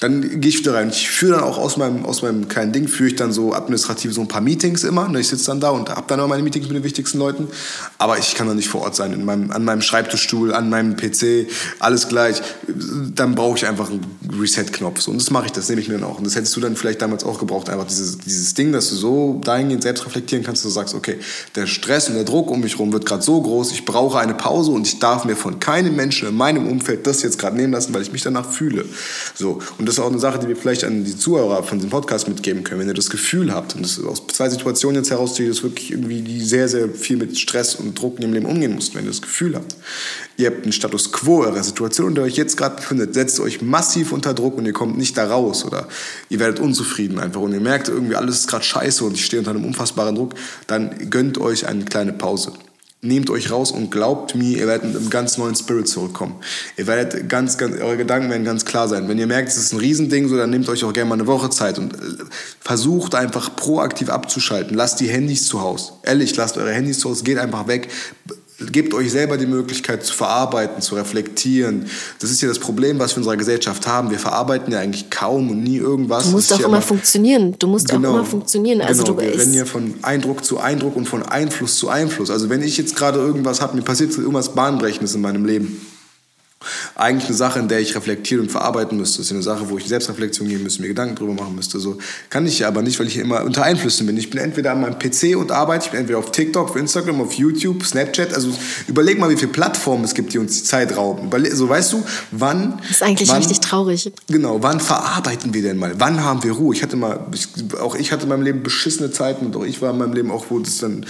[0.00, 0.90] Dann gehe ich wieder rein.
[0.90, 4.12] Ich führe dann auch aus meinem, aus meinem kleinen Ding, führe ich dann so administrativ
[4.12, 5.08] so ein paar Meetings immer.
[5.08, 7.48] Ne, ich sitze dann da und habe dann auch meine Meetings mit den wichtigsten Leuten.
[7.98, 10.96] Aber ich kann dann nicht vor Ort sein, in meinem, an meinem Schreibtischstuhl, an meinem
[10.96, 11.48] PC,
[11.78, 12.42] alles gleich.
[13.14, 14.04] Dann brauche ich einfach einen
[14.38, 15.00] Reset-Knopf.
[15.00, 15.10] So.
[15.10, 16.18] Und das mache ich, das nehme ich mir dann auch.
[16.18, 18.96] Und das hättest du dann vielleicht damals auch gebraucht, einfach dieses, dieses Ding, dass du
[18.96, 21.18] so dahingehend selbst reflektieren kannst, dass du sagst, okay,
[21.54, 24.34] der Stress und der Druck um mich herum wird gerade so groß, ich brauche eine
[24.34, 27.72] Pause und ich darf mir von keinem Menschen in meinem Umfeld das jetzt gerade nehmen
[27.72, 28.84] lassen, weil ich mich danach fühle.
[29.34, 29.53] So.
[29.78, 32.28] Und das ist auch eine Sache, die wir vielleicht an die Zuhörer von diesem Podcast
[32.28, 35.46] mitgeben können, wenn ihr das Gefühl habt, und das aus zwei Situationen jetzt heraus, die
[35.62, 38.96] wirklich irgendwie die sehr, sehr viel mit Stress und Druck in dem Leben umgehen mussten,
[38.96, 39.74] wenn ihr das Gefühl habt,
[40.36, 43.40] ihr habt einen Status quo eurer Situation, in der ihr euch jetzt gerade befindet, setzt
[43.40, 45.88] euch massiv unter Druck und ihr kommt nicht da raus oder
[46.28, 49.40] ihr werdet unzufrieden einfach und ihr merkt irgendwie alles ist gerade scheiße und ich stehe
[49.40, 50.34] unter einem unfassbaren Druck,
[50.66, 52.52] dann gönnt euch eine kleine Pause
[53.04, 56.36] nehmt euch raus und glaubt mir, ihr werdet mit einem ganz neuen Spirit zurückkommen.
[56.76, 59.08] Ihr werdet ganz, ganz, eure Gedanken werden ganz klar sein.
[59.08, 61.26] Wenn ihr merkt, es ist ein Riesending, so, dann nehmt euch auch gerne mal eine
[61.26, 61.98] Woche Zeit und äh,
[62.60, 64.76] versucht einfach proaktiv abzuschalten.
[64.76, 65.92] Lasst die Handys zu Hause.
[66.02, 67.88] Ehrlich, lasst eure Handys zu Hause, geht einfach weg
[68.70, 71.86] gebt euch selber die Möglichkeit zu verarbeiten, zu reflektieren.
[72.20, 74.10] Das ist ja das Problem, was wir in unserer Gesellschaft haben.
[74.10, 76.24] Wir verarbeiten ja eigentlich kaum und nie irgendwas.
[76.24, 77.56] Du musst auch immer funktionieren.
[77.58, 78.80] Du musst genau, auch immer funktionieren.
[78.80, 82.30] Also genau, du wir rennen ja von Eindruck zu Eindruck und von Einfluss zu Einfluss.
[82.30, 85.80] Also wenn ich jetzt gerade irgendwas habe, mir passiert irgendwas Bahnbrechendes in meinem Leben
[86.94, 89.18] eigentlich eine Sache, in der ich reflektieren und verarbeiten müsste.
[89.18, 91.78] Das ist eine Sache, wo ich Selbstreflexion gehen müsste, mir Gedanken drüber machen müsste.
[91.78, 91.98] So
[92.30, 94.16] kann ich ja aber nicht, weil ich immer unter Einflüssen bin.
[94.16, 97.20] Ich bin entweder an meinem PC und arbeite, ich bin entweder auf TikTok, auf Instagram,
[97.20, 98.34] auf YouTube, Snapchat.
[98.34, 98.50] Also
[98.86, 101.30] überleg mal, wie viele Plattformen es gibt, die uns die Zeit rauben.
[101.52, 102.78] So weißt du, wann...
[102.82, 104.12] Das ist eigentlich wann, richtig traurig.
[104.28, 105.94] Genau, wann verarbeiten wir denn mal?
[105.98, 106.74] Wann haben wir Ruhe?
[106.74, 107.20] Ich hatte mal,
[107.80, 110.30] auch ich hatte in meinem Leben beschissene Zeiten und auch ich war in meinem Leben
[110.30, 111.06] auch, wo das dann,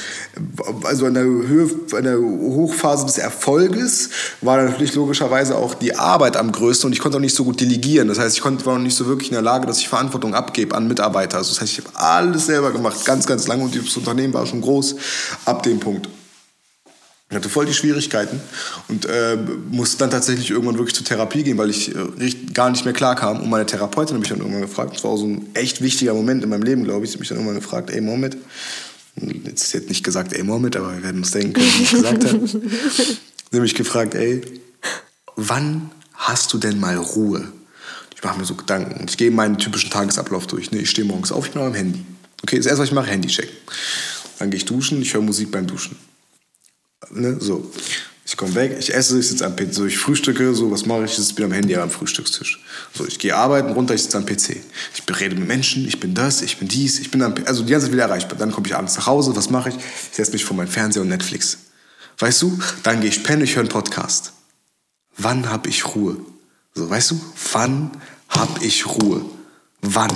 [0.85, 5.97] also an der Höhe, an der Hochphase des Erfolges war dann natürlich logischerweise auch die
[5.97, 8.09] Arbeit am größten und ich konnte auch nicht so gut delegieren.
[8.09, 10.35] Das heißt, ich konnte, war noch nicht so wirklich in der Lage, dass ich Verantwortung
[10.35, 11.39] abgebe an Mitarbeiter.
[11.39, 14.47] Also das heißt, ich habe alles selber gemacht, ganz, ganz lange und das Unternehmen war
[14.47, 14.97] schon groß
[15.45, 16.09] ab dem Punkt.
[17.31, 18.41] Ich hatte voll die Schwierigkeiten
[18.89, 19.37] und äh,
[19.71, 23.17] musste dann tatsächlich irgendwann wirklich zur Therapie gehen, weil ich äh, gar nicht mehr klar
[23.17, 23.41] kam.
[23.41, 26.15] Und meine Therapeutin hat mich dann irgendwann gefragt, das war auch so ein echt wichtiger
[26.15, 28.37] Moment in meinem Leben, glaube ich, sie hat mich dann irgendwann gefragt, ey Mohammed,
[29.17, 32.25] Jetzt ist jetzt nicht gesagt, ey Mohammed, aber wir werden uns denken wie ich gesagt
[32.25, 32.41] habe.
[33.53, 34.43] Nämlich gefragt, ey,
[35.37, 37.53] wann hast du denn mal Ruhe?
[38.15, 39.07] Ich mache mir so Gedanken.
[39.09, 40.71] Ich gehe meinen typischen Tagesablauf durch.
[40.71, 40.79] Ne?
[40.79, 42.05] Ich stehe morgens auf, ich bin am Handy.
[42.43, 43.55] Okay, das erste, was ich mache, Handy checken.
[44.39, 45.97] Dann gehe ich duschen, ich höre Musik beim Duschen.
[47.11, 47.37] Ne?
[47.41, 47.71] So.
[48.27, 51.05] Ich komme weg, ich esse, ich sitze am PC, so, ich frühstücke, so, was mache
[51.05, 51.19] ich?
[51.19, 52.65] Ich bin am Handy am Frühstückstisch.
[52.95, 54.57] So, ich gehe arbeiten, runter, ich sitze am PC.
[54.95, 57.71] Ich rede mit Menschen, ich bin das, ich bin dies, ich bin am, also die
[57.71, 58.39] ganze Zeit wieder erreichbar.
[58.39, 59.75] Dann komme ich abends nach Hause, was mache ich?
[59.77, 61.59] Ich setze mich vor meinen Fernseher und Netflix.
[62.19, 62.59] Weißt du?
[62.83, 64.33] Dann gehe ich pennen, ich höre einen Podcast.
[65.17, 66.17] Wann habe ich Ruhe?
[66.75, 67.21] So, weißt du?
[67.53, 67.91] Wann
[68.29, 69.25] habe ich Ruhe?
[69.81, 70.13] Wann?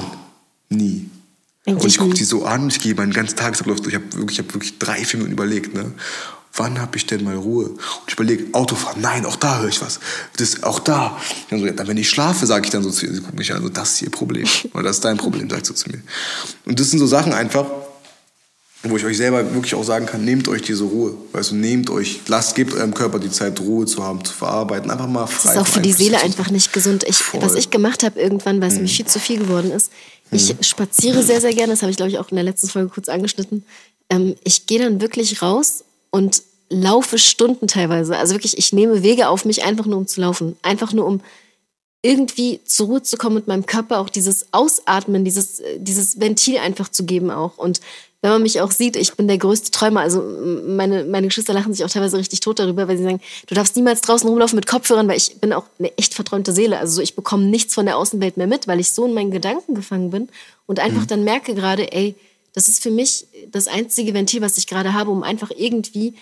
[0.68, 1.08] Nie.
[1.66, 3.94] Und ich gucke die so an, ich gehe meinen ganzen Tagesablauf durch.
[3.94, 5.74] Ich habe wirklich, hab wirklich drei, vier Minuten überlegt.
[5.74, 5.92] Ne?
[6.58, 7.66] wann habe ich denn mal Ruhe?
[7.68, 10.00] Und ich überlege, Autofahren, nein, auch da höre ich was.
[10.36, 11.18] Das, auch da.
[11.50, 13.38] Dann so, ja, dann, wenn ich schlafe, sage ich dann so zu ihr, sie guckt
[13.38, 14.46] mich an, so, das ist ihr Problem.
[14.72, 16.02] Oder das ist dein Problem, sagt sie zu mir.
[16.64, 17.66] Und das sind so Sachen einfach,
[18.84, 21.14] wo ich euch selber wirklich auch sagen kann, nehmt euch diese Ruhe.
[21.32, 24.90] Weißt du, nehmt euch, lasst, gebt eurem Körper die Zeit, Ruhe zu haben, zu verarbeiten.
[24.90, 25.54] Einfach mal frei.
[25.54, 27.04] Das ist auch für die Seele einfach nicht gesund.
[27.08, 28.82] Ich, was ich gemacht habe irgendwann, weil es hm.
[28.82, 29.90] mir viel zu viel geworden ist,
[30.30, 30.62] ich hm.
[30.62, 33.08] spaziere sehr, sehr gerne, das habe ich, glaube ich, auch in der letzten Folge kurz
[33.08, 33.64] angeschnitten.
[34.10, 38.16] Ähm, ich gehe dann wirklich raus und laufe Stunden teilweise.
[38.16, 40.56] Also wirklich, ich nehme Wege auf mich einfach nur um zu laufen.
[40.62, 41.20] Einfach nur um
[42.02, 46.58] irgendwie zur Ruhe zu kommen mit meinem Körper, auch dieses Ausatmen, dieses, äh, dieses Ventil
[46.58, 47.58] einfach zu geben auch.
[47.58, 47.80] Und
[48.20, 50.00] wenn man mich auch sieht, ich bin der größte Träumer.
[50.00, 50.22] Also
[50.66, 53.76] meine, meine Geschwister lachen sich auch teilweise richtig tot darüber, weil sie sagen, du darfst
[53.76, 56.78] niemals draußen rumlaufen mit Kopfhörern, weil ich bin auch eine echt verträumte Seele.
[56.78, 59.74] Also ich bekomme nichts von der Außenwelt mehr mit, weil ich so in meinen Gedanken
[59.74, 60.28] gefangen bin
[60.66, 61.06] und einfach mhm.
[61.06, 62.16] dann merke gerade, ey,
[62.54, 66.14] das ist für mich das einzige Ventil, was ich gerade habe, um einfach irgendwie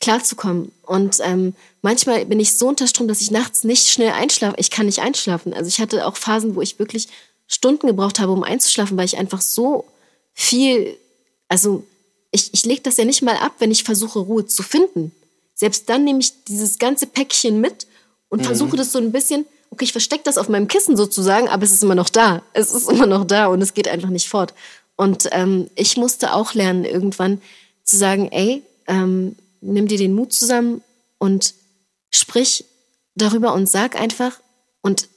[0.00, 0.72] klarzukommen.
[0.82, 4.56] Und ähm, manchmal bin ich so unter Strom, dass ich nachts nicht schnell einschlafe.
[4.58, 5.54] Ich kann nicht einschlafen.
[5.54, 7.08] Also ich hatte auch Phasen, wo ich wirklich
[7.46, 9.84] Stunden gebraucht habe, um einzuschlafen, weil ich einfach so
[10.32, 10.96] viel,
[11.54, 11.84] also
[12.32, 15.12] ich, ich lege das ja nicht mal ab, wenn ich versuche, Ruhe zu finden.
[15.54, 17.86] Selbst dann nehme ich dieses ganze Päckchen mit
[18.28, 18.46] und mhm.
[18.46, 21.70] versuche das so ein bisschen, okay, ich verstecke das auf meinem Kissen sozusagen, aber es
[21.70, 22.42] ist immer noch da.
[22.54, 24.52] Es ist immer noch da und es geht einfach nicht fort.
[24.96, 27.40] Und ähm, ich musste auch lernen, irgendwann
[27.84, 30.82] zu sagen, ey, ähm, nimm dir den Mut zusammen
[31.18, 31.54] und
[32.10, 32.64] sprich
[33.14, 34.40] darüber und sag einfach,
[34.82, 35.08] und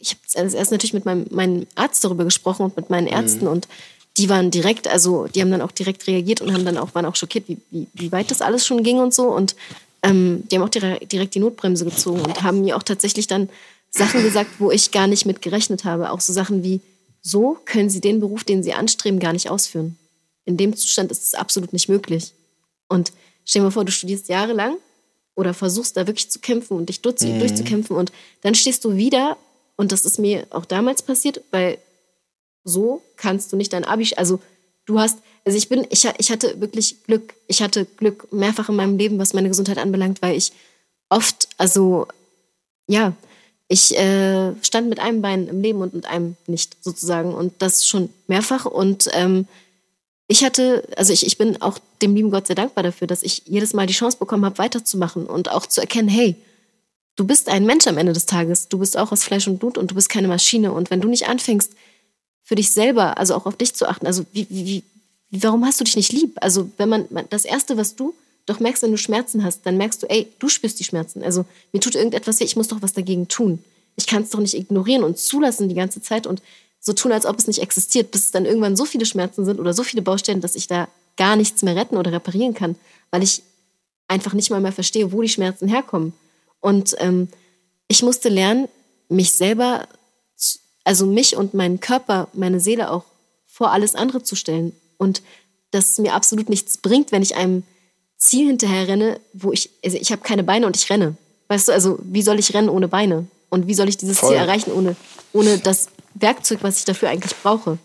[0.00, 3.12] ich habe erst natürlich mit meinem, meinem Arzt darüber gesprochen und mit meinen mhm.
[3.12, 3.52] Ärzten mhm.
[3.52, 3.68] und
[4.18, 7.06] die waren direkt, also die haben dann auch direkt reagiert und haben dann auch, waren
[7.06, 9.28] auch schockiert, wie, wie, wie weit das alles schon ging und so.
[9.28, 9.56] Und
[10.02, 13.48] ähm, die haben auch direkt, die Notbremse gezogen und haben mir auch tatsächlich dann
[13.90, 16.10] Sachen gesagt, wo ich gar nicht mit gerechnet habe.
[16.10, 16.80] Auch so Sachen wie,
[17.22, 19.96] so können sie den Beruf, den sie anstreben, gar nicht ausführen.
[20.44, 22.32] In dem Zustand ist es absolut nicht möglich.
[22.88, 23.12] Und
[23.48, 24.76] Stell dir mal vor, du studierst jahrelang
[25.34, 27.38] oder versuchst da wirklich zu kämpfen und dich durch, mhm.
[27.38, 28.12] durchzukämpfen und
[28.42, 29.38] dann stehst du wieder
[29.76, 31.78] und das ist mir auch damals passiert, weil
[32.68, 34.40] so kannst du nicht dein Abi, also
[34.86, 38.76] du hast, also ich bin, ich, ich hatte wirklich Glück, ich hatte Glück mehrfach in
[38.76, 40.52] meinem Leben, was meine Gesundheit anbelangt, weil ich
[41.08, 42.06] oft, also
[42.86, 43.12] ja,
[43.68, 47.86] ich äh, stand mit einem Bein im Leben und mit einem nicht sozusagen und das
[47.86, 49.46] schon mehrfach und ähm,
[50.30, 53.42] ich hatte, also ich, ich bin auch dem lieben Gott sehr dankbar dafür, dass ich
[53.46, 56.36] jedes Mal die Chance bekommen habe, weiterzumachen und auch zu erkennen, hey,
[57.16, 59.78] du bist ein Mensch am Ende des Tages, du bist auch aus Fleisch und Blut
[59.78, 60.72] und du bist keine Maschine.
[60.72, 61.72] Und wenn du nicht anfängst,
[62.48, 64.82] für dich selber, also auch auf dich zu achten, also wie, wie,
[65.42, 66.32] warum hast du dich nicht lieb?
[66.40, 68.14] Also wenn man, das Erste, was du
[68.46, 71.22] doch merkst, wenn du Schmerzen hast, dann merkst du, ey, du spürst die Schmerzen.
[71.22, 71.44] Also
[71.74, 73.62] mir tut irgendetwas weh, ich muss doch was dagegen tun.
[73.96, 76.40] Ich kann es doch nicht ignorieren und zulassen die ganze Zeit und
[76.80, 79.60] so tun, als ob es nicht existiert, bis es dann irgendwann so viele Schmerzen sind
[79.60, 80.88] oder so viele Baustellen, dass ich da
[81.18, 82.76] gar nichts mehr retten oder reparieren kann,
[83.10, 83.42] weil ich
[84.06, 86.14] einfach nicht mal mehr verstehe, wo die Schmerzen herkommen.
[86.60, 87.28] Und ähm,
[87.88, 88.68] ich musste lernen,
[89.10, 89.86] mich selber,
[90.84, 93.04] also mich und meinen Körper, meine Seele auch
[93.46, 94.72] vor alles andere zu stellen.
[94.96, 95.22] Und
[95.70, 97.62] dass es mir absolut nichts bringt, wenn ich einem
[98.16, 101.16] Ziel hinterher renne, wo ich, also ich habe keine Beine und ich renne.
[101.48, 103.26] Weißt du, also wie soll ich rennen ohne Beine?
[103.48, 104.30] Und wie soll ich dieses Voll.
[104.30, 104.96] Ziel erreichen ohne,
[105.32, 107.78] ohne das Werkzeug, was ich dafür eigentlich brauche.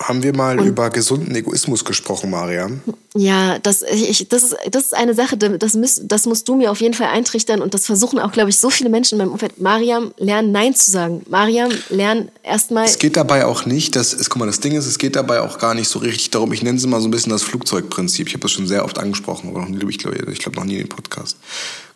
[0.00, 2.80] Haben wir mal und, über gesunden Egoismus gesprochen, Mariam?
[3.16, 6.70] Ja, das, ich, das, ist, das ist eine Sache, das, müß, das musst du mir
[6.70, 9.32] auf jeden Fall eintrichtern und das versuchen auch, glaube ich, so viele Menschen in meinem
[9.32, 9.60] Umfeld.
[9.60, 11.22] Mariam, lern Nein zu sagen.
[11.28, 12.84] Mariam, lern erstmal.
[12.84, 15.40] Es geht dabei auch nicht, dass, es, guck mal, das Ding ist, es geht dabei
[15.40, 18.28] auch gar nicht so richtig darum, ich nenne es mal so ein bisschen das Flugzeugprinzip.
[18.28, 20.64] Ich habe das schon sehr oft angesprochen, aber noch nie, ich glaube ich glaub, noch
[20.64, 21.38] nie in den Podcast.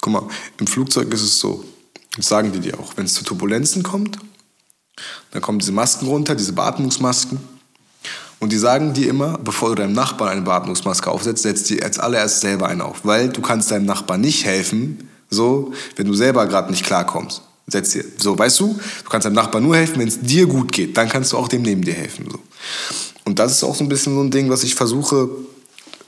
[0.00, 0.28] Guck mal,
[0.58, 1.64] im Flugzeug ist es so,
[2.16, 4.18] das sagen die dir auch, wenn es zu Turbulenzen kommt,
[5.30, 7.51] dann kommen diese Masken runter, diese Beatmungsmasken.
[8.42, 12.00] Und die sagen dir immer, bevor du deinem Nachbarn eine Beatmungsmaske aufsetzt, setz dir als
[12.00, 13.04] allererst selber eine auf.
[13.04, 17.42] Weil du kannst deinem Nachbarn nicht helfen, so, wenn du selber gerade nicht klarkommst.
[17.68, 20.72] Setz dir, so, weißt du, du kannst deinem Nachbarn nur helfen, wenn es dir gut
[20.72, 20.96] geht.
[20.96, 22.26] Dann kannst du auch dem neben dir helfen.
[22.32, 22.40] So.
[23.24, 25.28] Und das ist auch so ein bisschen so ein Ding, was ich versuche,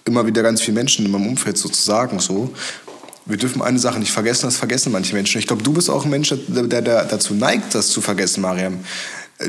[0.04, 2.52] immer wieder ganz viele Menschen in meinem Umfeld sozusagen so.
[3.26, 5.38] Wir dürfen eine Sache nicht vergessen, das vergessen manche Menschen.
[5.38, 8.80] Ich glaube, du bist auch ein Mensch, der, der dazu neigt, das zu vergessen, Mariam.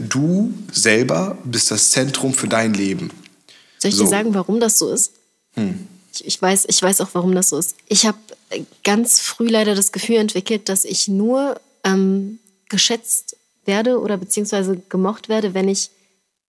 [0.01, 3.11] Du selber bist das Zentrum für dein Leben.
[3.79, 4.03] Soll ich so.
[4.03, 5.11] dir sagen, warum das so ist?
[5.53, 5.87] Hm.
[6.13, 7.75] Ich, ich, weiß, ich weiß auch, warum das so ist.
[7.87, 8.17] Ich habe
[8.83, 12.39] ganz früh leider das Gefühl entwickelt, dass ich nur ähm,
[12.69, 13.35] geschätzt
[13.65, 15.89] werde oder beziehungsweise gemocht werde, wenn ich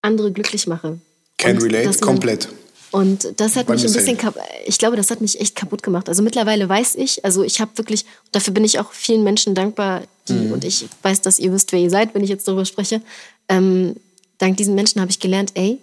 [0.02, 0.98] andere glücklich mache.
[1.38, 2.48] Can relate, man, komplett.
[2.92, 4.18] Und das hat mich ein bisschen,
[4.64, 6.08] ich glaube, das hat mich echt kaputt gemacht.
[6.08, 10.02] Also mittlerweile weiß ich, also ich habe wirklich, dafür bin ich auch vielen Menschen dankbar,
[10.28, 10.52] die, mhm.
[10.52, 13.02] und ich weiß, dass ihr wisst, wer ihr seid, wenn ich jetzt darüber spreche.
[13.48, 13.96] Ähm,
[14.38, 15.78] dank diesen Menschen habe ich gelernt, ey,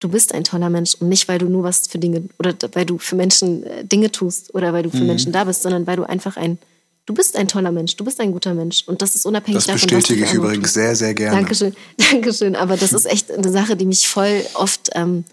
[0.00, 2.86] du bist ein toller Mensch und nicht, weil du nur was für Dinge oder weil
[2.86, 5.06] du für Menschen äh, Dinge tust oder weil du für mhm.
[5.06, 6.58] Menschen da bist, sondern weil du einfach ein,
[7.06, 9.66] du bist ein toller Mensch, du bist ein guter Mensch und das ist unabhängig das
[9.66, 9.88] davon.
[9.88, 11.36] Das bestätige ich übrigens sehr, sehr gerne.
[11.36, 11.74] Dankeschön,
[12.10, 12.56] Dankeschön.
[12.56, 15.24] Aber das ist echt eine Sache, die mich voll oft, ähm,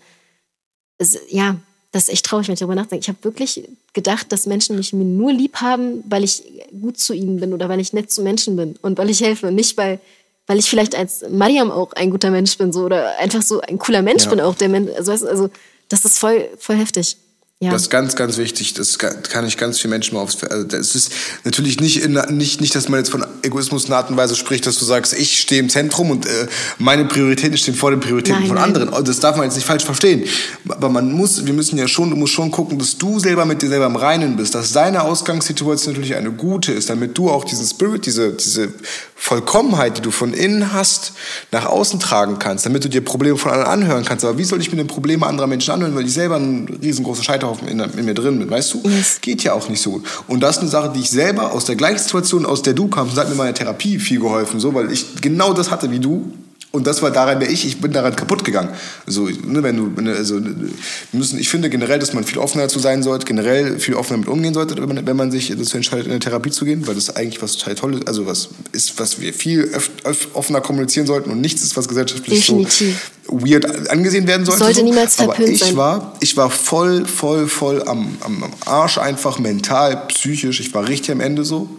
[0.98, 1.58] ist, ja,
[1.92, 3.04] das ist echt traurig, wenn ich darüber nachdenke.
[3.04, 6.44] Ich habe wirklich gedacht, dass Menschen mich nur lieb haben, weil ich
[6.82, 9.48] gut zu ihnen bin oder weil ich nett zu Menschen bin und weil ich helfe
[9.48, 10.00] und nicht, weil
[10.48, 13.80] weil ich vielleicht als Mariam auch ein guter Mensch bin, so oder einfach so ein
[13.80, 14.30] cooler Mensch ja.
[14.30, 15.50] bin auch, der Mensch, also, also
[15.90, 17.18] das ist voll, voll heftig.
[17.64, 17.72] Ja.
[17.72, 18.74] Das ist ganz, ganz wichtig.
[18.74, 20.44] Das kann ich ganz vielen Menschen mal aufs.
[20.44, 21.12] Also das ist
[21.46, 24.68] natürlich nicht, in, nicht, nicht, dass man jetzt von Egoismus in Art und Weise spricht,
[24.68, 26.48] dass du sagst, ich stehe im Zentrum und äh,
[26.78, 28.66] meine Prioritäten stehen vor den Prioritäten nein, von nein.
[28.66, 28.90] anderen.
[28.90, 30.26] Also das darf man jetzt nicht falsch verstehen.
[30.68, 33.62] Aber man muss, wir müssen ja schon, du musst schon gucken, dass du selber mit
[33.62, 37.46] dir selber im Reinen bist, dass deine Ausgangssituation natürlich eine gute ist, damit du auch
[37.46, 38.74] diesen Spirit, diese, diese
[39.16, 41.14] Vollkommenheit, die du von innen hast,
[41.52, 44.26] nach außen tragen kannst, damit du dir Probleme von anderen anhören kannst.
[44.26, 47.24] Aber wie soll ich mir denn Probleme anderer Menschen anhören, weil ich selber ein riesengroßer
[47.24, 48.82] Scheiterhaufen in, in, mir drin bin, weißt du?
[48.90, 49.20] Yes.
[49.22, 50.06] Geht ja auch nicht so gut.
[50.28, 52.88] Und das ist eine Sache, die ich selber aus der gleichen Situation, aus der du
[52.88, 56.32] kamst, hat mir meine Therapie viel geholfen, so, weil ich genau das hatte wie du
[56.76, 58.70] und das war daran der ich, ich bin daran kaputt gegangen.
[59.06, 60.72] Also, ne, wenn du, also, wir
[61.12, 64.28] müssen, ich finde generell, dass man viel offener zu sein sollte, generell viel offener mit
[64.28, 66.96] umgehen sollte, wenn man, wenn man sich dazu entscheidet, in eine Therapie zu gehen, weil
[66.96, 71.06] das eigentlich was total Tolles, also was ist, was wir viel öf, öf, offener kommunizieren
[71.06, 73.12] sollten und nichts ist, was gesellschaftlich Definitiv.
[73.28, 74.64] so weird angesehen werden sollte.
[74.64, 74.86] Sollte so.
[74.86, 75.78] niemals verpönt Aber ich sein.
[75.78, 80.88] war, ich war voll, voll, voll am, am, am Arsch einfach, mental, psychisch, ich war
[80.88, 81.70] richtig am Ende so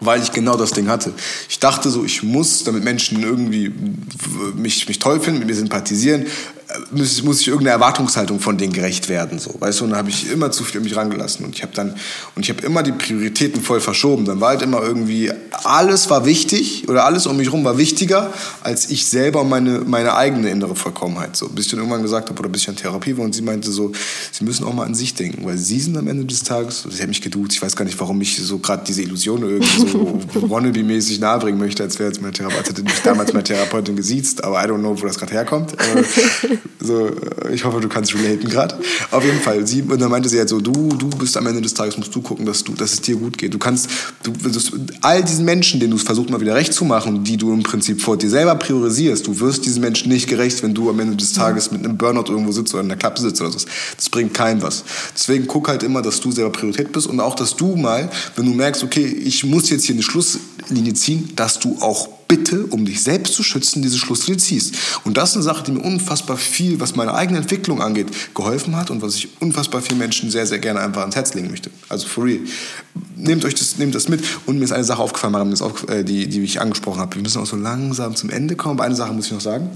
[0.00, 1.12] weil ich genau das Ding hatte.
[1.48, 3.72] Ich dachte so, ich muss, damit Menschen irgendwie
[4.54, 6.26] mich, mich toll finden, mit mir sympathisieren,
[6.90, 10.10] muss, muss ich irgendeine Erwartungshaltung von denen gerecht werden, so, weißt du, und dann habe
[10.10, 11.44] ich immer zu viel an mich rangelassen.
[11.44, 11.94] Und ich habe dann,
[12.34, 15.30] und ich habe immer die Prioritäten voll verschoben, dann war halt immer irgendwie,
[15.64, 20.14] alles war wichtig oder alles um mich herum war wichtiger, als ich selber meine, meine
[20.14, 23.16] eigene innere Vollkommenheit, so, bis ich dann irgendwann gesagt habe, oder bis ich in Therapie
[23.16, 23.92] war und sie meinte so,
[24.30, 27.00] sie müssen auch mal an sich denken, weil sie sind am Ende des Tages, sie
[27.00, 30.20] hat mich geduzt, ich weiß gar nicht, warum ich so gerade diese Illusion irgendwie so
[30.48, 34.62] wannabe-mäßig nahebringen möchte, als wäre jetzt meine Therapeutin, hätte mich damals meine Therapeutin gesiezt, aber
[34.62, 35.74] I don't know, wo das gerade herkommt,
[36.80, 37.10] so,
[37.52, 38.78] ich hoffe, du kannst relaten gerade.
[39.10, 39.66] Auf jeden Fall.
[39.66, 42.14] Sie, und dann meinte sie halt so, du, du bist am Ende des Tages, musst
[42.14, 43.52] du gucken, dass, du, dass es dir gut geht.
[43.54, 43.88] Du kannst,
[44.22, 44.32] du,
[45.00, 47.62] all diesen Menschen, denen du es versuchst mal wieder recht zu machen, die du im
[47.62, 51.16] Prinzip vor dir selber priorisierst, du wirst diesen Menschen nicht gerecht, wenn du am Ende
[51.16, 53.58] des Tages mit einem Burnout irgendwo sitzt oder in der Klappe sitzt oder so.
[53.96, 54.84] Das bringt keinem was.
[55.14, 58.46] Deswegen guck halt immer, dass du selber Priorität bist und auch, dass du mal, wenn
[58.46, 62.84] du merkst, okay, ich muss jetzt hier eine Schlusslinie ziehen, dass du auch bitte, um
[62.84, 64.74] dich selbst zu schützen, diese Schlusslinie ziehst.
[65.04, 68.76] Und das ist eine Sache, die mir unfassbar viel, was meine eigene Entwicklung angeht, geholfen
[68.76, 71.70] hat und was ich unfassbar vielen Menschen sehr, sehr gerne einfach ans Herz legen möchte.
[71.88, 72.40] Also for real.
[73.16, 74.22] Nehmt euch das, nehmt das mit.
[74.46, 75.54] Und mir ist eine Sache aufgefallen,
[75.88, 77.16] äh, die, die ich angesprochen habe.
[77.16, 78.78] Wir müssen auch so langsam zum Ende kommen.
[78.78, 79.70] Aber eine Sache muss ich noch sagen.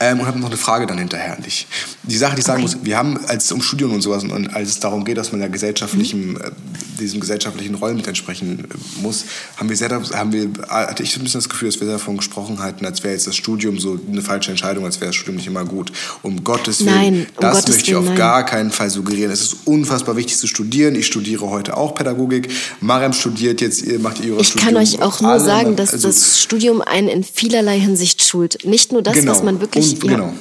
[0.00, 1.66] Ähm, und habe noch eine Frage dann hinterher an dich.
[2.02, 2.76] Die Sache, die ich sagen okay.
[2.76, 5.32] muss, wir haben, als es um Studium und sowas und als es darum geht, dass
[5.32, 6.36] man ja gesellschaftlichen, mhm.
[6.36, 6.50] äh,
[6.98, 9.24] diesem gesellschaftlichen Rollen mit entsprechen äh, muss,
[9.56, 12.60] haben wir sehr, haben wir, hatte ich ein bisschen das Gefühl, dass wir davon gesprochen
[12.60, 15.46] hatten, als wäre jetzt das Studium so eine falsche Entscheidung, als wäre das Studium nicht
[15.46, 15.92] immer gut.
[16.22, 18.16] Um Gottes Willen, nein, um das Gottes möchte ich auf nein.
[18.16, 19.30] gar keinen Fall suggerieren.
[19.30, 20.94] Es ist unfassbar wichtig zu studieren.
[20.94, 22.50] Ich studiere heute auch Pädagogik.
[22.80, 24.74] Mariam studiert jetzt, ihr macht ihre Ich Studium.
[24.74, 28.64] kann euch auch nur sagen, dass also das Studium einen in vielerlei Hinsicht schult.
[28.64, 29.32] Nicht nur das, genau.
[29.32, 30.16] was man wirklich und, ja.
[30.16, 30.32] Genau.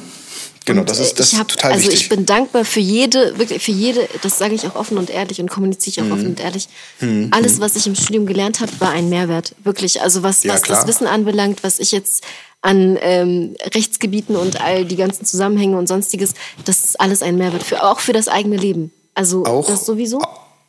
[0.66, 1.94] Genau, das ist, das hab, ist total also wichtig.
[1.94, 5.10] Also ich bin dankbar für jede, wirklich für jede, das sage ich auch offen und
[5.10, 6.12] ehrlich und kommuniziere ich auch mhm.
[6.12, 6.70] offen und ehrlich.
[7.00, 7.30] Mhm.
[7.32, 9.56] Alles, was ich im Studium gelernt habe, war ein Mehrwert.
[9.64, 10.02] Wirklich.
[10.02, 12.24] Also was, ja, was das Wissen anbelangt, was ich jetzt
[12.62, 16.34] an ähm, Rechtsgebieten und all die ganzen Zusammenhänge und sonstiges,
[16.66, 17.64] das ist alles ein Mehrwert.
[17.64, 18.92] Für, auch für das eigene Leben.
[19.16, 20.22] Also auch, das sowieso.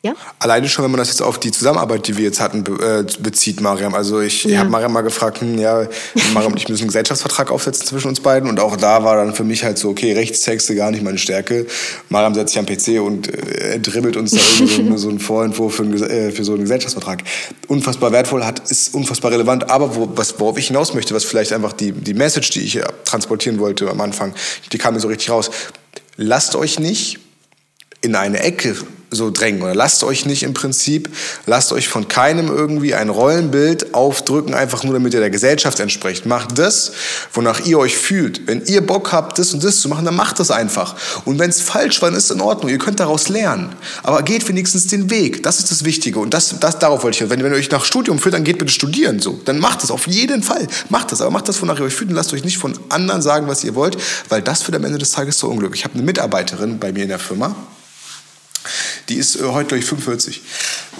[0.05, 0.15] Ja?
[0.39, 2.73] Alleine schon, wenn man das jetzt auf die Zusammenarbeit, die wir jetzt hatten, be
[3.07, 3.95] äh, bezieht, Mariam.
[3.95, 4.59] Also ich, ja.
[4.59, 5.87] habe Mariam mal gefragt, hm, ja,
[6.33, 8.49] Mariam und ich müssen einen Gesellschaftsvertrag aufsetzen zwischen uns beiden.
[8.49, 11.67] Und auch da war dann für mich halt so, okay, Rechtstexte gar nicht meine Stärke.
[12.09, 15.75] Mariam setzt sich am PC und äh, dribbelt uns da irgendwie so, so einen Vorentwurf
[15.75, 17.23] für, einen, äh, für so einen Gesellschaftsvertrag.
[17.69, 19.69] Unfassbar wertvoll, hat, ist unfassbar relevant.
[19.69, 22.81] Aber wo, was, worauf ich hinaus möchte, was vielleicht einfach die, die Message, die ich
[23.05, 24.33] transportieren wollte am Anfang,
[24.73, 25.49] die kam mir so richtig raus.
[26.17, 27.19] Lasst euch nicht
[28.01, 28.75] in eine Ecke
[29.13, 31.09] so drängen oder lasst euch nicht im Prinzip,
[31.45, 36.25] lasst euch von keinem irgendwie ein Rollenbild aufdrücken, einfach nur damit ihr der Gesellschaft entspricht.
[36.25, 36.91] Macht das,
[37.33, 38.47] wonach ihr euch fühlt.
[38.47, 40.95] Wenn ihr Bock habt, das und das zu machen, dann macht das einfach.
[41.25, 42.71] Und wenn es falsch war, dann ist es in Ordnung.
[42.71, 43.75] Ihr könnt daraus lernen.
[44.03, 45.43] Aber geht wenigstens den Weg.
[45.43, 46.19] Das ist das Wichtige.
[46.19, 47.29] Und das, das darauf wollte ich.
[47.29, 49.19] Wenn, wenn ihr euch nach Studium führt, dann geht bitte studieren.
[49.19, 50.67] So, dann macht das auf jeden Fall.
[50.89, 51.21] Macht das.
[51.21, 53.63] Aber macht das, wonach ihr euch fühlt und lasst euch nicht von anderen sagen, was
[53.63, 53.97] ihr wollt,
[54.29, 55.75] weil das wird am Ende des Tages so Unglück.
[55.75, 57.55] Ich habe eine Mitarbeiterin bei mir in der Firma
[59.09, 60.41] die ist äh, heute, glaube ich, 45.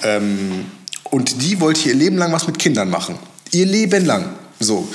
[0.03, 0.66] Ähm,
[1.05, 3.18] und die wollte ihr Leben lang was mit Kindern machen.
[3.51, 4.34] Ihr Leben lang.
[4.59, 4.88] So.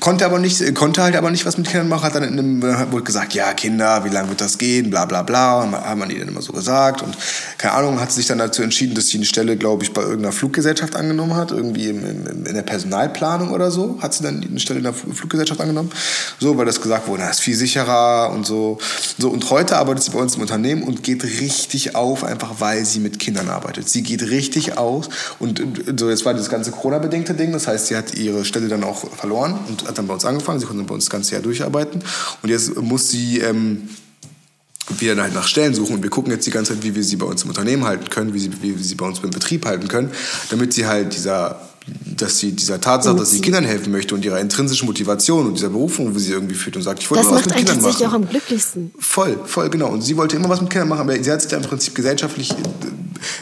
[0.00, 2.92] Konnte aber nicht, konnte halt aber nicht was mit Kindern machen, hat dann in einem,
[2.92, 6.18] wurde gesagt, ja, Kinder, wie lange wird das gehen, bla bla bla, haben man ihr
[6.18, 7.16] dann immer so gesagt und
[7.56, 10.32] keine Ahnung, hat sich dann dazu entschieden, dass sie eine Stelle, glaube ich, bei irgendeiner
[10.32, 14.60] Fluggesellschaft angenommen hat, irgendwie im, im, in der Personalplanung oder so, hat sie dann eine
[14.60, 15.90] Stelle in der Fluggesellschaft angenommen,
[16.38, 18.78] so, weil das gesagt wurde, das ist viel sicherer und so.
[19.16, 22.84] So, und heute arbeitet sie bei uns im Unternehmen und geht richtig auf, einfach weil
[22.84, 23.88] sie mit Kindern arbeitet.
[23.88, 25.08] Sie geht richtig aus
[25.38, 25.62] und
[25.96, 29.10] so, jetzt war das ganze Corona-bedingte Ding, das heißt, sie hat ihre Stelle dann auch
[29.16, 30.60] verloren und hat dann bei uns angefangen.
[30.60, 32.02] Sie konnte bei uns das ganze Jahr durcharbeiten.
[32.42, 33.88] Und jetzt muss sie ähm,
[34.98, 35.96] wieder halt nach Stellen suchen.
[35.96, 38.08] Und wir gucken jetzt die ganze Zeit, wie wir sie bei uns im Unternehmen halten
[38.10, 40.10] können, wie, sie, wie wir sie bei uns im Betrieb halten können,
[40.50, 41.67] damit sie halt dieser
[42.16, 45.68] dass sie dieser Tatsache, dass sie Kindern helfen möchte und ihrer intrinsischen Motivation und dieser
[45.68, 47.84] Berufung, wo sie irgendwie fühlt und sagt, ich wollte das was mit Kindern machen.
[47.84, 48.90] Das macht tatsächlich auch am glücklichsten.
[48.98, 49.88] Voll, voll, genau.
[49.88, 51.94] Und sie wollte immer was mit Kindern machen, aber sie hat sich da im Prinzip
[51.94, 52.54] gesellschaftlich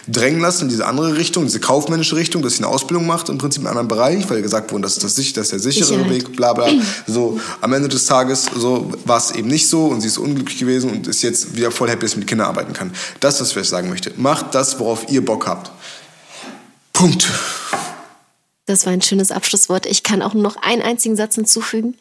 [0.08, 3.38] drängen lassen in diese andere Richtung, diese kaufmännische Richtung, dass sie eine Ausbildung macht, im
[3.38, 5.86] Prinzip in einem anderen Bereich, weil gesagt wurde, das ist, das, das ist der sichere
[5.86, 6.10] Sicherheit.
[6.10, 6.68] Weg, bla bla.
[7.06, 10.58] So, am Ende des Tages so, war es eben nicht so und sie ist unglücklich
[10.58, 12.92] gewesen und ist jetzt wieder voll happy, dass sie mit Kindern arbeiten kann.
[13.20, 14.12] Das ist, was ich sagen möchte.
[14.16, 15.70] Macht das, worauf ihr Bock habt.
[16.92, 17.28] Punkt.
[18.66, 19.86] Das war ein schönes Abschlusswort.
[19.86, 21.94] Ich kann auch nur noch einen einzigen Satz hinzufügen.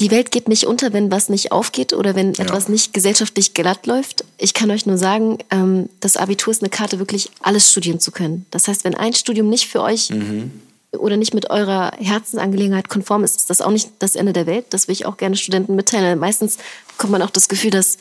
[0.00, 2.44] Die Welt geht nicht unter, wenn was nicht aufgeht oder wenn ja.
[2.44, 4.24] etwas nicht gesellschaftlich glatt läuft.
[4.38, 8.10] Ich kann euch nur sagen, ähm, das Abitur ist eine Karte, wirklich alles studieren zu
[8.10, 8.46] können.
[8.50, 10.52] Das heißt, wenn ein Studium nicht für euch mhm.
[10.96, 14.66] oder nicht mit eurer Herzensangelegenheit konform ist, ist das auch nicht das Ende der Welt.
[14.70, 16.18] Das will ich auch gerne Studenten mitteilen.
[16.18, 16.56] Meistens
[16.88, 17.98] bekommt man auch das Gefühl, dass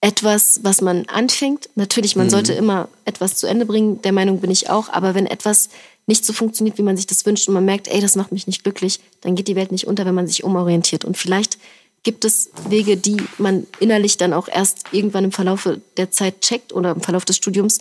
[0.00, 2.30] etwas, was man anfängt, natürlich, man mhm.
[2.30, 5.70] sollte immer etwas zu Ende bringen, der Meinung bin ich auch, aber wenn etwas
[6.06, 8.46] nicht so funktioniert, wie man sich das wünscht und man merkt, ey, das macht mich
[8.46, 11.04] nicht glücklich, dann geht die Welt nicht unter, wenn man sich umorientiert.
[11.04, 11.58] Und vielleicht
[12.02, 16.72] gibt es Wege, die man innerlich dann auch erst irgendwann im Verlauf der Zeit checkt
[16.72, 17.80] oder im Verlauf des Studiums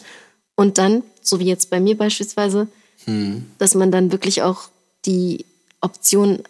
[0.55, 2.67] und dann, so wie jetzt bei mir beispielsweise,
[3.05, 3.45] hm.
[3.57, 4.69] dass man dann wirklich auch
[5.05, 5.45] die
[5.81, 6.43] Option,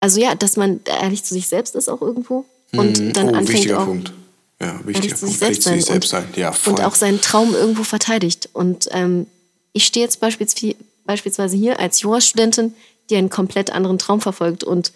[0.00, 3.12] also ja, dass man ehrlich zu sich selbst ist auch irgendwo und hm.
[3.12, 4.12] dann oh, anfängt auch Punkt.
[4.60, 5.36] Ja, wichtiger Punkt.
[5.36, 6.24] Selbst sein, selbst sein.
[6.36, 6.74] Ja, voll.
[6.74, 8.48] und auch seinen Traum irgendwo verteidigt.
[8.52, 9.26] Und ähm,
[9.74, 12.74] ich stehe jetzt beispielsweise hier als Jurastudentin,
[13.10, 14.92] die einen komplett anderen Traum verfolgt und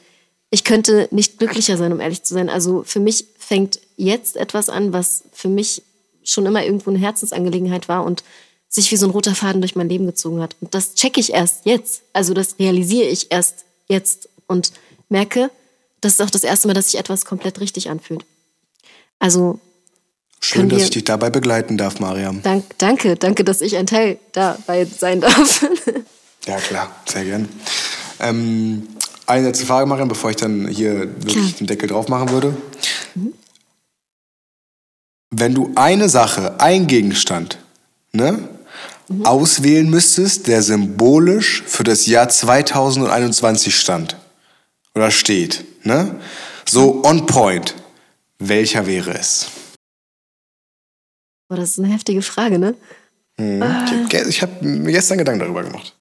[0.51, 2.49] ich könnte nicht glücklicher sein, um ehrlich zu sein.
[2.49, 5.83] Also für mich fängt jetzt etwas an, was für mich
[6.25, 8.25] schon immer irgendwo eine Herzensangelegenheit war und
[8.69, 10.57] sich wie so ein roter Faden durch mein Leben gezogen hat.
[10.61, 12.03] Und das checke ich erst jetzt.
[12.13, 14.73] Also das realisiere ich erst jetzt und
[15.09, 15.51] merke,
[16.01, 18.25] das ist auch das erste Mal, dass sich etwas komplett richtig anfühlt.
[19.19, 19.59] Also
[20.41, 22.43] Schön, dass ich dich dabei begleiten darf, Mariam.
[22.43, 25.67] Dank, danke, danke, dass ich ein Teil dabei sein darf.
[26.47, 27.49] ja, klar, sehr gern.
[28.21, 28.89] Ähm,
[29.27, 31.59] eine letzte Frage, Mariam, bevor ich dann hier wirklich klar.
[31.59, 32.57] den Deckel drauf machen würde.
[33.15, 33.35] Mhm.
[35.31, 37.59] Wenn du eine Sache, ein Gegenstand,
[38.13, 38.49] ne,
[39.09, 39.27] mhm.
[39.27, 44.17] auswählen müsstest, der symbolisch für das Jahr 2021 stand
[44.95, 46.17] oder steht, ne,
[46.65, 47.75] so on point,
[48.39, 49.49] welcher wäre es?
[51.49, 52.75] Oh, das ist eine heftige Frage, ne?
[53.39, 53.63] Hm.
[54.29, 55.95] Ich habe hab mir gestern Gedanken darüber gemacht.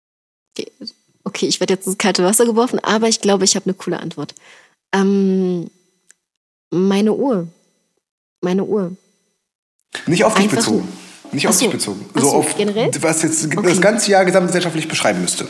[1.23, 3.99] Okay, ich werde jetzt ins kalte Wasser geworfen, aber ich glaube, ich habe eine coole
[3.99, 4.33] Antwort.
[4.93, 5.69] Ähm,
[6.71, 7.47] meine Uhr.
[8.41, 8.95] Meine Uhr.
[10.05, 10.87] Nicht auf dich bezogen.
[11.31, 12.05] Nicht auf dich bezogen.
[12.15, 12.91] So, so auf generell?
[13.01, 13.69] was jetzt okay.
[13.69, 15.47] das ganze Jahr gesamtgesellschaftlich beschreiben müsste.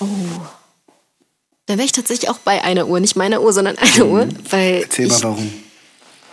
[0.00, 0.06] Oh.
[1.66, 4.10] Da wäre ich tatsächlich auch bei einer Uhr, nicht meiner Uhr, sondern einer mhm.
[4.12, 5.52] Uhr, weil Erzähl mal warum.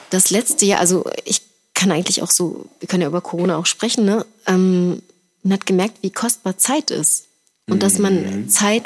[0.09, 1.41] Das letzte Jahr, also ich
[1.81, 4.23] kann eigentlich auch so, wir können ja über Corona auch sprechen, ne?
[4.45, 5.01] Ähm,
[5.41, 7.25] man hat gemerkt, wie kostbar Zeit ist.
[7.67, 8.49] Und dass man mhm.
[8.49, 8.83] Zeit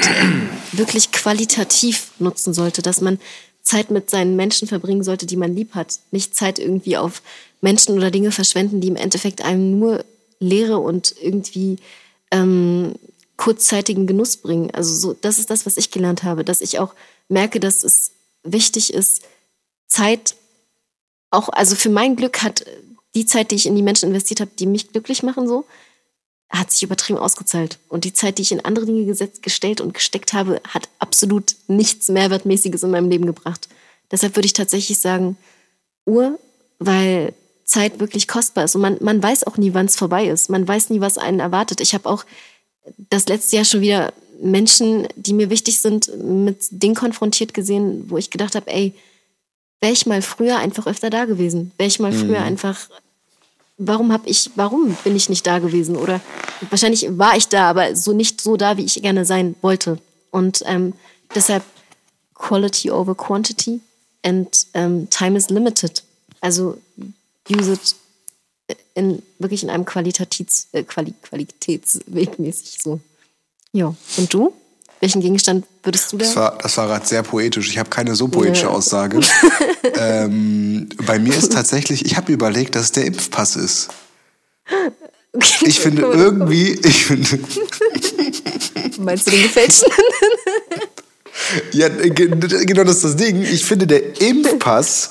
[0.72, 3.19] wirklich qualitativ nutzen sollte, dass man
[3.63, 5.99] Zeit mit seinen Menschen verbringen sollte, die man lieb hat.
[6.11, 7.22] Nicht Zeit irgendwie auf
[7.59, 10.05] Menschen oder Dinge verschwenden, die im Endeffekt einem nur
[10.39, 11.80] Leere und irgendwie
[12.31, 12.93] ähm,
[13.35, 14.72] kurzzeitigen Genuss bringen.
[14.72, 16.93] Also so, das ist das, was ich gelernt habe, dass ich auch
[17.27, 18.11] merke, dass es
[18.43, 19.23] wichtig ist,
[19.88, 20.35] Zeit
[21.31, 22.65] auch, also für mein Glück hat
[23.15, 25.65] die Zeit, die ich in die Menschen investiert habe, die mich glücklich machen, so,
[26.49, 27.80] hat sich übertrieben ausgezahlt.
[27.89, 31.56] Und die Zeit, die ich in andere Dinge gesetzt, gestellt und gesteckt habe, hat absolut
[31.68, 33.68] nichts Mehrwertmäßiges in meinem Leben gebracht.
[34.11, 35.38] Deshalb würde ich tatsächlich sagen,
[36.06, 36.39] Uhr,
[36.80, 37.34] weil
[37.64, 38.76] Zeit wirklich kostbar ist.
[38.76, 40.49] Und man, man weiß auch nie, wann es vorbei ist.
[40.49, 41.81] Man weiß nie, was einen erwartet.
[41.81, 42.26] Ich habe auch
[43.10, 48.18] das letzte Jahr schon wieder Menschen, die mir wichtig sind, mit Dingen konfrontiert gesehen, wo
[48.18, 48.93] ich gedacht habe, ey,
[49.85, 51.71] wäre ich mal früher einfach öfter da gewesen.
[51.77, 52.25] Wäre ich mal mhm.
[52.25, 52.89] früher einfach,
[53.77, 55.95] warum habe ich, warum bin ich nicht da gewesen?
[55.95, 56.21] Oder
[56.71, 59.99] wahrscheinlich war ich da, aber so nicht so da, wie ich gerne sein wollte.
[60.31, 60.93] Und ähm,
[61.35, 61.63] deshalb
[62.33, 63.79] Quality over Quantity
[64.23, 66.01] and ähm, Time is limited.
[66.41, 66.79] Also
[67.47, 67.95] use it
[68.95, 72.99] in, wirklich in einem Qualitäts, äh, Quali Qualitätsweg mäßig so.
[73.71, 74.51] Ja, und du?
[74.99, 76.26] Welchen Gegenstand würdest du da?
[76.26, 77.69] Das war, das war gerade sehr poetisch.
[77.69, 78.69] Ich habe keine so poetische ja.
[78.69, 79.19] Aussage.
[79.97, 83.89] ähm, bei mir ist tatsächlich, ich habe überlegt, dass es der Impfpass ist.
[85.34, 87.39] Okay, ich finde irgendwie, ich finde.
[88.99, 89.91] Meinst du den gefälschten?
[91.71, 93.41] Ja, genau das ist das Ding.
[93.41, 95.09] Ich finde, der Impfpass,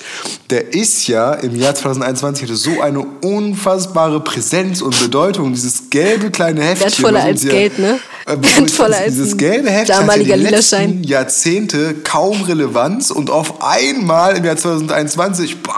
[0.51, 5.53] der ist ja im Jahr 2021 hatte so eine unfassbare Präsenz und Bedeutung.
[5.53, 6.91] Dieses gelbe kleine Heftchen.
[6.91, 7.99] Wertvoller als ja, Geld, ne?
[8.27, 13.63] Äh, Wertvoller als Dieses gelbe Heftchen damaliger hat den letzten Jahrzehnte kaum Relevanz und auf
[13.63, 15.75] einmal im Jahr 2021, bam,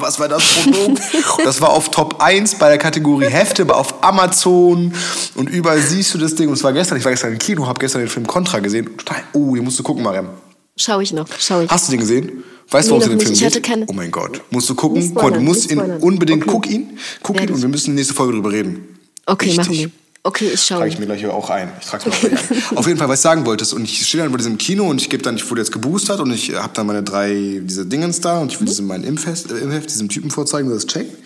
[0.00, 1.00] was war das Produkt?
[1.44, 4.92] das war auf Top 1 bei der Kategorie Hefte, auf Amazon
[5.34, 6.48] und überall siehst du das Ding.
[6.48, 8.90] Und es war gestern, ich war gestern im Kino, habe gestern den Film Contra gesehen.
[9.32, 10.28] Oh, den musst du gucken, Mariam.
[10.76, 11.70] Schau ich noch, schau ich.
[11.70, 12.44] Hast du den gesehen?
[12.70, 13.62] Weißt du, warum es in den Film?
[13.62, 13.86] Keine...
[13.88, 14.42] Oh mein Gott.
[14.50, 15.02] Musst du gucken?
[15.02, 16.50] Spoilern, du musst ihn unbedingt, okay.
[16.52, 18.98] guck ihn, guck ihn und wir müssen nächste Folge drüber reden.
[19.26, 19.58] Okay, Richtig.
[19.58, 19.90] machen wir.
[20.22, 20.78] Okay, ich schaue.
[20.78, 21.72] Trage ich mir gleich auch ein.
[21.80, 22.76] Ich trage es mir auch ein.
[22.76, 23.72] Auf jeden Fall, was ich sagen wolltest.
[23.72, 26.20] Und ich stehe dann bei diesem Kino und ich gebe dann, ich wurde jetzt geboostert
[26.20, 28.70] und ich habe dann meine drei, diese Dingens da und ich will mhm.
[28.70, 31.16] diesem meinen Impfheft, äh, Impfheft diesem Typen vorzeigen, der das checkt.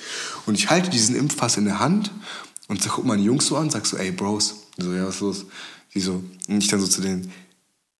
[0.46, 2.12] Und ich halte diesen Impfpass in der Hand
[2.68, 4.54] und so, guck meine Jungs so an, sag so, ey Bros.
[4.78, 5.44] so, ja, was ist los?
[5.94, 7.32] Die so, und ich dann so zu denen,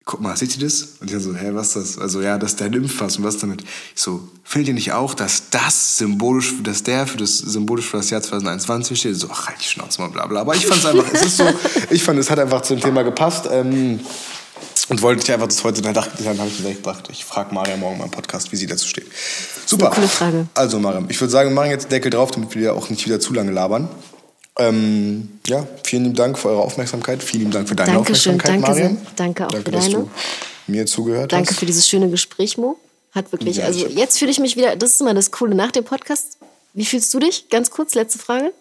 [0.05, 0.87] guck mal, seht ihr das?
[1.01, 1.99] Und ich so, hä, was ist das?
[1.99, 3.63] Also, ja, das ist der Impfpass und was damit?
[3.63, 7.97] Ich so, findet ihr nicht auch, dass das symbolisch, dass der für das, symbolisch für
[7.97, 9.15] das Jahr 2021 steht?
[9.15, 10.41] So, ach, halt die Schnauze mal, bla, bla.
[10.41, 11.45] Aber ich fand es einfach, es ist so,
[11.89, 13.49] ich fand, es hat einfach zum Thema gepasst.
[13.51, 13.99] Ähm,
[14.87, 17.53] und wollte ich einfach das heute, dann dachte dann habe ich mir gedacht, ich frage
[17.55, 19.07] Maria morgen mal im Podcast, wie sie dazu steht.
[19.65, 19.89] Super.
[19.89, 20.47] Coole Frage.
[20.53, 23.19] Also, Mariam, ich würde sagen, wir machen jetzt Deckel drauf, damit wir auch nicht wieder
[23.19, 23.89] zu lange labern.
[24.57, 27.21] Ähm, ja, vielen lieben Dank für eure Aufmerksamkeit.
[27.21, 28.97] Vielen lieben Dank für deine Dankeschön, Aufmerksamkeit, danke Mariam.
[28.97, 29.11] Sehr.
[29.15, 29.83] Danke auch danke, für deine.
[29.83, 30.09] Dass du
[30.67, 31.59] mir zugehört danke hast.
[31.59, 32.77] für dieses schöne Gespräch, Mo.
[33.11, 35.71] Hat wirklich, ja, also jetzt fühle ich mich wieder, das ist immer das Coole nach
[35.71, 36.37] dem Podcast.
[36.73, 37.49] Wie fühlst du dich?
[37.49, 38.51] Ganz kurz, letzte Frage.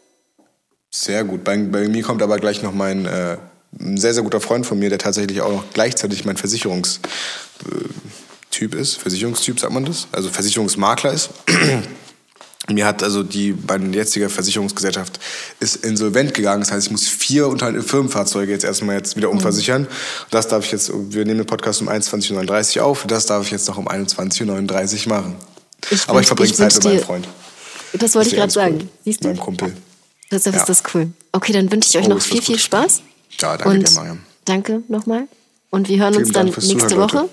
[0.90, 1.42] Sehr gut.
[1.42, 3.36] Bei, bei mir kommt aber gleich noch mein äh,
[3.80, 7.00] ein sehr, sehr guter Freund von mir, der tatsächlich auch noch gleichzeitig mein Versicherungstyp
[8.74, 8.96] ist.
[8.96, 10.06] Versicherungstyp, sagt man das?
[10.12, 11.30] Also Versicherungsmakler ist.
[12.70, 15.20] Mir hat also die, meine jetzige Versicherungsgesellschaft
[15.60, 16.60] ist insolvent gegangen.
[16.60, 19.86] Das heißt, ich muss vier Firmenfahrzeuge jetzt erstmal jetzt wieder umversichern.
[20.30, 23.04] Das darf ich jetzt, wir nehmen den Podcast um 21.39 Uhr auf.
[23.06, 25.36] Das darf ich jetzt noch um 21.39 Uhr machen.
[25.90, 27.28] Ich Aber ich verbringe Zeit mit meinem Freund.
[27.92, 28.78] Das wollte das ich gerade sagen.
[28.80, 28.88] Cool.
[29.04, 29.28] Siehst du?
[29.28, 29.76] Meinem Kumpel.
[30.30, 30.60] Das, das ja.
[30.60, 31.12] ist das cool.
[31.32, 33.02] Okay, dann wünsche ich euch oh, noch viel, viel Spaß.
[33.40, 34.18] Ja, danke Und dir, Mariam.
[34.46, 35.28] Danke nochmal.
[35.70, 37.28] Und wir hören Vielen uns dann nächste Zuhören, Woche.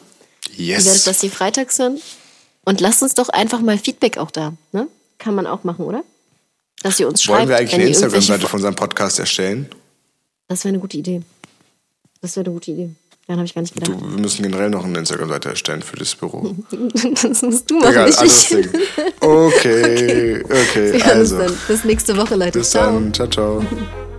[0.57, 0.83] Yes.
[0.83, 2.01] Ihr werdet das hier freitags hören.
[2.63, 4.53] Und lasst uns doch einfach mal Feedback auch da.
[4.71, 4.87] Ne?
[5.22, 6.03] Kann man auch machen, oder?
[6.81, 7.39] Dass ihr uns schreibt.
[7.41, 9.68] Wollen wir eigentlich eine Instagram-Seite von unserem Podcast erstellen?
[10.48, 11.22] Das wäre eine gute Idee.
[12.22, 12.89] Das wäre eine gute Idee.
[13.27, 13.91] Daran habe ich gar nicht gedacht.
[13.91, 16.56] Du, wir müssen generell noch eine Instagram-Seite erstellen für das Büro.
[17.22, 18.69] das musst du machen, Egal, alles Ding.
[19.19, 21.45] Okay, okay, wir also.
[21.68, 22.57] Bis nächste Woche, Leute.
[22.57, 23.64] Bis dann, ciao, ciao.